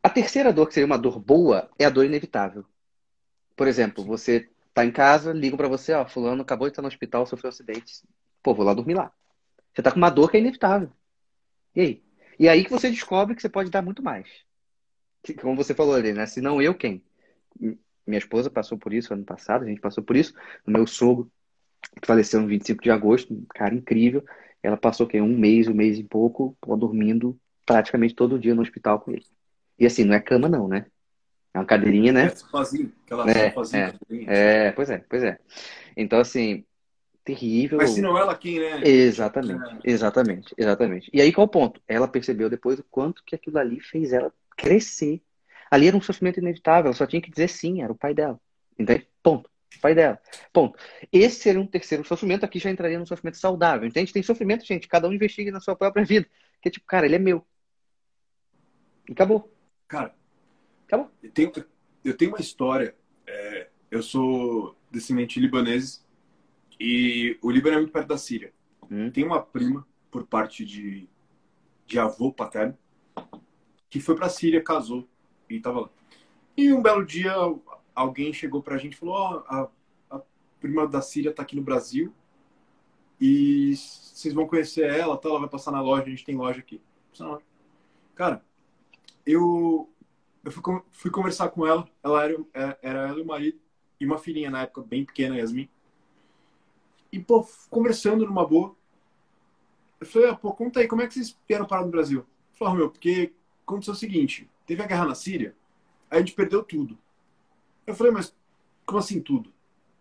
A 0.02 0.10
terceira 0.10 0.54
dor, 0.54 0.68
que 0.68 0.74
seria 0.74 0.86
uma 0.86 0.98
dor 0.98 1.20
boa, 1.20 1.70
é 1.78 1.86
a 1.86 1.90
dor 1.90 2.06
inevitável. 2.06 2.66
Por 3.56 3.68
exemplo, 3.68 4.04
você 4.04 4.50
tá 4.74 4.86
em 4.86 4.92
casa, 4.92 5.34
ligam 5.34 5.58
para 5.58 5.68
você, 5.68 5.94
ó, 5.94 6.06
fulano 6.08 6.42
acabou 6.42 6.68
de 6.68 6.72
estar 6.72 6.82
no 6.82 6.88
hospital, 6.88 7.26
sofreu 7.26 7.50
um 7.50 7.54
acidente. 7.54 8.04
Pô, 8.42 8.54
vou 8.54 8.66
lá 8.66 8.74
dormir 8.74 8.94
lá. 8.94 9.12
Você 9.74 9.82
tá 9.82 9.92
com 9.92 9.98
uma 9.98 10.10
dor 10.10 10.32
que 10.32 10.38
é 10.38 10.40
inevitável. 10.40 10.92
E 11.76 11.82
aí? 11.82 12.04
E 12.40 12.48
aí 12.48 12.64
que 12.64 12.72
você 12.72 12.90
descobre 12.90 13.36
que 13.36 13.42
você 13.42 13.50
pode 13.50 13.70
dar 13.70 13.82
muito 13.82 14.02
mais 14.02 14.30
como 15.42 15.56
você 15.56 15.74
falou 15.74 15.96
ali, 15.96 16.14
né? 16.14 16.26
Se 16.26 16.42
não 16.42 16.62
eu, 16.62 16.74
quem? 16.74 17.04
Minha 17.60 18.18
esposa 18.18 18.50
passou 18.50 18.78
por 18.78 18.94
isso 18.94 19.14
ano 19.14 19.24
passado, 19.24 19.64
a 19.64 19.68
gente 19.68 19.82
passou 19.82 20.04
por 20.04 20.16
isso. 20.16 20.34
O 20.66 20.72
meu 20.72 20.88
sogro, 20.88 21.32
que 22.02 22.08
faleceu 22.08 22.42
no 22.42 22.48
25 22.48 22.82
de 22.82 22.92
agosto, 22.92 23.34
um 23.34 23.46
cara 23.50 23.76
incrível. 23.76 24.24
Ela 24.64 24.78
passou 24.78 25.08
que 25.08 25.20
um 25.22 25.38
mês, 25.38 25.68
um 25.68 25.74
mês 25.74 26.00
e 26.00 26.04
pouco, 26.04 26.58
dormindo 26.78 27.40
praticamente 27.66 28.16
todo 28.16 28.40
dia 28.40 28.56
no 28.56 28.62
hospital 28.62 29.00
com 29.00 29.12
ele. 29.12 29.26
E 29.80 29.86
assim, 29.86 30.04
não 30.04 30.14
é 30.14 30.20
cama 30.20 30.50
não, 30.50 30.68
né? 30.68 30.86
É 31.54 31.60
uma 31.60 31.66
cadeirinha, 31.66 32.12
né? 32.12 32.26
É 32.26 32.30
sozinho, 32.30 32.92
aquela 33.06 33.30
é, 33.30 33.52
sozinha. 33.52 33.96
É, 34.28 34.68
é, 34.68 34.72
pois 34.72 34.90
é, 34.90 35.04
pois 35.10 35.24
é. 35.24 35.40
Então, 35.98 36.20
assim, 36.20 36.64
terrível. 37.24 37.78
Mas 37.78 37.92
se 37.92 38.02
não 38.02 38.18
ela, 38.18 38.36
quem, 38.36 38.60
né? 38.60 38.82
Exatamente, 38.84 39.74
é. 39.84 39.92
exatamente, 39.92 40.54
exatamente. 40.58 41.10
E 41.14 41.22
aí 41.22 41.32
qual 41.32 41.46
o 41.46 41.50
ponto? 41.50 41.82
Ela 41.88 42.08
percebeu 42.08 42.50
depois 42.50 42.80
o 42.80 42.86
quanto 42.90 43.24
que 43.26 43.36
aquilo 43.36 43.58
ali 43.58 43.80
fez 43.80 44.14
ela 44.14 44.32
crescer. 44.58 45.22
Ali 45.72 45.88
era 45.88 45.98
um 45.98 46.02
sofrimento 46.02 46.40
inevitável, 46.40 46.88
ela 46.88 46.96
só 46.96 47.06
tinha 47.06 47.22
que 47.22 47.30
dizer 47.30 47.48
sim, 47.48 47.82
era 47.82 47.92
o 47.92 47.98
pai 47.98 48.14
dela. 48.14 48.40
Entende? 48.78 49.08
Ponto. 49.22 49.50
O 49.76 49.80
pai 49.82 49.94
dela. 49.94 50.20
Ponto. 50.52 50.78
Esse 51.12 51.42
seria 51.42 51.62
um 51.62 51.68
terceiro 51.68 52.04
sofrimento, 52.04 52.44
aqui 52.44 52.58
já 52.58 52.72
entraria 52.72 52.98
num 52.98 53.06
sofrimento 53.06 53.38
saudável. 53.38 53.88
Entende? 53.88 54.12
Tem 54.12 54.24
sofrimento, 54.24 54.66
gente, 54.66 54.88
cada 54.88 55.08
um 55.08 55.14
investiga 55.14 55.52
na 55.52 55.60
sua 55.60 55.76
própria 55.76 56.04
vida. 56.04 56.28
Que 56.62 56.70
é 56.70 56.72
tipo, 56.72 56.86
cara, 56.88 57.06
ele 57.06 57.16
é 57.16 57.20
meu. 57.20 57.46
E 59.08 59.12
acabou. 59.12 59.52
Cara, 59.90 60.16
acabou. 60.86 61.12
Eu 61.22 61.32
tenho, 61.32 61.52
eu 62.06 62.16
tenho 62.16 62.32
uma 62.32 62.40
história. 62.40 62.96
É, 63.26 63.70
eu 63.90 64.04
sou 64.04 64.78
descendente 64.92 65.40
libanês 65.40 66.06
e 66.80 67.38
o 67.42 67.50
Líbano 67.50 67.76
é 67.76 67.80
muito 67.80 67.92
perto 67.92 68.08
da 68.08 68.18
Síria. 68.18 68.54
Hum. 68.90 69.10
Tem 69.10 69.26
uma 69.26 69.42
prima, 69.42 69.86
por 70.12 70.28
parte 70.28 70.64
de, 70.64 71.10
de 71.88 72.00
avô 72.00 72.32
paterno, 72.32 72.78
que 73.90 74.00
foi 74.00 74.16
para 74.16 74.28
a 74.28 74.30
Síria, 74.30 74.64
casou 74.64 75.10
e 75.50 75.56
estava 75.56 75.82
lá. 75.82 75.90
E 76.56 76.72
um 76.72 76.84
belo 76.84 77.04
dia 77.04 77.34
alguém 77.96 78.32
chegou 78.32 78.62
para 78.62 78.76
a 78.76 78.78
gente 78.78 78.94
e 78.94 78.98
falou: 78.98 79.16
oh, 79.16 79.54
a, 79.54 79.72
a 80.12 80.22
prima 80.60 80.88
da 80.88 81.02
Síria 81.02 81.32
está 81.32 81.42
aqui 81.42 81.56
no 81.56 81.64
Brasil 81.64 82.14
e 83.20 83.76
vocês 83.76 84.36
vão 84.36 84.48
conhecer 84.48 84.88
ela, 84.88 85.18
tá? 85.18 85.30
ela 85.30 85.40
vai 85.40 85.50
passar 85.50 85.72
na 85.72 85.82
loja, 85.82 86.04
a 86.04 86.10
gente 86.10 86.24
tem 86.24 86.36
loja 86.36 86.60
aqui. 86.60 86.80
Cara, 88.14 88.44
eu, 89.32 89.90
eu 90.44 90.52
fui, 90.52 90.82
fui 90.92 91.12
conversar 91.12 91.50
com 91.50 91.66
ela, 91.66 91.88
ela 92.04 92.24
era, 92.24 92.46
é, 92.54 92.78
era 92.82 93.08
ela 93.10 93.20
e 93.20 93.22
o 93.22 93.26
marido, 93.26 93.60
e 94.00 94.06
uma 94.06 94.18
filhinha 94.18 94.50
na 94.50 94.64
época, 94.64 94.82
bem 94.82 95.06
pequena, 95.06 95.38
Yasmin. 95.38 95.70
E, 97.12 97.20
pô, 97.20 97.48
conversando 97.70 98.26
numa 98.26 98.46
boa. 98.46 98.76
Eu 100.00 100.08
falei, 100.08 100.30
ah, 100.30 100.36
pô, 100.36 100.54
conta 100.54 100.80
aí, 100.80 100.88
como 100.88 101.02
é 101.02 101.08
que 101.08 101.14
vocês 101.14 101.38
vieram 101.48 101.66
parar 101.66 101.84
no 101.84 101.92
Brasil? 101.92 102.26
Falei, 102.54 102.74
ah, 102.74 102.78
meu, 102.78 102.90
porque 102.90 103.34
aconteceu 103.66 103.94
o 103.94 103.98
seguinte: 103.98 104.50
teve 104.66 104.82
a 104.82 104.88
guerra 104.88 105.06
na 105.06 105.16
Síria, 105.16 105.56
aí 106.10 106.18
a 106.18 106.22
gente 106.22 106.34
perdeu 106.34 106.64
tudo. 106.64 106.98
Eu 107.86 107.94
falei, 107.94 108.12
mas 108.12 108.36
como 108.86 109.00
assim 109.00 109.22
tudo? 109.22 109.52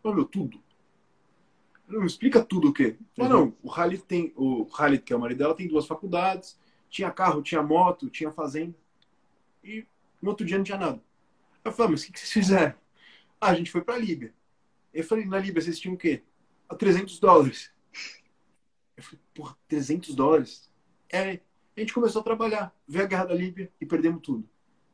Não, 0.02 0.14
meu, 0.14 0.24
tudo. 0.24 0.62
Não, 1.86 2.04
explica 2.04 2.44
tudo 2.44 2.68
o 2.68 2.72
quê? 2.72 2.96
Falei, 3.16 3.32
uhum. 3.32 3.38
não, 3.46 3.54
o 3.62 3.70
Khalid 3.70 4.02
tem, 4.04 4.32
o 4.36 4.64
Khalid, 4.64 5.02
que 5.02 5.12
é 5.12 5.16
o 5.16 5.20
marido 5.20 5.38
dela, 5.38 5.54
tem 5.54 5.66
duas 5.66 5.86
faculdades, 5.86 6.58
tinha 6.88 7.10
carro, 7.10 7.42
tinha 7.42 7.62
moto, 7.62 8.08
tinha 8.10 8.30
fazenda. 8.30 8.74
E 9.68 9.86
no 10.22 10.30
outro 10.30 10.46
dia 10.46 10.56
não 10.56 10.64
tinha 10.64 10.78
nada. 10.78 11.02
Eu 11.62 11.70
falei, 11.70 11.88
ah, 11.88 11.90
mas 11.90 12.02
o 12.02 12.06
que, 12.06 12.12
que 12.12 12.20
vocês 12.20 12.32
fizeram? 12.32 12.74
Ah, 13.38 13.50
a 13.50 13.54
gente 13.54 13.70
foi 13.70 13.82
pra 13.82 13.98
Líbia. 13.98 14.32
Eu 14.94 15.04
falei, 15.04 15.26
na 15.26 15.38
Líbia 15.38 15.60
vocês 15.60 15.78
tinham 15.78 15.94
o 15.94 15.98
quê? 15.98 16.22
A 16.66 16.74
300 16.74 17.20
dólares. 17.20 17.70
Eu 18.96 19.02
falei, 19.02 19.20
porra, 19.34 19.56
300 19.68 20.14
dólares? 20.14 20.72
É, 21.12 21.40
a 21.76 21.80
gente 21.80 21.92
começou 21.92 22.22
a 22.22 22.24
trabalhar, 22.24 22.74
ver 22.86 23.02
a 23.02 23.06
guerra 23.06 23.26
da 23.26 23.34
Líbia 23.34 23.70
e 23.78 23.84
perdemos 23.84 24.22
tudo. 24.22 24.48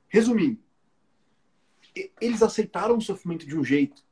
Resumindo, 0.09 0.59
eles 2.21 2.43
aceitaram 2.43 2.99
o 2.99 3.01
sofrimento 3.01 3.47
de 3.47 3.57
um 3.57 3.63
jeito. 3.63 4.05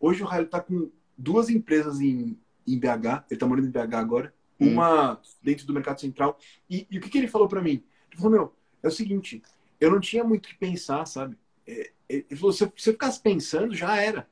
Hoje 0.00 0.22
o 0.22 0.26
Raio 0.26 0.46
está 0.46 0.60
com 0.60 0.90
duas 1.16 1.50
empresas 1.50 2.00
em, 2.00 2.38
em 2.66 2.78
BH, 2.78 2.86
ele 2.86 3.24
está 3.30 3.46
morando 3.46 3.68
em 3.68 3.70
BH 3.70 3.94
agora, 3.94 4.34
hum. 4.58 4.72
uma 4.72 5.20
dentro 5.42 5.66
do 5.66 5.74
Mercado 5.74 6.00
Central. 6.00 6.38
E, 6.68 6.86
e 6.90 6.96
o 6.96 7.00
que, 7.02 7.10
que 7.10 7.18
ele 7.18 7.28
falou 7.28 7.48
para 7.48 7.62
mim? 7.62 7.84
Ele 8.10 8.16
falou, 8.16 8.30
meu, 8.30 8.56
é 8.82 8.88
o 8.88 8.90
seguinte, 8.90 9.42
eu 9.80 9.90
não 9.90 10.00
tinha 10.00 10.24
muito 10.24 10.46
o 10.46 10.48
que 10.48 10.56
pensar, 10.56 11.06
sabe? 11.06 11.36
É, 11.66 11.90
é, 12.08 12.14
ele 12.16 12.36
falou, 12.36 12.52
se 12.52 12.64
eu, 12.64 12.72
se 12.76 12.88
eu 12.88 12.92
ficasse 12.92 13.20
pensando, 13.20 13.74
já 13.74 13.96
era. 14.00 14.26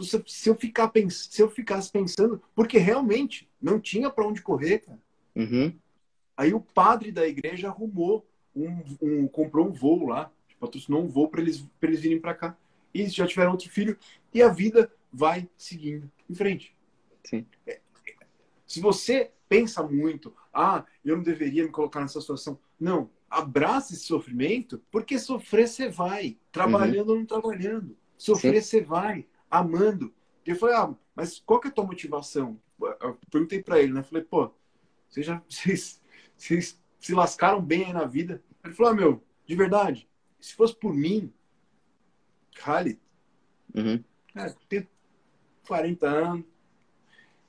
Se, 0.00 0.22
se, 0.26 0.48
eu 0.48 0.54
ficar 0.54 0.88
pens, 0.88 1.28
se 1.30 1.42
eu 1.42 1.50
ficasse 1.50 1.90
pensando, 1.90 2.42
porque 2.54 2.78
realmente 2.78 3.48
não 3.60 3.78
tinha 3.78 4.10
para 4.10 4.26
onde 4.26 4.42
correr, 4.42 4.78
cara. 4.78 4.98
Uhum. 5.36 5.74
Aí 6.36 6.54
o 6.54 6.60
padre 6.60 7.12
da 7.12 7.26
igreja 7.26 7.68
arrumou 7.68 8.26
um, 8.56 8.82
um 9.02 9.28
comprou 9.28 9.66
um 9.68 9.72
voo 9.72 10.06
lá, 10.06 10.32
patrocinou 10.58 11.02
um 11.02 11.08
voo 11.08 11.28
para 11.28 11.40
eles, 11.40 11.64
eles 11.82 12.00
virem 12.00 12.20
para 12.20 12.34
cá. 12.34 12.56
E 12.94 13.06
já 13.08 13.26
tiveram 13.26 13.52
outro 13.52 13.68
filho 13.68 13.96
e 14.32 14.42
a 14.42 14.48
vida 14.48 14.90
vai 15.12 15.48
seguindo 15.56 16.10
em 16.28 16.34
frente. 16.34 16.74
Sim. 17.24 17.46
É, 17.66 17.80
se 18.66 18.80
você 18.80 19.30
pensa 19.48 19.82
muito, 19.82 20.34
ah, 20.52 20.84
eu 21.04 21.16
não 21.16 21.22
deveria 21.22 21.64
me 21.64 21.70
colocar 21.70 22.00
nessa 22.00 22.20
situação. 22.20 22.58
Não, 22.78 23.10
abraça 23.30 23.94
esse 23.94 24.04
sofrimento, 24.04 24.82
porque 24.90 25.18
sofrer 25.18 25.68
você 25.68 25.88
vai, 25.88 26.36
trabalhando 26.50 27.10
uhum. 27.10 27.14
ou 27.14 27.18
não 27.20 27.26
trabalhando. 27.26 27.96
Sofrer 28.18 28.60
você 28.60 28.80
vai, 28.82 29.26
amando. 29.48 30.12
E 30.44 30.50
eu 30.50 30.56
falei, 30.56 30.74
ah, 30.74 30.94
mas 31.14 31.38
qual 31.38 31.60
que 31.60 31.68
é 31.68 31.70
a 31.70 31.72
tua 31.72 31.86
motivação? 31.86 32.60
Eu 33.00 33.18
perguntei 33.30 33.62
para 33.62 33.80
ele, 33.80 33.92
né? 33.92 34.02
Falei, 34.02 34.24
pô, 34.24 34.52
vocês 35.08 35.24
já 35.24 35.40
vocês, 35.48 36.02
vocês 36.36 36.82
se 36.98 37.14
lascaram 37.14 37.62
bem 37.62 37.84
aí 37.84 37.92
na 37.92 38.04
vida? 38.04 38.42
Ele 38.64 38.74
falou, 38.74 38.92
ah, 38.92 38.94
meu, 38.96 39.24
de 39.46 39.54
verdade, 39.54 40.08
se 40.40 40.54
fosse 40.54 40.74
por 40.74 40.92
mim, 40.92 41.32
Khalid, 42.56 42.98
uhum. 43.74 44.02
cara, 44.34 44.56
tenho 44.68 44.88
40 45.68 46.06
anos, 46.08 46.44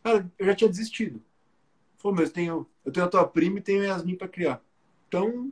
cara, 0.04 0.32
eu 0.38 0.46
já 0.46 0.56
tinha 0.56 0.70
desistido. 0.70 1.24
Falou, 1.98 2.18
mas 2.18 2.30
eu 2.30 2.34
tenho, 2.34 2.70
eu 2.86 2.92
tenho 2.92 3.06
a 3.06 3.10
tua 3.10 3.28
prima 3.28 3.60
e 3.60 3.62
tenho 3.62 3.82
a 3.82 3.86
Yasmin 3.86 4.16
para 4.16 4.28
criar. 4.28 4.64
Então, 5.08 5.52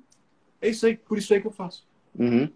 é 0.61 0.69
isso 0.69 0.85
aí, 0.85 0.97
por 0.97 1.17
isso 1.17 1.33
aí 1.33 1.41
que 1.41 1.47
eu 1.47 1.51
faço. 1.51 1.87
Uhum. 2.17 2.51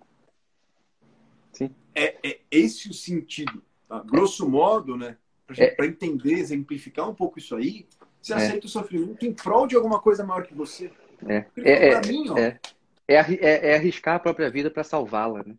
Sim. 1.51 1.69
É, 1.93 2.15
é 2.23 2.39
esse 2.51 2.89
o 2.89 2.93
sentido. 2.93 3.61
Tá? 3.87 3.99
Grosso 3.99 4.49
modo, 4.49 4.97
né? 4.97 5.17
Para 5.45 5.85
é. 5.85 5.89
entender, 5.89 6.33
exemplificar 6.33 7.09
um 7.09 7.13
pouco 7.13 7.37
isso 7.37 7.55
aí, 7.55 7.85
você 8.21 8.33
é. 8.33 8.37
aceita 8.37 8.65
o 8.65 8.69
sofrimento 8.69 9.25
em 9.25 9.33
prol 9.33 9.67
de 9.67 9.75
alguma 9.75 9.99
coisa 9.99 10.23
maior 10.23 10.43
que 10.43 10.53
você. 10.53 10.89
É, 11.27 11.45
é, 11.57 11.89
é, 11.89 12.01
mim, 12.07 12.29
ó, 12.29 12.37
é, 12.37 12.59
é, 13.07 13.15
é, 13.15 13.71
é, 13.71 13.75
arriscar 13.75 14.15
a 14.15 14.19
própria 14.19 14.49
vida 14.49 14.71
para 14.71 14.83
salvá-la, 14.83 15.43
né? 15.43 15.55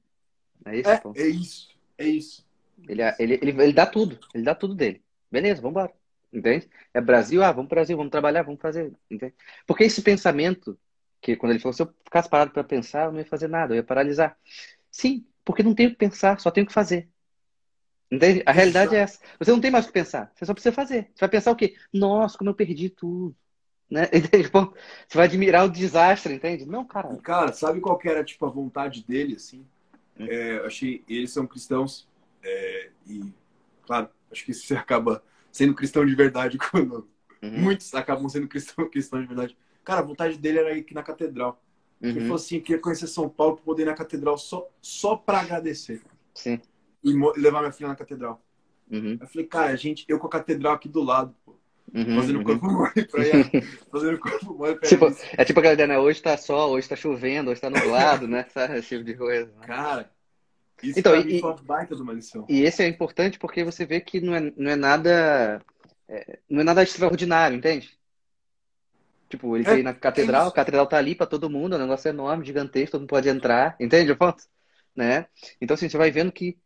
É, 0.64 0.78
esse 0.78 0.90
é, 0.90 0.96
ponto. 0.98 1.20
é 1.20 1.26
isso, 1.26 1.68
é 1.98 2.06
isso. 2.06 2.44
Ele, 2.88 3.02
ele, 3.18 3.34
ele, 3.40 3.62
ele 3.62 3.72
dá 3.72 3.86
tudo, 3.86 4.18
ele 4.34 4.44
dá 4.44 4.54
tudo 4.54 4.74
dele. 4.74 5.02
Beleza, 5.30 5.60
vamos 5.60 5.72
embora. 5.72 5.92
Entende? 6.32 6.68
É 6.92 7.00
Brasil, 7.00 7.42
ah, 7.44 7.52
vamos 7.52 7.68
pro 7.68 7.76
Brasil, 7.76 7.96
vamos 7.96 8.10
trabalhar, 8.10 8.42
vamos 8.42 8.60
fazer. 8.60 8.92
Entende? 9.10 9.34
Porque 9.66 9.84
esse 9.84 10.02
pensamento, 10.02 10.76
que 11.24 11.36
quando 11.36 11.52
ele 11.52 11.58
falou, 11.58 11.72
se 11.72 11.82
eu 11.82 11.92
ficasse 12.04 12.28
parado 12.28 12.50
para 12.50 12.62
pensar, 12.62 13.06
eu 13.06 13.12
não 13.12 13.18
ia 13.18 13.24
fazer 13.24 13.48
nada, 13.48 13.72
eu 13.72 13.76
ia 13.76 13.82
paralisar. 13.82 14.36
Sim, 14.90 15.26
porque 15.42 15.62
não 15.62 15.74
tenho 15.74 15.90
que 15.90 15.96
pensar, 15.96 16.38
só 16.38 16.50
tenho 16.50 16.66
que 16.66 16.72
fazer. 16.72 17.08
Entende? 18.12 18.42
A 18.44 18.52
realidade 18.52 18.94
Exato. 18.94 18.96
é 18.96 18.98
essa. 18.98 19.20
Você 19.38 19.50
não 19.50 19.60
tem 19.60 19.70
mais 19.70 19.86
o 19.86 19.88
que 19.88 19.94
pensar, 19.94 20.30
você 20.34 20.44
só 20.44 20.52
precisa 20.52 20.74
fazer. 20.74 21.10
Você 21.14 21.20
vai 21.20 21.28
pensar 21.30 21.50
o 21.50 21.56
quê? 21.56 21.74
Nossa, 21.90 22.36
como 22.36 22.50
eu 22.50 22.54
perdi 22.54 22.90
tudo. 22.90 23.34
Né? 23.90 24.08
Você 25.08 25.16
vai 25.16 25.26
admirar 25.26 25.66
o 25.66 25.70
desastre, 25.70 26.34
entende? 26.34 26.64
Não, 26.64 26.84
cara. 26.84 27.14
Cara, 27.18 27.52
sabe 27.52 27.80
qual 27.80 27.98
que 27.98 28.08
era 28.08 28.24
tipo, 28.24 28.44
a 28.46 28.50
vontade 28.50 29.04
dele, 29.04 29.36
assim? 29.36 29.64
Hum. 30.18 30.26
É, 30.26 30.56
achei, 30.64 31.04
eles 31.06 31.30
são 31.30 31.46
cristãos 31.46 32.08
é, 32.42 32.90
e, 33.06 33.32
claro, 33.82 34.08
acho 34.32 34.44
que 34.44 34.54
você 34.54 34.74
acaba 34.74 35.22
sendo 35.52 35.74
cristão 35.74 36.04
de 36.04 36.14
verdade 36.14 36.58
quando 36.58 37.06
uhum. 37.42 37.60
muitos 37.60 37.94
acabam 37.94 38.28
sendo 38.28 38.48
cristão, 38.48 38.88
cristão 38.88 39.20
de 39.20 39.26
verdade. 39.26 39.56
Cara, 39.84 40.00
a 40.00 40.04
vontade 40.04 40.38
dele 40.38 40.58
era 40.58 40.76
ir 40.76 40.80
aqui 40.80 40.94
na 40.94 41.02
catedral. 41.02 41.62
Uhum. 42.00 42.10
Ele 42.10 42.20
falou 42.20 42.36
assim, 42.36 42.60
queria 42.60 42.80
conhecer 42.80 43.06
São 43.06 43.28
Paulo 43.28 43.56
para 43.56 43.64
poder 43.64 43.82
ir 43.82 43.86
na 43.86 43.94
catedral 43.94 44.36
só, 44.38 44.68
só 44.80 45.16
para 45.16 45.40
agradecer. 45.40 46.02
Sim. 46.34 46.60
E 47.02 47.12
levar 47.38 47.60
minha 47.60 47.72
filha 47.72 47.88
na 47.88 47.96
catedral. 47.96 48.42
Uhum. 48.90 49.18
Eu 49.20 49.26
falei, 49.26 49.46
cara, 49.46 49.76
gente, 49.76 50.04
eu 50.08 50.18
com 50.18 50.26
a 50.26 50.30
catedral 50.30 50.74
aqui 50.74 50.88
do 50.88 51.02
lado, 51.02 51.34
pô. 51.44 51.54
Uhum, 51.94 52.16
fazendo 52.16 52.38
uhum. 52.38 52.44
corpo 52.44 52.66
mole 52.66 53.06
pra 53.06 53.26
ir. 53.26 53.62
fazendo 53.92 54.18
corpo 54.18 54.54
mole 54.54 54.74
pra 54.74 54.88
tipo, 54.88 55.06
É 55.36 55.44
tipo 55.44 55.60
aquela 55.60 55.74
ideia, 55.74 55.86
né? 55.86 55.98
Hoje 55.98 56.20
tá 56.20 56.36
sol, 56.36 56.72
hoje 56.72 56.88
tá 56.88 56.96
chovendo, 56.96 57.50
hoje 57.50 57.60
tá 57.60 57.70
nublado, 57.70 58.26
né? 58.26 58.46
Esse 58.76 58.88
tipo 58.88 59.04
de 59.04 59.14
coisa. 59.14 59.52
Né? 59.60 59.66
Cara, 59.66 60.10
isso 60.82 60.98
então, 60.98 61.14
e, 61.16 61.40
foi 61.40 61.50
uma 61.50 61.62
baita 61.62 61.94
de 61.94 62.02
uma 62.02 62.12
lição. 62.12 62.44
E 62.48 62.62
esse 62.62 62.82
é 62.82 62.88
importante 62.88 63.38
porque 63.38 63.62
você 63.64 63.86
vê 63.86 64.00
que 64.00 64.20
não 64.20 64.34
é, 64.34 64.52
não 64.56 64.70
é 64.70 64.76
nada. 64.76 65.62
É, 66.08 66.38
não 66.48 66.60
é 66.60 66.64
nada 66.64 66.82
extraordinário, 66.82 67.56
entende? 67.56 67.96
Tipo, 69.34 69.56
ele 69.56 69.66
é, 69.66 69.70
veio 69.72 69.84
na 69.84 69.92
catedral, 69.92 70.46
é 70.46 70.48
a 70.48 70.52
catedral 70.52 70.86
tá 70.86 70.96
ali 70.96 71.14
para 71.14 71.26
todo 71.26 71.50
mundo, 71.50 71.74
é 71.74 71.78
um 71.78 71.82
negócio 71.82 72.08
enorme, 72.08 72.44
gigantesco, 72.44 72.92
todo 72.92 73.00
mundo 73.00 73.10
pode 73.10 73.28
entrar, 73.28 73.76
entende 73.80 74.12
o 74.12 74.16
ponto? 74.16 74.44
Né? 74.94 75.26
Então, 75.60 75.74
assim, 75.74 75.88
você 75.88 75.98
vai 75.98 76.10
vendo 76.10 76.30
que 76.30 76.56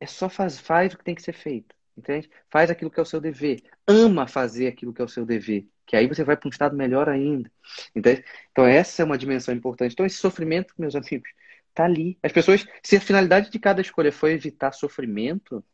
é 0.00 0.06
só 0.06 0.28
faz, 0.28 0.58
faz 0.58 0.94
o 0.94 0.98
que 0.98 1.04
tem 1.04 1.14
que 1.14 1.22
ser 1.22 1.34
feito. 1.34 1.74
Entende? 1.96 2.28
Faz 2.50 2.70
aquilo 2.70 2.90
que 2.90 2.98
é 2.98 3.02
o 3.02 3.06
seu 3.06 3.20
dever. 3.20 3.62
Ama 3.86 4.26
fazer 4.26 4.66
aquilo 4.66 4.92
que 4.92 5.00
é 5.00 5.04
o 5.04 5.08
seu 5.08 5.24
dever. 5.24 5.68
Que 5.86 5.96
aí 5.96 6.08
você 6.08 6.24
vai 6.24 6.36
para 6.36 6.48
um 6.48 6.50
estado 6.50 6.76
melhor 6.76 7.08
ainda. 7.08 7.48
Entende? 7.94 8.24
Então, 8.50 8.66
essa 8.66 9.02
é 9.02 9.04
uma 9.04 9.16
dimensão 9.16 9.54
importante. 9.54 9.92
Então, 9.92 10.04
esse 10.04 10.16
sofrimento, 10.16 10.74
meus 10.76 10.96
amigos, 10.96 11.30
tá 11.72 11.84
ali. 11.84 12.18
As 12.20 12.32
pessoas, 12.32 12.66
se 12.82 12.96
a 12.96 13.00
finalidade 13.00 13.48
de 13.48 13.58
cada 13.60 13.80
escolha 13.80 14.10
for 14.10 14.28
evitar 14.28 14.72
sofrimento, 14.72 15.64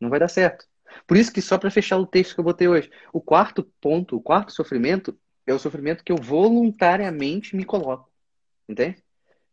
não 0.00 0.08
vai 0.08 0.20
dar 0.20 0.28
certo. 0.28 0.64
Por 1.06 1.18
isso 1.18 1.32
que, 1.32 1.42
só 1.42 1.58
para 1.58 1.70
fechar 1.70 1.98
o 1.98 2.06
texto 2.06 2.34
que 2.34 2.40
eu 2.40 2.44
botei 2.44 2.68
hoje, 2.68 2.90
o 3.12 3.20
quarto 3.20 3.62
ponto, 3.80 4.16
o 4.16 4.22
quarto 4.22 4.52
sofrimento, 4.52 5.18
é 5.46 5.52
o 5.52 5.58
sofrimento 5.58 6.04
que 6.04 6.12
eu 6.12 6.16
voluntariamente 6.16 7.56
me 7.56 7.64
coloco. 7.64 8.10
Entende? 8.68 9.02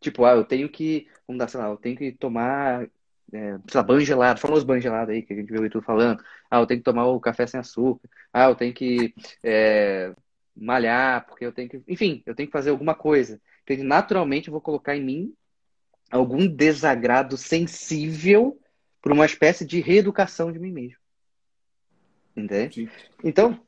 Tipo, 0.00 0.24
ah, 0.24 0.32
eu 0.32 0.44
tenho 0.44 0.68
que, 0.68 1.08
vamos 1.26 1.38
dar, 1.38 1.48
sei 1.48 1.60
lá, 1.60 1.68
eu 1.68 1.76
tenho 1.76 1.96
que 1.96 2.12
tomar 2.12 2.88
é, 3.32 3.58
sei 3.68 3.78
lá, 3.78 3.82
banho 3.82 4.00
gelado, 4.00 4.40
gelado 4.80 5.12
aí 5.12 5.22
que 5.22 5.32
a 5.32 5.36
gente 5.36 5.52
viu 5.52 5.62
o 5.62 5.66
Itu 5.66 5.80
falando. 5.80 6.22
Ah, 6.50 6.58
eu 6.58 6.66
tenho 6.66 6.80
que 6.80 6.84
tomar 6.84 7.06
o 7.06 7.20
café 7.20 7.46
sem 7.46 7.60
açúcar. 7.60 8.08
Ah, 8.32 8.48
eu 8.48 8.54
tenho 8.54 8.74
que 8.74 9.14
é, 9.42 10.12
malhar, 10.56 11.26
porque 11.26 11.44
eu 11.46 11.52
tenho 11.52 11.68
que. 11.68 11.82
Enfim, 11.86 12.22
eu 12.26 12.34
tenho 12.34 12.48
que 12.48 12.52
fazer 12.52 12.70
alguma 12.70 12.94
coisa. 12.94 13.40
Então, 13.64 13.84
naturalmente, 13.84 14.48
eu 14.48 14.52
vou 14.52 14.60
colocar 14.60 14.96
em 14.96 15.04
mim 15.04 15.34
algum 16.10 16.46
desagrado 16.46 17.36
sensível 17.36 18.60
para 19.00 19.14
uma 19.14 19.26
espécie 19.26 19.64
de 19.64 19.80
reeducação 19.80 20.50
de 20.50 20.58
mim 20.58 20.72
mesmo. 20.72 20.98
Entende? 22.36 22.74
Sim. 22.74 22.88
Então, 23.22 23.60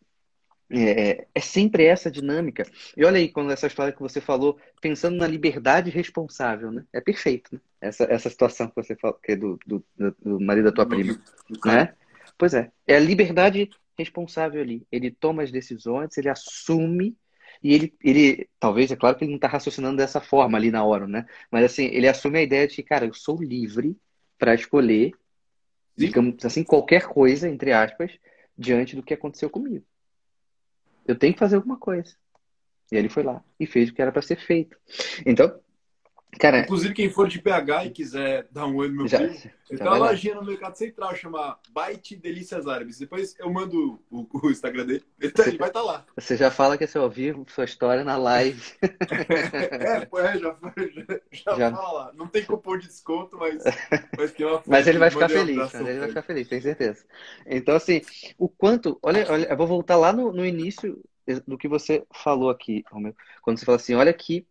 é, 0.72 1.26
é, 1.34 1.40
sempre 1.40 1.84
essa 1.84 2.10
dinâmica. 2.10 2.66
E 2.96 3.04
olha 3.04 3.18
aí, 3.18 3.28
quando 3.28 3.50
essa 3.52 3.66
história 3.66 3.92
que 3.92 4.00
você 4.00 4.20
falou, 4.20 4.58
pensando 4.80 5.16
na 5.16 5.26
liberdade 5.26 5.90
responsável, 5.90 6.72
né? 6.72 6.84
É 6.92 7.00
perfeito, 7.00 7.54
né? 7.54 7.60
Essa, 7.80 8.04
essa 8.04 8.30
situação 8.30 8.68
que 8.68 8.76
você 8.76 8.96
falou, 8.96 9.18
que 9.22 9.32
é 9.32 9.36
do, 9.36 9.58
do, 9.66 9.84
do 9.96 10.40
marido 10.40 10.64
da 10.64 10.72
tua 10.72 10.86
prima. 10.86 11.20
Né? 11.64 11.92
Pois 12.38 12.54
é. 12.54 12.70
É 12.86 12.96
a 12.96 13.00
liberdade 13.00 13.68
responsável 13.98 14.62
ali. 14.62 14.86
Ele 14.90 15.10
toma 15.10 15.42
as 15.42 15.50
decisões, 15.50 16.16
ele 16.16 16.28
assume 16.28 17.16
e 17.62 17.74
ele, 17.74 17.94
ele 18.02 18.48
talvez, 18.58 18.90
é 18.90 18.96
claro 18.96 19.16
que 19.16 19.24
ele 19.24 19.30
não 19.30 19.36
está 19.36 19.48
raciocinando 19.48 19.96
dessa 19.96 20.20
forma 20.20 20.56
ali 20.58 20.70
na 20.70 20.84
hora, 20.84 21.06
né? 21.06 21.26
Mas 21.50 21.64
assim, 21.64 21.84
ele 21.86 22.08
assume 22.08 22.38
a 22.38 22.42
ideia 22.42 22.66
de 22.66 22.74
que, 22.74 22.82
cara, 22.82 23.04
eu 23.04 23.14
sou 23.14 23.40
livre 23.40 23.96
para 24.38 24.54
escolher, 24.54 25.10
Sim. 25.10 26.06
digamos 26.06 26.44
assim, 26.44 26.64
qualquer 26.64 27.06
coisa, 27.06 27.48
entre 27.48 27.72
aspas, 27.72 28.12
diante 28.56 28.96
do 28.96 29.02
que 29.02 29.14
aconteceu 29.14 29.50
comigo. 29.50 29.84
Eu 31.06 31.16
tenho 31.16 31.32
que 31.32 31.38
fazer 31.38 31.56
alguma 31.56 31.76
coisa. 31.76 32.14
E 32.90 32.96
ele 32.96 33.08
foi 33.08 33.22
lá 33.22 33.42
e 33.58 33.66
fez 33.66 33.88
o 33.88 33.94
que 33.94 34.02
era 34.02 34.12
para 34.12 34.22
ser 34.22 34.36
feito. 34.36 34.76
Então, 35.24 35.58
cara. 36.38 36.60
Inclusive, 36.60 36.94
quem 36.94 37.10
for 37.10 37.28
de 37.28 37.40
PH 37.40 37.86
e 37.86 37.90
quiser 37.90 38.46
dar 38.50 38.66
um 38.66 38.76
oi 38.76 38.88
no 38.88 38.94
meu 38.94 39.08
já, 39.08 39.18
primo, 39.18 39.34
ele 39.70 39.78
tem 39.78 39.86
uma 39.86 39.98
lojinha 39.98 40.34
no 40.34 40.44
Mercado 40.44 40.76
Central, 40.76 41.14
chama 41.14 41.58
Byte 41.70 42.16
Delícias 42.16 42.66
Árabes. 42.66 42.98
Depois 42.98 43.34
eu 43.38 43.50
mando 43.50 44.00
o, 44.10 44.26
o 44.32 44.50
Instagram 44.50 44.86
dele, 44.86 45.04
ele, 45.20 45.32
tá, 45.32 45.46
ele 45.46 45.58
vai 45.58 45.68
estar 45.68 45.80
tá 45.80 45.86
lá. 45.86 46.04
Você 46.16 46.36
já 46.36 46.50
fala 46.50 46.76
que 46.76 46.84
é 46.84 46.86
seu 46.86 47.02
ao 47.02 47.10
vivo, 47.10 47.44
sua 47.48 47.64
história 47.64 48.04
na 48.04 48.16
live. 48.16 48.62
é, 48.82 50.02
é, 50.02 50.38
já, 50.38 50.56
já, 50.58 51.20
já, 51.30 51.56
já, 51.56 51.70
fala 51.70 51.92
lá. 51.92 52.12
Não 52.14 52.26
tem 52.26 52.44
cupom 52.44 52.76
de 52.76 52.86
desconto, 52.86 53.36
mas, 53.38 53.62
mas 54.16 54.32
tem 54.32 54.46
uma 54.46 54.62
Mas 54.66 54.86
ele 54.86 54.98
vai 54.98 55.10
ficar 55.10 55.28
feliz, 55.28 55.56
mas 55.56 55.74
ele 55.74 55.98
vai 56.00 56.08
ficar 56.08 56.22
feliz, 56.22 56.48
tenho 56.48 56.62
certeza. 56.62 57.04
Então, 57.46 57.76
assim, 57.76 58.00
o 58.38 58.48
quanto. 58.48 58.98
Olha, 59.02 59.26
olha 59.30 59.46
eu 59.46 59.56
vou 59.56 59.66
voltar 59.66 59.96
lá 59.96 60.12
no, 60.12 60.32
no 60.32 60.44
início 60.44 60.98
do 61.46 61.56
que 61.56 61.68
você 61.68 62.04
falou 62.12 62.50
aqui, 62.50 62.84
Romeu. 62.90 63.14
Quando 63.42 63.58
você 63.58 63.64
fala 63.64 63.76
assim, 63.76 63.94
olha 63.94 64.10
aqui 64.10 64.46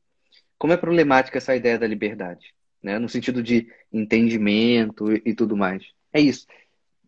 como 0.62 0.74
é 0.74 0.78
problemática 0.78 1.40
essa 1.40 1.56
ideia 1.56 1.80
da 1.80 1.88
liberdade, 1.88 2.54
né? 2.84 3.00
No 3.00 3.10
sentido 3.10 3.42
de 3.42 3.68
entendimento 3.92 5.12
e, 5.12 5.20
e 5.26 5.34
tudo 5.34 5.58
mais. 5.58 5.84
É 6.14 6.22
isso. 6.22 6.46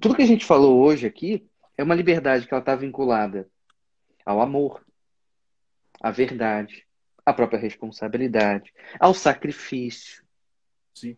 Tudo 0.01 0.15
que 0.15 0.23
a 0.23 0.25
gente 0.25 0.43
falou 0.43 0.83
hoje 0.83 1.05
aqui 1.05 1.47
é 1.77 1.83
uma 1.83 1.93
liberdade 1.93 2.47
que 2.47 2.53
ela 2.55 2.61
está 2.61 2.75
vinculada 2.75 3.47
ao 4.25 4.41
amor, 4.41 4.83
à 6.01 6.09
verdade, 6.09 6.83
à 7.23 7.31
própria 7.31 7.59
responsabilidade, 7.59 8.73
ao 8.99 9.13
sacrifício. 9.13 10.23
Sim. 10.95 11.15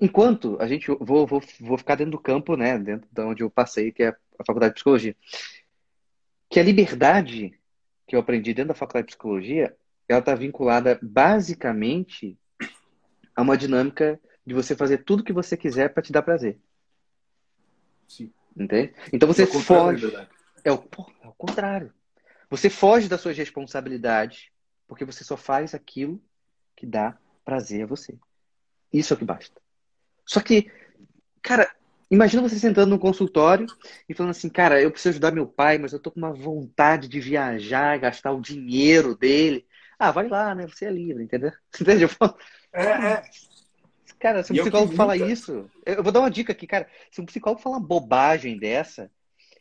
Enquanto 0.00 0.56
a 0.58 0.66
gente 0.66 0.86
vou, 1.00 1.26
vou, 1.26 1.42
vou 1.60 1.76
ficar 1.76 1.96
dentro 1.96 2.12
do 2.12 2.18
campo, 2.18 2.56
né, 2.56 2.78
dentro 2.78 3.06
de 3.12 3.20
onde 3.20 3.42
eu 3.42 3.50
passei, 3.50 3.92
que 3.92 4.04
é 4.04 4.08
a 4.08 4.44
faculdade 4.46 4.70
de 4.70 4.76
psicologia, 4.76 5.14
que 6.48 6.58
a 6.58 6.62
liberdade 6.62 7.60
que 8.06 8.16
eu 8.16 8.20
aprendi 8.20 8.54
dentro 8.54 8.68
da 8.68 8.74
faculdade 8.74 9.08
de 9.08 9.10
psicologia, 9.10 9.76
ela 10.12 10.20
está 10.20 10.34
vinculada 10.34 10.98
basicamente 11.02 12.38
a 13.34 13.42
uma 13.42 13.56
dinâmica 13.56 14.20
de 14.46 14.54
você 14.54 14.74
fazer 14.76 15.04
tudo 15.04 15.24
que 15.24 15.32
você 15.32 15.56
quiser 15.56 15.92
para 15.92 16.02
te 16.02 16.12
dar 16.12 16.22
prazer. 16.22 16.58
Sim. 18.06 18.32
Entende? 18.56 18.94
Então 19.12 19.26
você 19.26 19.44
é 19.44 19.46
foge. 19.46 20.14
É 20.64 20.70
o, 20.70 20.84
é 21.22 21.28
o 21.28 21.32
contrário. 21.32 21.92
Você 22.50 22.68
foge 22.68 23.08
das 23.08 23.20
suas 23.20 23.36
responsabilidades 23.36 24.50
porque 24.86 25.04
você 25.04 25.24
só 25.24 25.36
faz 25.36 25.74
aquilo 25.74 26.22
que 26.76 26.84
dá 26.84 27.16
prazer 27.44 27.84
a 27.84 27.86
você. 27.86 28.18
Isso 28.92 29.12
é 29.12 29.16
o 29.16 29.18
que 29.18 29.24
basta. 29.24 29.60
Só 30.26 30.40
que, 30.40 30.70
cara, 31.40 31.74
imagina 32.10 32.42
você 32.42 32.58
sentando 32.58 32.90
no 32.90 32.98
consultório 32.98 33.66
e 34.08 34.14
falando 34.14 34.32
assim, 34.32 34.50
cara, 34.50 34.80
eu 34.80 34.90
preciso 34.90 35.10
ajudar 35.10 35.32
meu 35.32 35.46
pai, 35.46 35.78
mas 35.78 35.92
eu 35.92 35.98
tô 35.98 36.10
com 36.10 36.18
uma 36.18 36.32
vontade 36.32 37.08
de 37.08 37.20
viajar, 37.20 37.98
gastar 37.98 38.32
o 38.32 38.40
dinheiro 38.40 39.16
dele. 39.16 39.66
Ah, 40.02 40.10
vai 40.10 40.26
lá, 40.26 40.52
né? 40.52 40.66
Você 40.66 40.84
é 40.84 40.90
livre, 40.90 41.22
entendeu? 41.22 41.52
Entendeu? 41.80 42.08
É, 42.72 42.86
é. 42.86 43.22
Cara, 44.18 44.42
se 44.42 44.52
um 44.52 44.56
psicólogo 44.56 44.96
fala 44.96 45.16
isso, 45.16 45.70
eu 45.86 46.02
vou 46.02 46.10
dar 46.10 46.18
uma 46.18 46.30
dica 46.30 46.50
aqui, 46.50 46.66
cara. 46.66 46.88
Se 47.08 47.20
um 47.20 47.24
psicólogo 47.24 47.62
fala 47.62 47.76
uma 47.76 47.86
bobagem 47.86 48.58
dessa, 48.58 49.08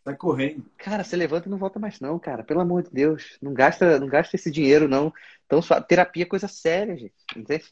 Tá 0.04 0.16
correndo. 0.16 0.66
Cara, 0.80 1.04
você 1.04 1.16
levanta 1.16 1.48
e 1.48 1.52
não 1.52 1.60
volta 1.60 1.78
mais, 1.78 2.00
não, 2.00 2.18
cara. 2.18 2.44
Pelo 2.44 2.60
amor 2.60 2.82
de 2.82 2.90
Deus. 2.90 3.38
Não 3.40 3.54
gasta, 3.54 4.00
não 4.00 4.08
gasta 4.08 4.36
esse 4.36 4.50
dinheiro, 4.50 4.88
não. 4.88 5.14
Então, 5.46 5.62
sua 5.62 5.80
terapia 5.80 6.24
é 6.24 6.26
coisa 6.26 6.48
séria, 6.48 6.98
gente. 6.98 7.14
Entende? 7.38 7.66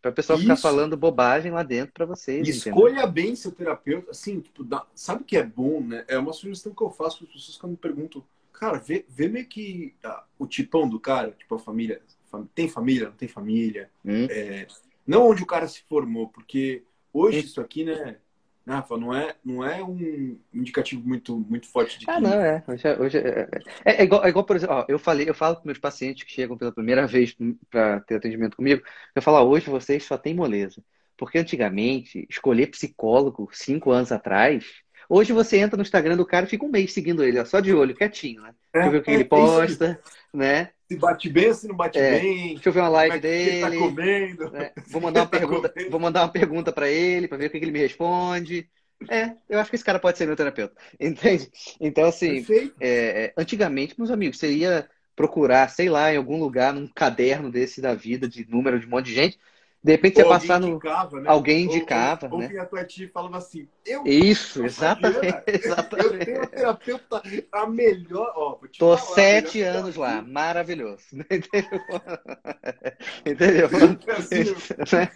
Pra 0.00 0.10
pessoa 0.10 0.38
ficar 0.38 0.56
falando 0.56 0.96
bobagem 0.96 1.52
lá 1.52 1.62
dentro 1.62 1.92
para 1.92 2.06
vocês. 2.06 2.48
Escolha 2.48 2.92
entendeu? 2.92 3.12
bem 3.12 3.36
seu 3.36 3.52
terapeuta. 3.52 4.12
Assim, 4.12 4.40
tipo, 4.40 4.64
dá... 4.64 4.86
sabe 4.94 5.20
o 5.20 5.24
que 5.26 5.36
é 5.36 5.42
bom, 5.42 5.82
né? 5.82 6.06
É 6.08 6.16
uma 6.16 6.32
sugestão 6.32 6.74
que 6.74 6.82
eu 6.82 6.90
faço 6.90 7.18
para 7.18 7.26
as 7.26 7.32
pessoas 7.34 7.58
quando 7.58 7.72
me 7.72 7.78
perguntam. 7.78 8.24
Cara, 8.54 8.78
vê, 8.78 9.04
vê 9.08 9.28
meio 9.28 9.46
que 9.46 9.94
ah, 10.02 10.24
o 10.38 10.46
tipão 10.46 10.88
do 10.88 10.98
cara, 10.98 11.32
tipo, 11.32 11.54
a 11.54 11.58
família. 11.58 12.00
Tem 12.54 12.68
família, 12.68 13.08
não 13.08 13.16
tem 13.16 13.28
família. 13.28 13.90
Hum. 14.04 14.26
É... 14.30 14.66
não 15.06 15.28
onde 15.28 15.42
o 15.42 15.46
cara 15.46 15.68
se 15.68 15.82
formou, 15.82 16.28
porque 16.28 16.82
hoje 17.12 17.38
hum. 17.38 17.40
isso 17.42 17.60
aqui, 17.60 17.84
né? 17.84 18.16
Rafa, 18.66 18.96
não 18.96 19.14
é, 19.14 19.34
não 19.44 19.62
é 19.62 19.84
um 19.84 20.38
indicativo 20.52 21.06
muito, 21.06 21.38
muito 21.38 21.68
forte 21.68 21.98
de 21.98 22.08
Ah, 22.08 22.18
não, 22.18 22.32
é. 22.32 22.64
Hoje, 22.66 22.88
é, 22.88 22.98
hoje 22.98 23.18
é, 23.18 23.48
é, 23.84 24.00
é, 24.00 24.04
igual, 24.04 24.24
é 24.24 24.28
igual, 24.30 24.44
por 24.44 24.56
exemplo, 24.56 24.76
ó, 24.76 24.84
eu 24.88 24.98
falei, 24.98 25.28
eu 25.28 25.34
falo 25.34 25.56
com 25.56 25.66
meus 25.66 25.78
pacientes 25.78 26.24
que 26.24 26.32
chegam 26.32 26.56
pela 26.56 26.72
primeira 26.72 27.06
vez 27.06 27.36
para 27.68 28.00
ter 28.00 28.16
atendimento 28.16 28.56
comigo, 28.56 28.82
eu 29.14 29.20
falo, 29.20 29.36
ó, 29.36 29.44
hoje 29.44 29.68
vocês 29.68 30.04
só 30.04 30.16
têm 30.16 30.34
moleza. 30.34 30.82
Porque 31.16 31.38
antigamente, 31.38 32.26
escolher 32.28 32.68
psicólogo 32.68 33.48
cinco 33.52 33.90
anos 33.90 34.10
atrás, 34.10 34.82
hoje 35.08 35.32
você 35.32 35.58
entra 35.58 35.76
no 35.76 35.82
Instagram 35.82 36.16
do 36.16 36.26
cara 36.26 36.46
e 36.46 36.48
fica 36.48 36.64
um 36.64 36.70
mês 36.70 36.92
seguindo 36.92 37.22
ele, 37.22 37.38
ó, 37.38 37.44
só 37.44 37.60
de 37.60 37.72
olho, 37.72 37.94
quietinho, 37.94 38.42
né? 38.42 38.54
Deixa 38.72 38.88
eu 38.88 38.92
ver 38.92 38.98
o 38.98 39.02
que 39.02 39.10
ele 39.10 39.24
posta, 39.24 40.00
né? 40.32 40.70
Se 40.88 40.96
bate 40.96 41.28
bem 41.30 41.54
se 41.54 41.66
não 41.66 41.76
bate 41.76 41.98
bem. 41.98 42.54
Deixa 42.54 42.68
eu 42.68 42.72
ver 42.72 42.80
uma 42.80 42.88
live 42.88 43.18
dele. 43.18 43.50
Ele 43.50 43.60
tá 43.60 43.86
comendo. 43.86 44.50
Né? 44.50 44.72
Vou 44.88 45.00
mandar 45.00 45.20
uma 45.20 45.26
tá 45.30 45.38
pergunta, 45.38 45.68
comendo. 45.68 45.90
vou 45.90 46.00
mandar 46.00 46.22
uma 46.22 46.32
pergunta 46.32 46.72
para 46.72 46.88
ele, 46.90 47.26
para 47.26 47.38
ver 47.38 47.46
o 47.46 47.50
que 47.50 47.56
ele 47.56 47.70
me 47.70 47.78
responde. 47.78 48.68
É, 49.08 49.32
eu 49.48 49.58
acho 49.58 49.70
que 49.70 49.76
esse 49.76 49.84
cara 49.84 49.98
pode 49.98 50.18
ser 50.18 50.26
meu 50.26 50.36
terapeuta. 50.36 50.74
Entende? 51.00 51.50
Então, 51.80 52.04
assim, 52.04 52.44
é, 52.80 53.32
antigamente, 53.36 53.94
meus 53.96 54.10
amigos, 54.10 54.38
você 54.38 54.52
ia 54.52 54.88
procurar, 55.16 55.70
sei 55.70 55.88
lá, 55.88 56.12
em 56.12 56.16
algum 56.16 56.38
lugar, 56.38 56.72
num 56.72 56.88
caderno 56.88 57.50
desse 57.50 57.80
da 57.80 57.94
vida, 57.94 58.28
de 58.28 58.48
número 58.48 58.78
de 58.78 58.86
um 58.86 58.90
monte 58.90 59.06
de 59.06 59.14
gente, 59.14 59.38
de 59.84 59.92
repente 59.92 60.14
você 60.14 60.24
passar 60.24 60.58
no. 60.58 60.68
Indicava, 60.68 61.20
né? 61.20 61.28
Alguém 61.28 61.64
indicava. 61.66 62.26
Ou, 62.28 62.32
ou, 62.32 62.38
né? 62.38 62.58
a 62.58 62.64
tua 62.64 62.82
tia 62.84 63.06
falava 63.12 63.36
assim. 63.36 63.68
Eu, 63.84 64.02
Isso, 64.06 64.64
exatamente, 64.64 65.44
exatamente. 65.46 66.14
Eu 66.16 66.24
tenho 66.24 66.38
uma 66.38 66.46
terapeuta 66.46 67.22
a 67.52 67.66
melhor. 67.66 68.32
Ó, 68.34 68.58
Tô 68.78 68.96
falar, 68.96 69.14
sete 69.14 69.60
anos 69.60 69.94
lá, 69.96 70.22
maravilhoso. 70.22 71.04
Entendeu? 73.26 73.68
Entendeu? 73.68 73.68
Assim, 74.16 74.44
né? 74.96 75.10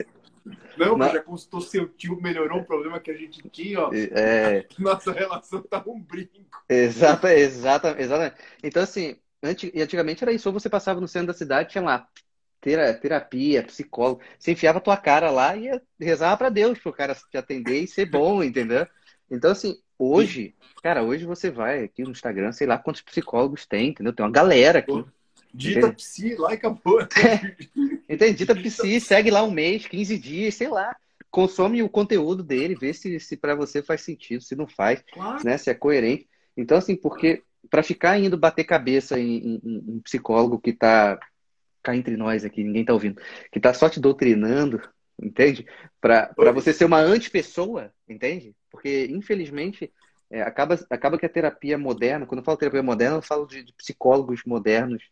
Não, 0.76 0.98
mas 0.98 1.12
já 1.12 1.22
consultou 1.22 1.62
seu 1.62 1.88
tio, 1.88 2.20
melhorou 2.20 2.58
um 2.60 2.64
problema 2.64 3.00
que 3.00 3.10
a 3.10 3.16
gente 3.16 3.48
tinha, 3.48 3.80
ó. 3.80 3.90
É... 3.94 4.66
Nossa 4.78 5.12
relação 5.12 5.62
tá 5.62 5.82
um 5.86 5.98
brinco. 5.98 6.42
Exata, 6.68 7.34
exata, 7.34 7.96
exatamente. 7.98 8.36
Então, 8.62 8.82
assim, 8.82 9.16
antigamente 9.42 10.22
era 10.22 10.32
isso. 10.32 10.46
Ou 10.46 10.52
você 10.52 10.68
passava 10.68 11.00
no 11.00 11.08
centro 11.08 11.28
da 11.28 11.32
cidade, 11.32 11.70
tinha 11.70 11.82
lá 11.82 12.06
terapia, 12.60 13.62
psicólogo. 13.62 14.20
Você 14.38 14.52
enfiava 14.52 14.78
a 14.78 14.82
tua 14.82 14.96
cara 14.96 15.30
lá 15.30 15.56
e 15.56 15.70
rezava 16.00 16.36
para 16.36 16.48
Deus 16.48 16.78
pro 16.78 16.92
cara 16.92 17.14
te 17.14 17.36
atender 17.36 17.82
e 17.82 17.88
ser 17.88 18.06
bom, 18.06 18.42
entendeu? 18.44 18.86
Então, 19.30 19.50
assim, 19.50 19.76
hoje, 19.98 20.54
cara, 20.82 21.02
hoje 21.02 21.24
você 21.24 21.50
vai 21.50 21.84
aqui 21.84 22.02
no 22.02 22.10
Instagram, 22.10 22.52
sei 22.52 22.66
lá 22.66 22.78
quantos 22.78 23.02
psicólogos 23.02 23.66
tem, 23.66 23.90
entendeu? 23.90 24.12
Tem 24.12 24.24
uma 24.24 24.32
galera 24.32 24.78
aqui. 24.80 25.04
Dita 25.52 25.80
Entende? 25.80 25.96
Psi 25.96 26.34
lá 26.36 26.52
e 26.52 26.54
acabou. 26.54 27.00
Entende? 28.08 28.34
Dita 28.34 28.54
Psi, 28.54 29.00
segue 29.00 29.30
lá 29.30 29.42
um 29.42 29.50
mês, 29.50 29.86
15 29.86 30.18
dias, 30.18 30.54
sei 30.54 30.68
lá. 30.68 30.94
Consome 31.30 31.82
o 31.82 31.88
conteúdo 31.88 32.42
dele, 32.42 32.74
vê 32.74 32.92
se, 32.94 33.20
se 33.20 33.36
para 33.36 33.54
você 33.54 33.82
faz 33.82 34.00
sentido, 34.00 34.42
se 34.42 34.56
não 34.56 34.66
faz, 34.66 35.02
claro. 35.12 35.44
né? 35.44 35.58
Se 35.58 35.70
é 35.70 35.74
coerente. 35.74 36.28
Então, 36.56 36.78
assim, 36.78 36.96
porque 36.96 37.42
para 37.70 37.82
ficar 37.82 38.18
indo 38.18 38.36
bater 38.36 38.64
cabeça 38.64 39.18
em, 39.18 39.60
em, 39.62 39.84
em 39.88 40.00
psicólogo 40.00 40.58
que 40.58 40.72
tá 40.72 41.18
cá 41.88 41.96
entre 41.96 42.16
nós 42.16 42.44
aqui, 42.44 42.62
ninguém 42.62 42.84
tá 42.84 42.92
ouvindo, 42.92 43.20
que 43.50 43.58
tá 43.58 43.72
só 43.72 43.88
te 43.88 43.98
doutrinando, 43.98 44.82
entende? 45.20 45.66
Para 46.00 46.52
você 46.52 46.72
ser 46.72 46.84
uma 46.84 46.98
antipessoa, 46.98 47.92
entende? 48.06 48.54
Porque, 48.70 49.06
infelizmente, 49.10 49.90
é, 50.30 50.42
acaba, 50.42 50.78
acaba 50.90 51.18
que 51.18 51.24
a 51.24 51.30
terapia 51.30 51.78
moderna, 51.78 52.26
quando 52.26 52.40
eu 52.40 52.44
falo 52.44 52.58
terapia 52.58 52.82
moderna, 52.82 53.16
eu 53.16 53.22
falo 53.22 53.46
de, 53.46 53.62
de 53.62 53.72
psicólogos 53.72 54.42
modernos 54.44 55.02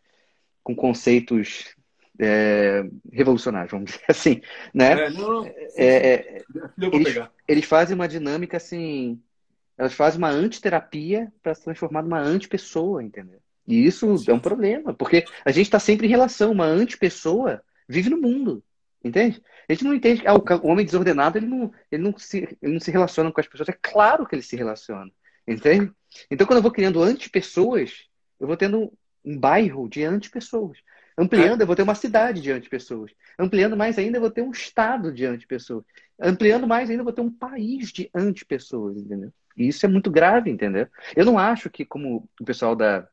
com 0.62 0.76
conceitos 0.76 1.74
é, 2.18 2.84
revolucionários, 3.10 3.70
vamos 3.70 3.92
dizer 3.92 4.04
assim, 4.08 4.42
né? 4.74 5.06
É, 5.06 5.10
não, 5.10 5.42
não. 5.42 5.46
É, 5.76 5.86
é 5.86 6.42
eles, 6.92 7.18
eles, 7.48 7.64
fazem 7.64 7.94
uma 7.94 8.08
dinâmica 8.08 8.58
assim, 8.58 9.20
elas 9.78 9.94
fazem 9.94 10.18
uma 10.18 10.28
antiterapia 10.28 11.32
para 11.42 11.54
se 11.54 11.64
transformar 11.64 12.02
numa 12.02 12.20
antipessoa, 12.20 13.02
entendeu? 13.02 13.40
E 13.66 13.84
isso 13.84 14.16
é 14.28 14.32
um 14.32 14.38
problema, 14.38 14.94
porque 14.94 15.24
a 15.44 15.50
gente 15.50 15.66
está 15.66 15.78
sempre 15.78 16.06
em 16.06 16.10
relação, 16.10 16.52
uma 16.52 16.66
antipessoa 16.66 17.62
vive 17.88 18.10
no 18.10 18.20
mundo, 18.20 18.62
entende? 19.02 19.42
A 19.68 19.72
gente 19.72 19.84
não 19.84 19.94
entende 19.94 20.22
ah, 20.26 20.34
o 20.34 20.68
homem 20.68 20.84
desordenado 20.84 21.38
ele 21.38 21.46
não, 21.46 21.72
ele, 21.90 22.02
não 22.02 22.16
se, 22.16 22.56
ele 22.62 22.72
não 22.72 22.80
se 22.80 22.90
relaciona 22.90 23.32
com 23.32 23.40
as 23.40 23.46
pessoas, 23.46 23.68
é 23.68 23.78
claro 23.80 24.26
que 24.26 24.34
ele 24.34 24.42
se 24.42 24.56
relaciona, 24.56 25.10
entende? 25.46 25.90
Então 26.30 26.46
quando 26.46 26.58
eu 26.58 26.62
vou 26.62 26.70
criando 26.70 27.02
antipessoas, 27.02 28.04
eu 28.38 28.46
vou 28.46 28.56
tendo 28.56 28.92
um 29.24 29.38
bairro 29.38 29.88
de 29.88 30.04
antipessoas. 30.04 30.78
Ampliando, 31.18 31.62
eu 31.62 31.66
vou 31.66 31.74
ter 31.74 31.82
uma 31.82 31.94
cidade 31.94 32.42
de 32.42 32.52
antipessoas. 32.52 33.10
Ampliando 33.38 33.74
mais 33.74 33.98
ainda, 33.98 34.18
eu 34.18 34.20
vou 34.20 34.30
ter 34.30 34.42
um 34.42 34.50
estado 34.50 35.10
de 35.10 35.24
antipessoas. 35.24 35.82
Ampliando 36.20 36.66
mais 36.66 36.90
ainda, 36.90 37.00
eu 37.00 37.04
vou 37.04 37.12
ter 37.12 37.22
um 37.22 37.32
país 37.32 37.90
de 37.90 38.10
antipessoas, 38.14 38.98
entendeu? 38.98 39.32
E 39.56 39.66
isso 39.66 39.86
é 39.86 39.88
muito 39.88 40.10
grave, 40.10 40.50
entendeu? 40.50 40.86
Eu 41.16 41.24
não 41.24 41.38
acho 41.38 41.70
que, 41.70 41.86
como 41.86 42.28
o 42.38 42.44
pessoal 42.44 42.76
da, 42.76 43.08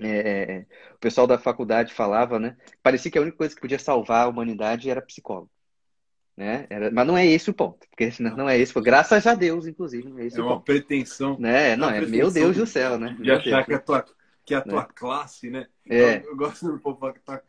é, 0.00 0.66
o 0.94 0.98
pessoal 0.98 1.26
da 1.26 1.38
faculdade 1.38 1.94
falava, 1.94 2.38
né? 2.38 2.56
Parecia 2.82 3.10
que 3.10 3.18
a 3.18 3.22
única 3.22 3.36
coisa 3.36 3.54
que 3.54 3.60
podia 3.60 3.78
salvar 3.78 4.24
a 4.24 4.28
humanidade 4.28 4.90
era 4.90 5.02
psicólogo. 5.02 5.50
Né? 6.36 6.66
Era, 6.68 6.90
mas 6.90 7.06
não 7.06 7.16
é 7.16 7.26
esse 7.26 7.48
o 7.48 7.54
ponto, 7.54 7.86
porque 7.88 8.12
não, 8.20 8.36
não 8.36 8.48
é 8.48 8.58
esse, 8.58 8.78
graças 8.82 9.26
a 9.26 9.34
Deus, 9.34 9.66
inclusive, 9.66 10.06
não 10.06 10.18
é 10.18 10.26
esse 10.26 10.38
é 10.38 10.42
o 10.42 10.44
uma 10.44 10.56
ponto. 10.56 10.64
pretensão. 10.66 11.38
Né? 11.38 11.74
Não, 11.76 11.88
é, 11.88 12.04
meu 12.04 12.30
Deus 12.30 12.56
do 12.56 12.66
céu, 12.66 12.98
né? 12.98 13.16
De 13.18 13.30
achar 13.30 13.64
que 13.64 13.72
a 13.72 13.78
tua 13.78 14.04
que 14.46 14.54
é 14.54 14.58
a 14.58 14.62
tua 14.62 14.82
né? 14.82 14.88
classe, 14.94 15.50
né? 15.50 15.66
É. 15.90 16.18
Eu, 16.18 16.30
eu 16.30 16.36
gosto 16.36 16.70
do 16.70 16.78
povo 16.78 17.12
que 17.12 17.20
tá. 17.20 17.42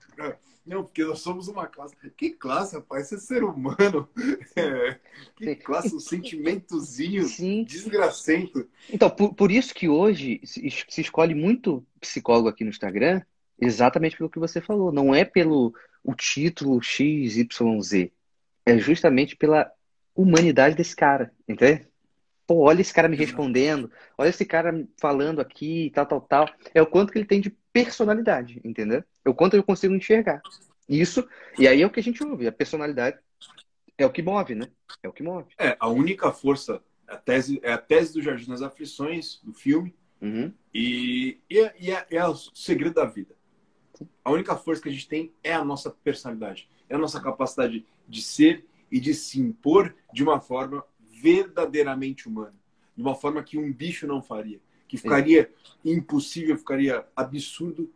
Não, 0.68 0.84
porque 0.84 1.04
nós 1.04 1.20
somos 1.20 1.48
uma 1.48 1.66
classe. 1.66 1.96
Que 2.16 2.32
classe, 2.32 2.76
rapaz? 2.76 3.08
Você 3.08 3.16
é 3.16 3.20
ser 3.20 3.44
humano. 3.44 4.08
É. 4.56 5.00
Que 5.36 5.56
classe, 5.56 5.96
um 5.96 6.00
sentimentozinho 6.00 7.24
Sim. 7.30 7.64
desgracento. 7.64 8.68
Então, 8.92 9.10
por, 9.10 9.34
por 9.34 9.52
isso 9.52 9.74
que 9.74 9.88
hoje 9.88 10.42
se, 10.44 10.70
se 10.90 11.02
escolhe 11.02 11.34
muito 11.34 11.86
psicólogo 12.02 12.50
aqui 12.50 12.64
no 12.64 12.70
Instagram, 12.70 13.22
exatamente 13.60 14.18
pelo 14.18 14.30
que 14.30 14.40
você 14.40 14.60
falou. 14.60 14.92
Não 14.92 15.16
é 15.16 15.24
pelo 15.24 15.74
o 16.04 16.14
título 16.14 16.82
XYZ. 16.82 18.10
É 18.66 18.78
justamente 18.78 19.36
pela 19.36 19.72
humanidade 20.14 20.76
desse 20.76 20.96
cara, 20.96 21.32
entende? 21.48 21.88
pô, 22.48 22.62
olha 22.62 22.80
esse 22.80 22.94
cara 22.94 23.10
me 23.10 23.18
respondendo, 23.18 23.92
olha 24.18 24.30
esse 24.30 24.46
cara 24.46 24.88
falando 25.00 25.42
aqui, 25.42 25.92
tal, 25.94 26.06
tal, 26.06 26.22
tal. 26.22 26.50
É 26.74 26.82
o 26.82 26.88
quanto 26.88 27.12
que 27.12 27.20
ele 27.20 27.26
tem 27.26 27.42
de 27.42 27.50
personalidade, 27.84 28.62
entendeu? 28.64 29.04
É 29.24 29.30
o 29.30 29.34
quanto 29.34 29.56
eu 29.56 29.64
consigo 29.64 29.94
enxergar. 29.96 30.42
Isso, 30.88 31.28
e 31.58 31.68
aí 31.68 31.82
é 31.82 31.86
o 31.86 31.90
que 31.90 32.00
a 32.00 32.04
gente 32.04 32.24
ouve, 32.24 32.48
a 32.48 32.52
personalidade 32.52 33.18
é 33.98 34.06
o 34.06 34.12
que 34.12 34.22
move, 34.22 34.56
né? 34.56 34.68
É 35.02 35.10
o 35.10 35.14
que 35.14 35.24
move. 35.24 35.48
É, 35.58 35.76
a 35.80 35.90
única 35.90 36.32
força, 36.32 36.82
a 37.08 37.18
tese, 37.18 37.60
é 37.64 37.74
a 37.74 37.78
tese 37.78 38.14
do 38.14 38.22
Jardim 38.22 38.50
das 38.50 38.62
Aflições, 38.62 39.42
do 39.44 39.54
filme, 39.54 39.96
uhum. 40.22 40.54
e, 40.74 41.40
e, 41.50 41.60
é, 41.60 41.76
e 41.80 41.92
é, 41.92 42.06
é 42.12 42.28
o 42.28 42.36
segredo 42.36 42.96
da 42.96 43.06
vida. 43.06 43.36
A 44.24 44.32
única 44.32 44.56
força 44.56 44.82
que 44.82 44.90
a 44.90 44.92
gente 44.92 45.08
tem 45.08 45.34
é 45.44 45.54
a 45.54 45.66
nossa 45.66 45.90
personalidade, 45.90 46.70
é 46.88 46.96
a 46.96 47.00
nossa 47.00 47.20
capacidade 47.20 47.86
de 48.08 48.22
ser 48.22 48.66
e 48.92 49.00
de 49.00 49.14
se 49.14 49.40
impor 49.40 49.94
de 50.14 50.24
uma 50.24 50.40
forma 50.40 50.86
verdadeiramente 51.00 52.28
humana, 52.28 52.56
de 52.96 53.02
uma 53.02 53.16
forma 53.16 53.44
que 53.44 53.58
um 53.58 53.74
bicho 53.74 54.06
não 54.06 54.22
faria, 54.22 54.62
que 54.88 54.98
ficaria 54.98 55.52
Sim. 55.84 55.94
impossível, 55.94 56.58
ficaria 56.58 57.06
absurdo 57.16 57.92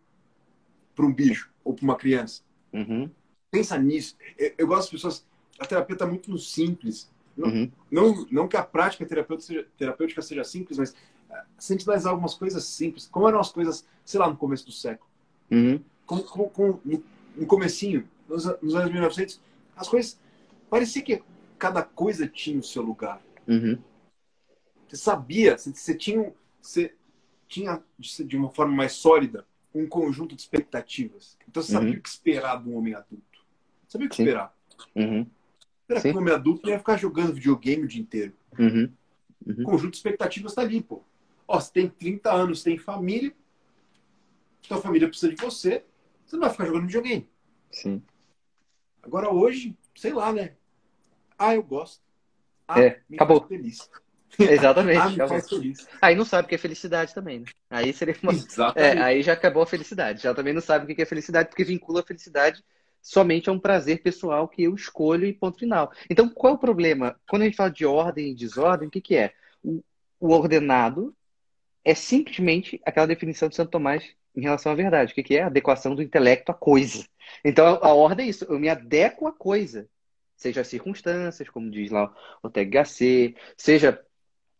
para 0.95 1.05
um 1.05 1.13
bicho 1.13 1.49
ou 1.63 1.73
para 1.73 1.83
uma 1.83 1.95
criança. 1.95 2.41
Uhum. 2.73 3.09
Pensa 3.49 3.77
nisso. 3.77 4.15
Eu, 4.37 4.53
eu, 4.57 4.67
gosto 4.67 4.83
das 4.83 4.89
pessoas. 4.89 5.25
A 5.59 5.65
terapia 5.65 5.93
está 5.93 6.05
muito 6.05 6.29
no 6.29 6.37
simples. 6.37 7.09
Não, 7.35 7.49
uhum. 7.49 7.71
não, 7.89 8.27
não 8.29 8.47
que 8.47 8.57
a 8.57 8.63
prática 8.63 9.05
terapêutica 9.05 9.47
seja, 9.47 9.67
terapêutica 9.77 10.21
seja 10.21 10.43
simples, 10.43 10.77
mas 10.77 10.95
se 11.57 11.73
a 11.73 11.77
gente 11.77 11.87
analisar 11.87 12.09
algumas 12.09 12.33
coisas 12.33 12.63
simples, 12.63 13.07
como 13.07 13.27
eram 13.27 13.39
as 13.39 13.51
coisas, 13.51 13.85
sei 14.03 14.19
lá, 14.19 14.29
no 14.29 14.37
começo 14.37 14.65
do 14.65 14.71
século. 14.71 15.09
Uhum. 15.49 15.81
Como, 16.05 16.23
como, 16.23 16.49
como, 16.49 16.81
no 17.35 17.45
comecinho, 17.45 18.07
nos, 18.27 18.45
nos 18.61 18.75
anos 18.75 18.91
1900, 18.91 19.39
as 19.75 19.87
coisas 19.87 20.19
parecia 20.69 21.01
que 21.01 21.23
cada 21.57 21.83
coisa 21.83 22.27
tinha 22.27 22.59
o 22.59 22.63
seu 22.63 22.81
lugar. 22.81 23.21
Uhum. 23.47 23.77
Você 24.87 24.97
sabia, 24.97 25.57
você, 25.57 25.71
você, 25.71 25.95
tinha, 25.95 26.33
você 26.61 26.93
tinha, 27.47 27.83
de 27.99 28.37
uma 28.37 28.49
forma 28.49 28.73
mais 28.73 28.93
sólida, 28.93 29.45
um 29.73 29.87
conjunto 29.87 30.35
de 30.35 30.41
expectativas. 30.41 31.37
Então 31.47 31.61
você 31.61 31.71
sabia 31.71 31.91
uhum. 31.91 31.97
o 31.97 32.01
que 32.01 32.09
esperar 32.09 32.61
de 32.61 32.69
um 32.69 32.77
homem 32.77 32.93
adulto. 32.93 33.45
Sabia 33.87 34.07
o 34.07 34.09
que 34.09 34.15
Sim. 34.15 34.23
esperar. 34.23 34.55
Uhum. 34.95 35.25
Esperar 35.81 36.01
que 36.01 36.17
um 36.17 36.21
homem 36.21 36.33
adulto 36.33 36.69
ia 36.69 36.77
ficar 36.79 36.97
jogando 36.97 37.33
videogame 37.33 37.83
o 37.83 37.87
dia 37.87 38.01
inteiro. 38.01 38.33
Uhum. 38.57 38.91
O 39.45 39.63
conjunto 39.63 39.91
de 39.91 39.97
expectativas 39.97 40.51
está 40.51 40.61
ali, 40.61 40.81
pô. 40.81 41.03
Ó, 41.47 41.59
você 41.59 41.71
tem 41.71 41.89
30 41.89 42.31
anos, 42.31 42.63
tem 42.63 42.77
família, 42.77 43.33
sua 44.61 44.81
família 44.81 45.07
precisa 45.07 45.33
de 45.33 45.41
você, 45.41 45.83
você 46.25 46.35
não 46.35 46.41
vai 46.41 46.51
ficar 46.51 46.65
jogando 46.65 46.85
videogame. 46.85 47.27
Sim. 47.71 48.01
Agora 49.01 49.33
hoje, 49.33 49.75
sei 49.95 50.13
lá, 50.13 50.31
né? 50.31 50.53
Ah, 51.37 51.55
eu 51.55 51.63
gosto. 51.63 52.01
Ah, 52.67 52.79
é, 52.79 53.01
acabou. 53.13 53.45
feliz. 53.47 53.89
Exatamente. 54.39 55.21
ah. 55.21 55.87
Aí 56.01 56.15
não 56.15 56.25
sabe 56.25 56.45
o 56.45 56.49
que 56.49 56.55
é 56.55 56.57
felicidade 56.57 57.13
também, 57.13 57.39
né? 57.39 57.45
Aí 57.69 57.93
seria 57.93 58.15
uma... 58.21 58.33
é, 58.75 58.97
aí 58.99 59.21
já 59.21 59.33
acabou 59.33 59.63
a 59.63 59.67
felicidade. 59.67 60.23
Já 60.23 60.33
também 60.33 60.53
não 60.53 60.61
sabe 60.61 60.91
o 60.91 60.95
que 60.95 61.01
é 61.01 61.05
felicidade, 61.05 61.49
porque 61.49 61.63
vincula 61.63 62.01
a 62.01 62.05
felicidade 62.05 62.63
somente 63.01 63.49
a 63.49 63.53
um 63.53 63.59
prazer 63.59 64.01
pessoal 64.01 64.47
que 64.47 64.63
eu 64.63 64.75
escolho 64.75 65.25
e 65.25 65.33
ponto 65.33 65.59
final. 65.59 65.91
Então, 66.09 66.29
qual 66.29 66.53
é 66.53 66.55
o 66.55 66.59
problema? 66.59 67.19
Quando 67.27 67.43
a 67.43 67.45
gente 67.45 67.57
fala 67.57 67.71
de 67.71 67.85
ordem 67.85 68.31
e 68.31 68.35
desordem, 68.35 68.87
o 68.87 68.91
que, 68.91 69.01
que 69.01 69.15
é? 69.15 69.33
O, 69.63 69.83
o 70.19 70.29
ordenado 70.29 71.15
é 71.83 71.95
simplesmente 71.95 72.79
aquela 72.85 73.07
definição 73.07 73.49
de 73.49 73.55
Santo 73.55 73.71
Tomás 73.71 74.15
em 74.35 74.41
relação 74.41 74.71
à 74.71 74.75
verdade. 74.75 75.11
O 75.11 75.15
que, 75.15 75.23
que 75.23 75.35
é? 75.35 75.43
A 75.43 75.47
adequação 75.47 75.95
do 75.95 76.01
intelecto 76.01 76.51
à 76.51 76.55
coisa. 76.55 77.05
Então, 77.43 77.79
a 77.81 77.93
ordem 77.93 78.27
é 78.27 78.29
isso. 78.29 78.45
Eu 78.45 78.59
me 78.59 78.69
adequo 78.69 79.27
à 79.27 79.31
coisa 79.31 79.89
seja 80.41 80.61
as 80.61 80.67
circunstâncias, 80.67 81.47
como 81.49 81.69
diz 81.69 81.91
lá 81.91 82.11
o 82.41 82.49
THC, 82.49 83.35
seja 83.55 84.03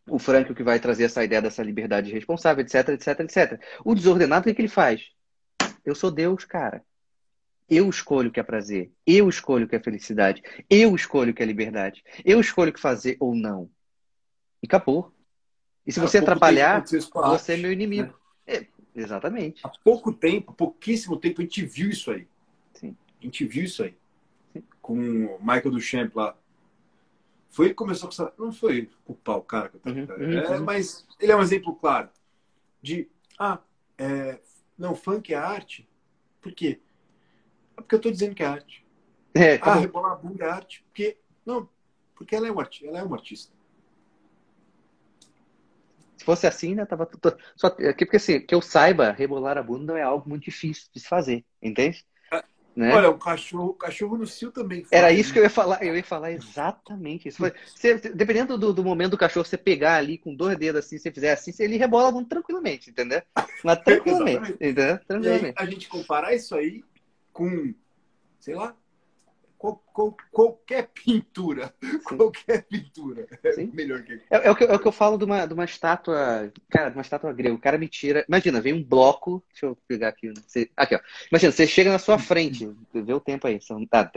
o 0.07 0.19
Frank 0.19 0.53
que 0.53 0.63
vai 0.63 0.79
trazer 0.79 1.05
essa 1.05 1.23
ideia 1.23 1.41
dessa 1.41 1.63
liberdade 1.63 2.11
responsável, 2.11 2.63
etc, 2.63 2.89
etc, 2.89 3.19
etc. 3.21 3.61
O 3.83 3.95
desordenado, 3.95 4.41
o 4.41 4.43
que, 4.45 4.53
que 4.53 4.61
ele 4.61 4.67
faz? 4.67 5.09
Eu 5.85 5.95
sou 5.95 6.11
Deus, 6.11 6.45
cara. 6.45 6.83
Eu 7.69 7.89
escolho 7.89 8.29
o 8.29 8.31
que 8.31 8.39
é 8.39 8.43
prazer. 8.43 8.91
Eu 9.05 9.29
escolho 9.29 9.65
o 9.65 9.69
que 9.69 9.75
é 9.75 9.79
felicidade. 9.79 10.43
Eu 10.69 10.93
escolho 10.93 11.31
o 11.31 11.33
que 11.33 11.41
é 11.41 11.45
liberdade. 11.45 12.03
Eu 12.25 12.39
escolho 12.39 12.71
o 12.71 12.73
que 12.73 12.79
fazer 12.79 13.15
ou 13.19 13.33
não. 13.33 13.69
E 14.61 14.67
acabou. 14.67 15.13
E 15.87 15.91
se 15.91 15.99
você 15.99 16.17
atrapalhar, 16.17 16.83
você 16.83 17.53
é 17.53 17.57
meu 17.57 17.71
inimigo. 17.71 18.13
Né? 18.45 18.55
É, 18.55 18.67
exatamente. 18.93 19.61
Há 19.63 19.69
pouco 19.69 20.11
tempo, 20.11 20.53
pouquíssimo 20.53 21.17
tempo, 21.17 21.41
a 21.41 21.43
gente 21.43 21.65
viu 21.65 21.89
isso 21.89 22.11
aí. 22.11 22.27
Sim. 22.73 22.95
A 23.19 23.23
gente 23.23 23.45
viu 23.45 23.63
isso 23.63 23.83
aí 23.83 23.95
com 24.81 25.25
o 25.25 25.39
Michael 25.39 25.71
Duchamp 25.71 26.15
lá. 26.15 26.35
Foi 27.51 27.65
ele 27.65 27.73
que 27.73 27.77
começou 27.77 28.07
com 28.09 28.13
essa. 28.13 28.33
Não 28.37 28.51
foi 28.51 28.89
culpar 29.05 29.37
o 29.37 29.41
cara, 29.41 29.71
uhum, 29.85 29.93
uhum, 29.93 30.39
é, 30.39 30.57
uhum. 30.57 30.63
mas 30.63 31.05
ele 31.19 31.31
é 31.31 31.35
um 31.35 31.41
exemplo 31.41 31.75
claro 31.75 32.09
de. 32.81 33.09
Ah, 33.37 33.59
é, 33.97 34.39
não, 34.77 34.95
funk 34.95 35.33
é 35.33 35.37
arte. 35.37 35.87
Por 36.41 36.53
quê? 36.53 36.79
É 37.77 37.81
porque 37.81 37.95
eu 37.95 37.97
estou 37.97 38.11
dizendo 38.11 38.33
que 38.33 38.41
é 38.41 38.47
arte. 38.47 38.85
É, 39.35 39.59
ah, 39.61 39.75
rebolar 39.75 40.13
a 40.13 40.15
bunda 40.15 40.45
é 40.45 40.49
arte. 40.49 40.83
Porque. 40.85 41.17
Não, 41.45 41.69
porque 42.15 42.35
ela 42.35 42.47
é, 42.47 42.51
um 42.51 42.59
artista, 42.59 42.87
ela 42.87 42.99
é 42.99 43.03
uma 43.03 43.17
artista. 43.17 43.53
Se 46.15 46.23
fosse 46.23 46.47
assim, 46.47 46.75
né? 46.75 46.85
Tava 46.85 47.05
tudo. 47.05 47.37
Só, 47.55 47.69
porque 47.69 48.15
assim, 48.15 48.39
que 48.39 48.55
eu 48.55 48.61
saiba, 48.61 49.11
rebolar 49.11 49.57
a 49.57 49.63
bunda 49.63 49.93
não 49.93 49.97
é 49.97 50.03
algo 50.03 50.29
muito 50.29 50.43
difícil 50.45 50.87
de 50.93 50.99
se 51.01 51.07
fazer, 51.07 51.43
entende? 51.61 52.05
Né? 52.76 52.93
Olha, 52.93 53.09
o 53.09 53.17
cachorro, 53.17 53.69
o 53.69 53.74
cachorro 53.74 54.17
no 54.17 54.26
cio 54.26 54.51
também. 54.51 54.86
Era 54.91 55.11
isso 55.11 55.30
né? 55.30 55.34
que 55.34 55.39
eu 55.39 55.43
ia 55.43 55.49
falar. 55.49 55.84
Eu 55.84 55.95
ia 55.95 56.03
falar 56.03 56.32
exatamente 56.32 57.28
isso. 57.28 57.43
Você, 57.76 57.95
dependendo 58.13 58.57
do, 58.57 58.74
do, 58.74 58.84
momento 58.84 59.11
do 59.11 59.17
cachorro, 59.17 59.45
você 59.45 59.57
pegar 59.57 59.95
ali 59.95 60.17
com 60.17 60.34
dois 60.34 60.57
dedos 60.57 60.86
assim, 60.86 60.97
você 60.97 61.11
fizer 61.11 61.34
assim, 61.34 61.51
ele 61.59 61.78
rebola 61.78 62.11
muito 62.11 62.30
tranquilamente, 62.30 62.89
entendeu? 62.89 63.22
Mas 63.63 63.80
tranquilamente, 63.84 64.53
entendeu? 64.53 64.97
Tranquilamente. 65.05 65.55
a 65.57 65.65
gente 65.65 65.89
comparar 65.89 66.34
isso 66.34 66.55
aí 66.55 66.84
com, 67.34 67.74
sei 68.39 68.55
lá, 68.55 68.74
qualquer 70.32 70.88
pintura. 70.88 71.74
Sim. 71.84 71.99
Qualquer 71.99 72.64
pintura. 72.64 73.28
É 73.43 73.51
Sim. 73.51 73.72
melhor 73.74 74.01
que. 74.03 74.14
É, 74.30 74.47
é, 74.47 74.51
o 74.51 74.55
que, 74.55 74.64
é 74.64 74.74
o 74.74 74.80
que 74.80 74.88
eu 74.88 74.91
falo 74.91 75.18
de 75.18 75.26
uma, 75.26 75.45
de 75.45 75.53
uma 75.53 75.66
estátua. 75.66 76.51
Cara, 76.70 76.89
de 76.89 76.97
uma 76.97 77.01
estátua 77.01 77.32
grega. 77.32 77.53
O 77.53 77.59
cara 77.59 77.78
me 77.78 77.88
tira. 77.88 78.26
Imagina, 78.28 78.59
vem 78.59 78.74
um 78.74 78.84
bloco. 78.84 79.43
Deixa 79.51 79.68
eu 79.68 79.78
pegar 79.88 80.09
aqui. 80.09 80.28
Né? 80.28 80.34
Você, 80.45 80.70
aqui, 80.76 80.95
ó. 80.95 80.99
Imagina, 81.32 81.51
você 81.51 81.68
chega 81.68 81.91
na 81.91 81.99
sua 81.99 82.18
frente. 82.18 82.74
Vê 82.93 83.14
o 83.14 83.20
tempo 83.20 83.45
aí. 83.47 83.62
São, 83.62 83.86
ah, 83.91 84.03
tá, 84.03 84.12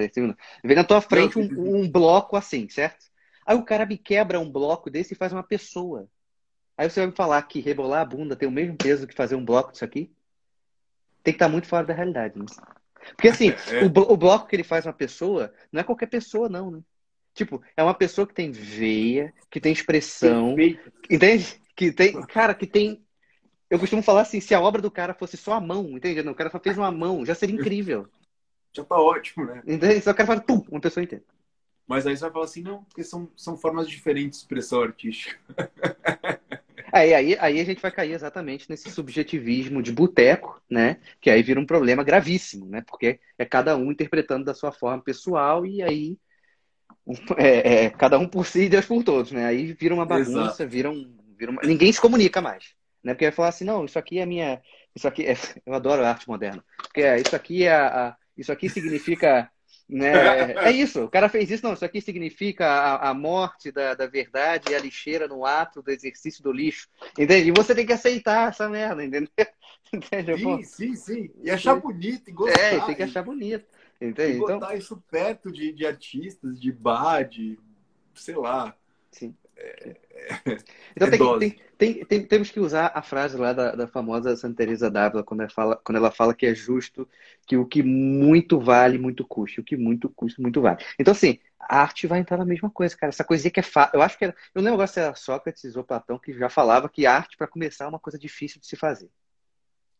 Vem 0.64 0.76
na 0.76 0.84
tua 0.84 1.00
frente 1.00 1.38
um, 1.38 1.82
um 1.82 1.90
bloco 1.90 2.36
assim, 2.36 2.68
certo? 2.68 3.06
Aí 3.46 3.56
o 3.56 3.64
cara 3.64 3.84
me 3.84 3.98
quebra 3.98 4.40
um 4.40 4.50
bloco 4.50 4.90
desse 4.90 5.12
e 5.12 5.16
faz 5.16 5.32
uma 5.32 5.42
pessoa. 5.42 6.08
Aí 6.76 6.88
você 6.88 7.00
vai 7.00 7.08
me 7.08 7.16
falar 7.16 7.42
que 7.42 7.60
rebolar 7.60 8.00
a 8.00 8.04
bunda 8.04 8.34
tem 8.34 8.48
o 8.48 8.52
mesmo 8.52 8.76
peso 8.76 9.06
que 9.06 9.14
fazer 9.14 9.36
um 9.36 9.44
bloco 9.44 9.72
disso 9.72 9.84
aqui? 9.84 10.10
Tem 11.22 11.32
que 11.32 11.36
estar 11.36 11.48
muito 11.48 11.68
fora 11.68 11.86
da 11.86 11.94
realidade, 11.94 12.38
né? 12.38 12.44
Porque 13.16 13.28
assim, 13.28 13.50
é. 13.70 13.84
o, 13.84 13.86
o, 13.86 14.16
bloco 14.16 14.46
que 14.46 14.56
ele 14.56 14.64
faz 14.64 14.86
uma 14.86 14.92
pessoa, 14.92 15.52
não 15.70 15.80
é 15.80 15.84
qualquer 15.84 16.06
pessoa, 16.06 16.48
não, 16.48 16.70
né? 16.70 16.80
Tipo, 17.34 17.60
é 17.76 17.82
uma 17.82 17.94
pessoa 17.94 18.26
que 18.26 18.34
tem 18.34 18.50
veia, 18.50 19.32
que 19.50 19.60
tem 19.60 19.72
expressão. 19.72 20.54
Perfeito. 20.54 20.92
Entende? 21.10 21.60
Que 21.74 21.92
tem. 21.92 22.20
Cara, 22.26 22.54
que 22.54 22.66
tem. 22.66 23.04
Eu 23.68 23.78
costumo 23.78 24.02
falar 24.02 24.20
assim, 24.22 24.40
se 24.40 24.54
a 24.54 24.60
obra 24.60 24.80
do 24.80 24.90
cara 24.90 25.14
fosse 25.14 25.36
só 25.36 25.54
a 25.54 25.60
mão, 25.60 25.96
entende? 25.96 26.22
Não, 26.22 26.32
o 26.32 26.34
cara 26.34 26.50
só 26.50 26.60
fez 26.60 26.78
uma 26.78 26.92
mão, 26.92 27.26
já 27.26 27.34
seria 27.34 27.56
incrível. 27.56 28.08
Já 28.72 28.84
tá 28.84 28.96
ótimo, 28.96 29.46
né? 29.46 29.62
Entende? 29.66 30.00
Só 30.00 30.12
o 30.12 30.14
cara 30.14 30.26
faz 30.26 30.40
pum, 30.40 30.64
uma 30.70 30.80
pessoa 30.80 31.02
inteira. 31.02 31.24
Mas 31.86 32.06
aí 32.06 32.16
você 32.16 32.22
vai 32.22 32.32
falar 32.32 32.44
assim, 32.44 32.62
não, 32.62 32.84
porque 32.84 33.04
são, 33.04 33.30
são 33.36 33.56
formas 33.56 33.88
diferentes 33.88 34.38
de 34.38 34.44
expressão 34.44 34.80
artística. 34.82 35.38
Aí, 36.94 37.12
aí, 37.12 37.36
aí 37.40 37.60
a 37.60 37.64
gente 37.64 37.82
vai 37.82 37.90
cair 37.90 38.12
exatamente 38.12 38.70
nesse 38.70 38.88
subjetivismo 38.88 39.82
de 39.82 39.90
boteco, 39.90 40.62
né? 40.70 40.98
Que 41.20 41.28
aí 41.28 41.42
vira 41.42 41.58
um 41.58 41.66
problema 41.66 42.04
gravíssimo, 42.04 42.66
né? 42.66 42.84
Porque 42.86 43.18
é 43.36 43.44
cada 43.44 43.76
um 43.76 43.90
interpretando 43.90 44.44
da 44.44 44.54
sua 44.54 44.70
forma 44.70 45.02
pessoal 45.02 45.66
e 45.66 45.82
aí 45.82 46.16
é, 47.36 47.86
é 47.86 47.90
cada 47.90 48.16
um 48.16 48.28
por 48.28 48.46
si 48.46 48.62
e 48.62 48.68
Deus 48.68 48.86
por 48.86 49.02
todos, 49.02 49.32
né? 49.32 49.44
Aí 49.44 49.72
vira 49.72 49.92
uma 49.92 50.06
bagunça, 50.06 50.64
vira 50.64 50.88
um, 50.88 51.12
vira 51.36 51.50
uma... 51.50 51.62
ninguém 51.64 51.92
se 51.92 52.00
comunica 52.00 52.40
mais, 52.40 52.76
né? 53.02 53.12
Porque 53.12 53.24
vai 53.24 53.32
falar 53.32 53.48
assim, 53.48 53.64
não, 53.64 53.84
isso 53.84 53.98
aqui 53.98 54.20
é 54.20 54.26
minha, 54.26 54.62
isso 54.94 55.08
aqui 55.08 55.26
é... 55.26 55.34
eu 55.66 55.74
adoro 55.74 56.04
a 56.04 56.10
arte 56.10 56.28
moderna, 56.28 56.64
porque 56.76 57.02
é, 57.02 57.20
isso 57.20 57.34
aqui 57.34 57.64
é 57.64 57.74
a... 57.74 58.16
isso 58.36 58.52
aqui 58.52 58.68
significa 58.68 59.50
né? 59.88 60.52
É 60.54 60.70
isso, 60.70 61.04
o 61.04 61.10
cara 61.10 61.28
fez 61.28 61.50
isso, 61.50 61.64
não, 61.64 61.74
isso 61.74 61.84
aqui 61.84 62.00
significa 62.00 62.66
a, 62.66 63.10
a 63.10 63.14
morte 63.14 63.70
da, 63.70 63.94
da 63.94 64.06
verdade 64.06 64.70
e 64.70 64.74
a 64.74 64.78
lixeira 64.78 65.28
no 65.28 65.44
ato 65.44 65.82
do 65.82 65.90
exercício 65.90 66.42
do 66.42 66.50
lixo, 66.50 66.88
entende? 67.18 67.48
E 67.48 67.52
você 67.52 67.74
tem 67.74 67.84
que 67.84 67.92
aceitar 67.92 68.48
essa 68.48 68.68
merda, 68.68 69.04
entendeu? 69.04 69.28
Entende? 69.92 70.36
Sim, 70.38 70.62
sim, 70.64 70.96
sim. 70.96 71.30
E 71.40 71.50
achar 71.50 71.76
bonito, 71.76 72.28
e 72.28 72.32
gostar. 72.32 72.60
É, 72.60 72.80
tem 72.80 72.96
que 72.96 73.02
achar 73.04 73.22
bonito, 73.22 73.64
entende? 74.00 74.38
E 74.38 74.40
botar 74.40 74.56
então... 74.56 74.72
isso 74.76 75.04
perto 75.08 75.52
de, 75.52 75.72
de 75.72 75.86
artistas, 75.86 76.60
de 76.60 76.72
bar, 76.72 77.22
de, 77.22 77.56
sei 78.12 78.34
lá. 78.34 78.74
Sim. 79.12 79.36
É, 79.56 79.96
então 80.96 81.08
é 81.08 81.38
tem, 81.38 81.60
tem, 81.78 82.04
tem, 82.04 82.26
temos 82.26 82.50
que 82.50 82.58
usar 82.58 82.90
a 82.94 83.02
frase 83.02 83.36
lá 83.36 83.52
da, 83.52 83.72
da 83.72 83.86
famosa 83.86 84.36
Santa 84.36 84.56
Teresa 84.56 84.90
d'Ávila 84.90 85.22
quando 85.22 85.40
ela 85.40 85.50
fala 85.50 85.76
quando 85.76 85.96
ela 85.96 86.10
fala 86.10 86.34
que 86.34 86.46
é 86.46 86.54
justo 86.54 87.08
que 87.46 87.56
o 87.56 87.64
que 87.64 87.82
muito 87.82 88.58
vale 88.58 88.98
muito 88.98 89.24
custa, 89.24 89.60
o 89.60 89.64
que 89.64 89.76
muito 89.76 90.08
custa 90.08 90.42
muito 90.42 90.60
vale. 90.60 90.78
Então 90.98 91.12
assim, 91.12 91.38
a 91.68 91.80
arte 91.80 92.06
vai 92.06 92.20
entrar 92.20 92.36
na 92.36 92.44
mesma 92.44 92.70
coisa, 92.70 92.96
cara. 92.96 93.10
Essa 93.10 93.24
coisinha 93.24 93.50
que 93.50 93.60
é 93.60 93.62
fácil. 93.62 93.96
Eu 93.96 94.02
acho 94.02 94.18
que 94.18 94.24
era. 94.24 94.34
Eu 94.54 94.62
não 94.62 94.70
lembro 94.70 94.86
se 94.86 95.00
era 95.00 95.14
Sócrates 95.14 95.76
ou 95.76 95.84
Platão 95.84 96.18
que 96.18 96.32
já 96.32 96.48
falava 96.48 96.88
que 96.88 97.06
arte, 97.06 97.36
para 97.36 97.46
começar, 97.46 97.84
é 97.84 97.88
uma 97.88 97.98
coisa 97.98 98.18
difícil 98.18 98.60
de 98.60 98.66
se 98.66 98.76
fazer. 98.76 99.10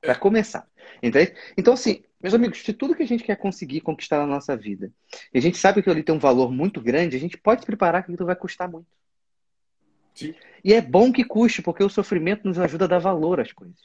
Para 0.00 0.14
começar. 0.14 0.68
Entende? 1.02 1.34
Então, 1.56 1.72
assim, 1.72 2.04
meus 2.22 2.34
amigos, 2.34 2.62
se 2.62 2.72
tudo 2.72 2.94
que 2.94 3.02
a 3.02 3.06
gente 3.06 3.24
quer 3.24 3.36
conseguir 3.36 3.80
conquistar 3.80 4.18
na 4.18 4.26
nossa 4.26 4.56
vida, 4.56 4.92
e 5.32 5.38
a 5.38 5.40
gente 5.40 5.56
sabe 5.56 5.82
que 5.82 5.88
ali 5.88 6.02
tem 6.02 6.14
um 6.14 6.18
valor 6.18 6.52
muito 6.52 6.80
grande, 6.80 7.16
a 7.16 7.20
gente 7.20 7.38
pode 7.38 7.62
se 7.62 7.66
preparar 7.66 8.04
que 8.04 8.12
aquilo 8.12 8.26
vai 8.26 8.36
custar 8.36 8.70
muito. 8.70 8.86
Sim. 10.14 10.34
E 10.62 10.72
é 10.72 10.80
bom 10.80 11.12
que 11.12 11.24
custe, 11.24 11.60
porque 11.60 11.82
o 11.82 11.90
sofrimento 11.90 12.46
nos 12.46 12.58
ajuda 12.58 12.84
a 12.84 12.88
dar 12.88 12.98
valor 12.98 13.40
às 13.40 13.52
coisas. 13.52 13.78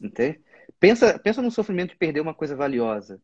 Entende? 0.00 0.40
Pensa, 0.78 1.18
pensa 1.18 1.40
no 1.40 1.50
sofrimento 1.50 1.90
de 1.90 1.96
perder 1.96 2.20
uma 2.20 2.34
coisa 2.34 2.56
valiosa. 2.56 3.20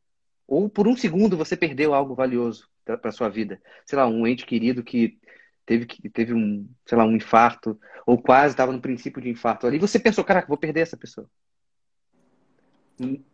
Ou 0.46 0.68
por 0.68 0.88
um 0.88 0.96
segundo 0.96 1.36
você 1.36 1.56
perdeu 1.56 1.92
algo 1.92 2.14
valioso 2.14 2.68
para 2.84 3.12
sua 3.12 3.28
vida. 3.28 3.60
Sei 3.84 3.98
lá, 3.98 4.06
um 4.06 4.26
ente 4.26 4.46
querido 4.46 4.82
que 4.82 5.18
teve, 5.66 5.84
que 5.84 6.08
teve 6.08 6.32
um, 6.32 6.66
sei 6.86 6.96
lá, 6.96 7.04
um 7.04 7.14
infarto, 7.16 7.78
ou 8.06 8.16
quase 8.16 8.54
estava 8.54 8.72
no 8.72 8.80
princípio 8.80 9.20
de 9.20 9.28
infarto 9.28 9.66
ali. 9.66 9.78
Você 9.78 9.98
pensou, 9.98 10.24
caraca, 10.24 10.48
vou 10.48 10.56
perder 10.56 10.80
essa 10.80 10.96
pessoa. 10.96 11.28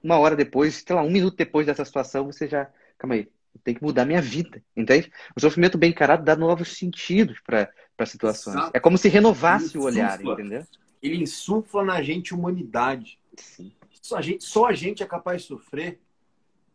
Uma 0.03 0.19
hora 0.19 0.35
depois, 0.35 0.83
sei 0.85 0.97
lá, 0.97 1.03
um 1.03 1.11
minuto 1.11 1.37
depois 1.37 1.67
dessa 1.67 1.85
situação, 1.85 2.27
você 2.27 2.49
já. 2.49 2.69
Calma 2.99 3.15
aí, 3.15 3.29
tem 3.63 3.75
que 3.75 3.83
mudar 3.83 4.05
minha 4.05 4.21
vida, 4.21 4.63
entende? 4.77 5.13
O 5.37 5.41
sofrimento 5.41 5.79
bem 5.79 5.91
encarado 5.91 6.25
dá 6.25 6.35
novos 6.35 6.77
sentidos 6.77 7.41
para 7.41 7.71
situações. 8.05 8.57
Exato. 8.57 8.77
É 8.77 8.81
como 8.81 8.99
se 8.99 9.09
renovasse 9.09 9.79
o 9.79 9.83
olhar, 9.83 10.21
entendeu? 10.21 10.67
Ele 11.03 11.23
insufla 11.23 11.85
na 11.85 12.03
gente 12.03 12.35
humanidade. 12.35 13.19
Sim. 13.37 13.73
Só 14.01 14.17
a 14.17 14.23
gente, 14.23 14.45
só 14.45 14.67
a 14.67 14.73
gente 14.73 15.03
é 15.03 15.07
capaz 15.07 15.43
de 15.43 15.49
sofrer 15.49 15.99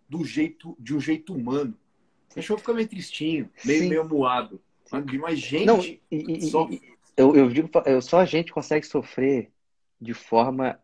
do 0.07 0.23
jeito, 0.23 0.75
de 0.79 0.95
um 0.95 0.99
jeito 0.99 1.33
humano. 1.33 1.77
O 2.31 2.35
cachorro 2.35 2.59
fica 2.59 2.73
meio 2.73 2.87
tristinho, 2.87 3.49
meio, 3.63 3.89
meio 3.89 4.07
moado. 4.07 4.61
Mas 5.19 5.39
gente. 5.39 5.65
Não, 5.65 5.79
e, 5.83 6.01
e, 6.11 6.41
só... 6.49 6.67
eu, 7.15 7.35
eu 7.35 7.49
digo, 7.49 7.69
só 8.01 8.19
a 8.19 8.25
gente 8.25 8.51
consegue 8.51 8.85
sofrer 8.85 9.51
de 10.01 10.13
forma 10.13 10.79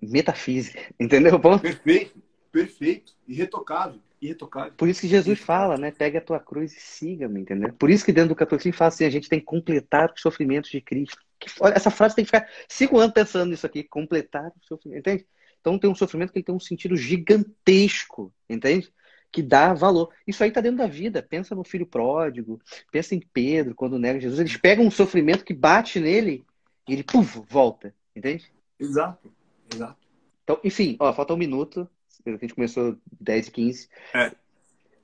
metafísica. 0.00 0.80
Entendeu? 0.98 1.38
Perfeito, 1.60 2.20
perfeito. 2.50 3.14
Irretocável. 3.26 4.00
Irretocável. 4.24 4.72
Por 4.72 4.88
isso 4.88 5.02
que 5.02 5.08
Jesus 5.08 5.38
fala, 5.38 5.76
né? 5.76 5.90
Pegue 5.90 6.16
a 6.16 6.20
tua 6.20 6.40
cruz 6.40 6.74
e 6.74 6.80
siga-me, 6.80 7.42
entendeu? 7.42 7.72
Por 7.74 7.90
isso 7.90 8.04
que 8.04 8.12
dentro 8.12 8.30
do 8.30 8.34
catolicismo 8.34 8.78
fala 8.78 8.88
assim, 8.88 9.04
a 9.04 9.10
gente 9.10 9.28
tem 9.28 9.38
que 9.38 9.44
completar 9.44 10.10
os 10.14 10.22
sofrimentos 10.22 10.70
de 10.70 10.80
Cristo. 10.80 11.18
Olha, 11.60 11.74
essa 11.74 11.90
frase 11.90 12.14
tem 12.16 12.24
que 12.24 12.30
ficar 12.30 12.48
cinco 12.66 12.98
anos 12.98 13.12
pensando 13.12 13.50
nisso 13.50 13.66
aqui, 13.66 13.84
completar 13.84 14.48
o 14.48 14.66
sofrimento, 14.66 15.00
entende? 15.00 15.26
Então 15.60 15.78
tem 15.78 15.90
um 15.90 15.94
sofrimento 15.94 16.32
que 16.32 16.42
tem 16.42 16.54
um 16.54 16.60
sentido 16.60 16.96
gigantesco, 16.96 18.32
entende? 18.48 18.90
Que 19.30 19.42
dá 19.42 19.74
valor. 19.74 20.10
Isso 20.26 20.42
aí 20.42 20.48
está 20.48 20.62
dentro 20.62 20.78
da 20.78 20.86
vida. 20.86 21.22
Pensa 21.22 21.54
no 21.54 21.62
filho 21.62 21.86
pródigo, 21.86 22.58
pensa 22.90 23.14
em 23.14 23.20
Pedro 23.20 23.74
quando 23.74 23.98
nega 23.98 24.20
Jesus. 24.20 24.40
Eles 24.40 24.56
pegam 24.56 24.86
um 24.86 24.90
sofrimento 24.90 25.44
que 25.44 25.52
bate 25.52 26.00
nele 26.00 26.42
e 26.88 26.94
ele, 26.94 27.02
puf, 27.02 27.42
volta, 27.46 27.94
entende? 28.16 28.50
Exato, 28.80 29.30
exato. 29.74 29.98
Então, 30.44 30.58
enfim, 30.64 30.96
ó, 30.98 31.12
falta 31.12 31.34
um 31.34 31.38
minuto. 31.38 31.86
A 32.26 32.30
gente 32.30 32.54
começou 32.54 32.96
10 33.20 33.48
e 33.48 33.50
15. 33.50 33.88
É. 34.14 34.32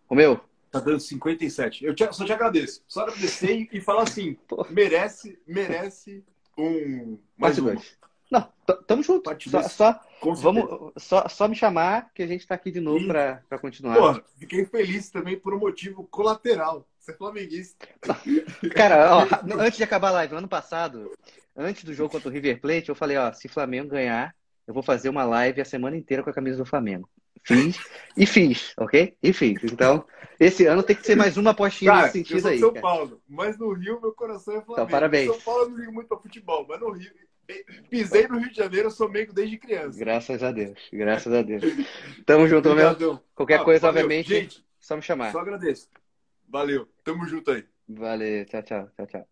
O 0.09 0.15
meu? 0.15 0.41
Tá 0.71 0.79
dando 0.79 1.01
57. 1.01 1.85
Eu 1.85 1.95
te, 1.95 2.11
só 2.13 2.25
te 2.25 2.33
agradeço. 2.33 2.83
Só 2.87 3.03
agradecer 3.03 3.69
e, 3.73 3.81
falar 3.81 4.03
assim: 4.03 4.37
merece, 4.71 5.39
merece 5.47 6.25
um. 6.57 7.19
Mais 7.37 7.59
um. 7.59 7.75
Não, 8.31 8.49
tamo 8.87 9.03
junto. 9.03 9.29
Só, 9.51 9.63
só 9.63 10.01
vamos, 10.37 10.93
só, 10.97 11.29
só 11.29 11.49
me 11.49 11.57
chamar 11.57 12.13
que 12.15 12.23
a 12.23 12.27
gente 12.27 12.47
tá 12.47 12.55
aqui 12.55 12.71
de 12.71 12.81
novo 12.81 13.05
para 13.09 13.59
continuar. 13.61 13.97
Porra, 13.97 14.23
fiquei 14.39 14.65
feliz 14.65 15.11
também 15.11 15.37
por 15.37 15.53
um 15.53 15.59
motivo 15.59 16.07
colateral. 16.07 16.87
Você 16.99 17.11
é 17.11 17.15
flamenguista. 17.15 17.89
Cara, 18.75 19.17
ó, 19.17 19.27
antes 19.59 19.79
de 19.79 19.83
acabar 19.83 20.09
a 20.09 20.13
live, 20.13 20.37
ano 20.37 20.49
passado, 20.49 21.11
antes 21.57 21.83
do 21.83 21.95
jogo 21.95 22.11
contra 22.11 22.29
o 22.29 22.33
River 22.33 22.61
Plate, 22.61 22.91
eu 22.91 22.95
falei, 22.95 23.17
ó, 23.17 23.33
se 23.33 23.47
o 23.47 23.51
Flamengo 23.51 23.89
ganhar, 23.89 24.35
eu 24.71 24.75
vou 24.75 24.85
fazer 24.85 25.09
uma 25.09 25.25
live 25.25 25.61
a 25.61 25.65
semana 25.65 25.97
inteira 25.97 26.23
com 26.23 26.31
a 26.31 26.33
camisa 26.33 26.57
do 26.57 26.65
Flamengo. 26.65 27.11
Fiz 27.43 27.77
e 28.17 28.25
fiz, 28.25 28.73
ok? 28.79 29.17
E 29.21 29.33
fiz. 29.33 29.65
Então, 29.65 30.05
esse 30.39 30.65
ano 30.65 30.83
tem 30.83 30.95
que 30.95 31.05
ser 31.05 31.17
mais 31.17 31.37
uma 31.37 31.51
apostinha 31.51 31.91
cara, 31.91 32.03
nesse 32.05 32.19
sentido 32.19 32.37
eu 32.37 32.43
sou 32.43 32.51
aí. 32.51 32.59
São 32.61 32.73
cara. 32.73 32.83
Paulo, 32.83 33.23
mas 33.29 33.59
no 33.59 33.73
Rio 33.73 34.01
meu 34.01 34.13
coração 34.13 34.55
é 34.55 34.59
Flamengo. 34.59 34.73
Então, 34.75 34.87
parabéns. 34.87 35.27
São 35.27 35.41
Paulo 35.41 35.65
eu 35.65 35.71
não 35.71 35.77
ligo 35.79 35.93
muito 35.93 36.07
pra 36.07 36.19
futebol, 36.19 36.65
mas 36.69 36.79
no 36.79 36.93
Rio 36.93 37.11
Pisei 37.91 38.29
no 38.29 38.39
Rio 38.39 38.51
de 38.51 38.57
Janeiro, 38.57 38.87
eu 38.87 38.93
sou 38.93 39.09
meio 39.09 39.33
desde 39.33 39.59
criança. 39.59 39.99
Graças 39.99 40.41
a 40.41 40.53
Deus, 40.53 40.79
graças 40.93 41.33
a 41.33 41.43
Deus. 41.43 41.65
Tamo 42.25 42.47
junto, 42.47 42.73
meu. 42.73 43.19
Qualquer 43.35 43.59
ah, 43.59 43.65
coisa, 43.65 43.81
valeu. 43.81 44.05
obviamente, 44.05 44.29
Gente, 44.29 44.65
só 44.79 44.95
me 44.95 45.03
chamar. 45.03 45.33
Só 45.33 45.41
agradeço. 45.41 45.89
Valeu, 46.49 46.89
tamo 47.03 47.27
junto 47.27 47.51
aí. 47.51 47.65
Valeu, 47.89 48.45
tchau, 48.45 48.63
tchau, 48.63 48.89
tchau, 48.97 49.07
tchau. 49.09 49.31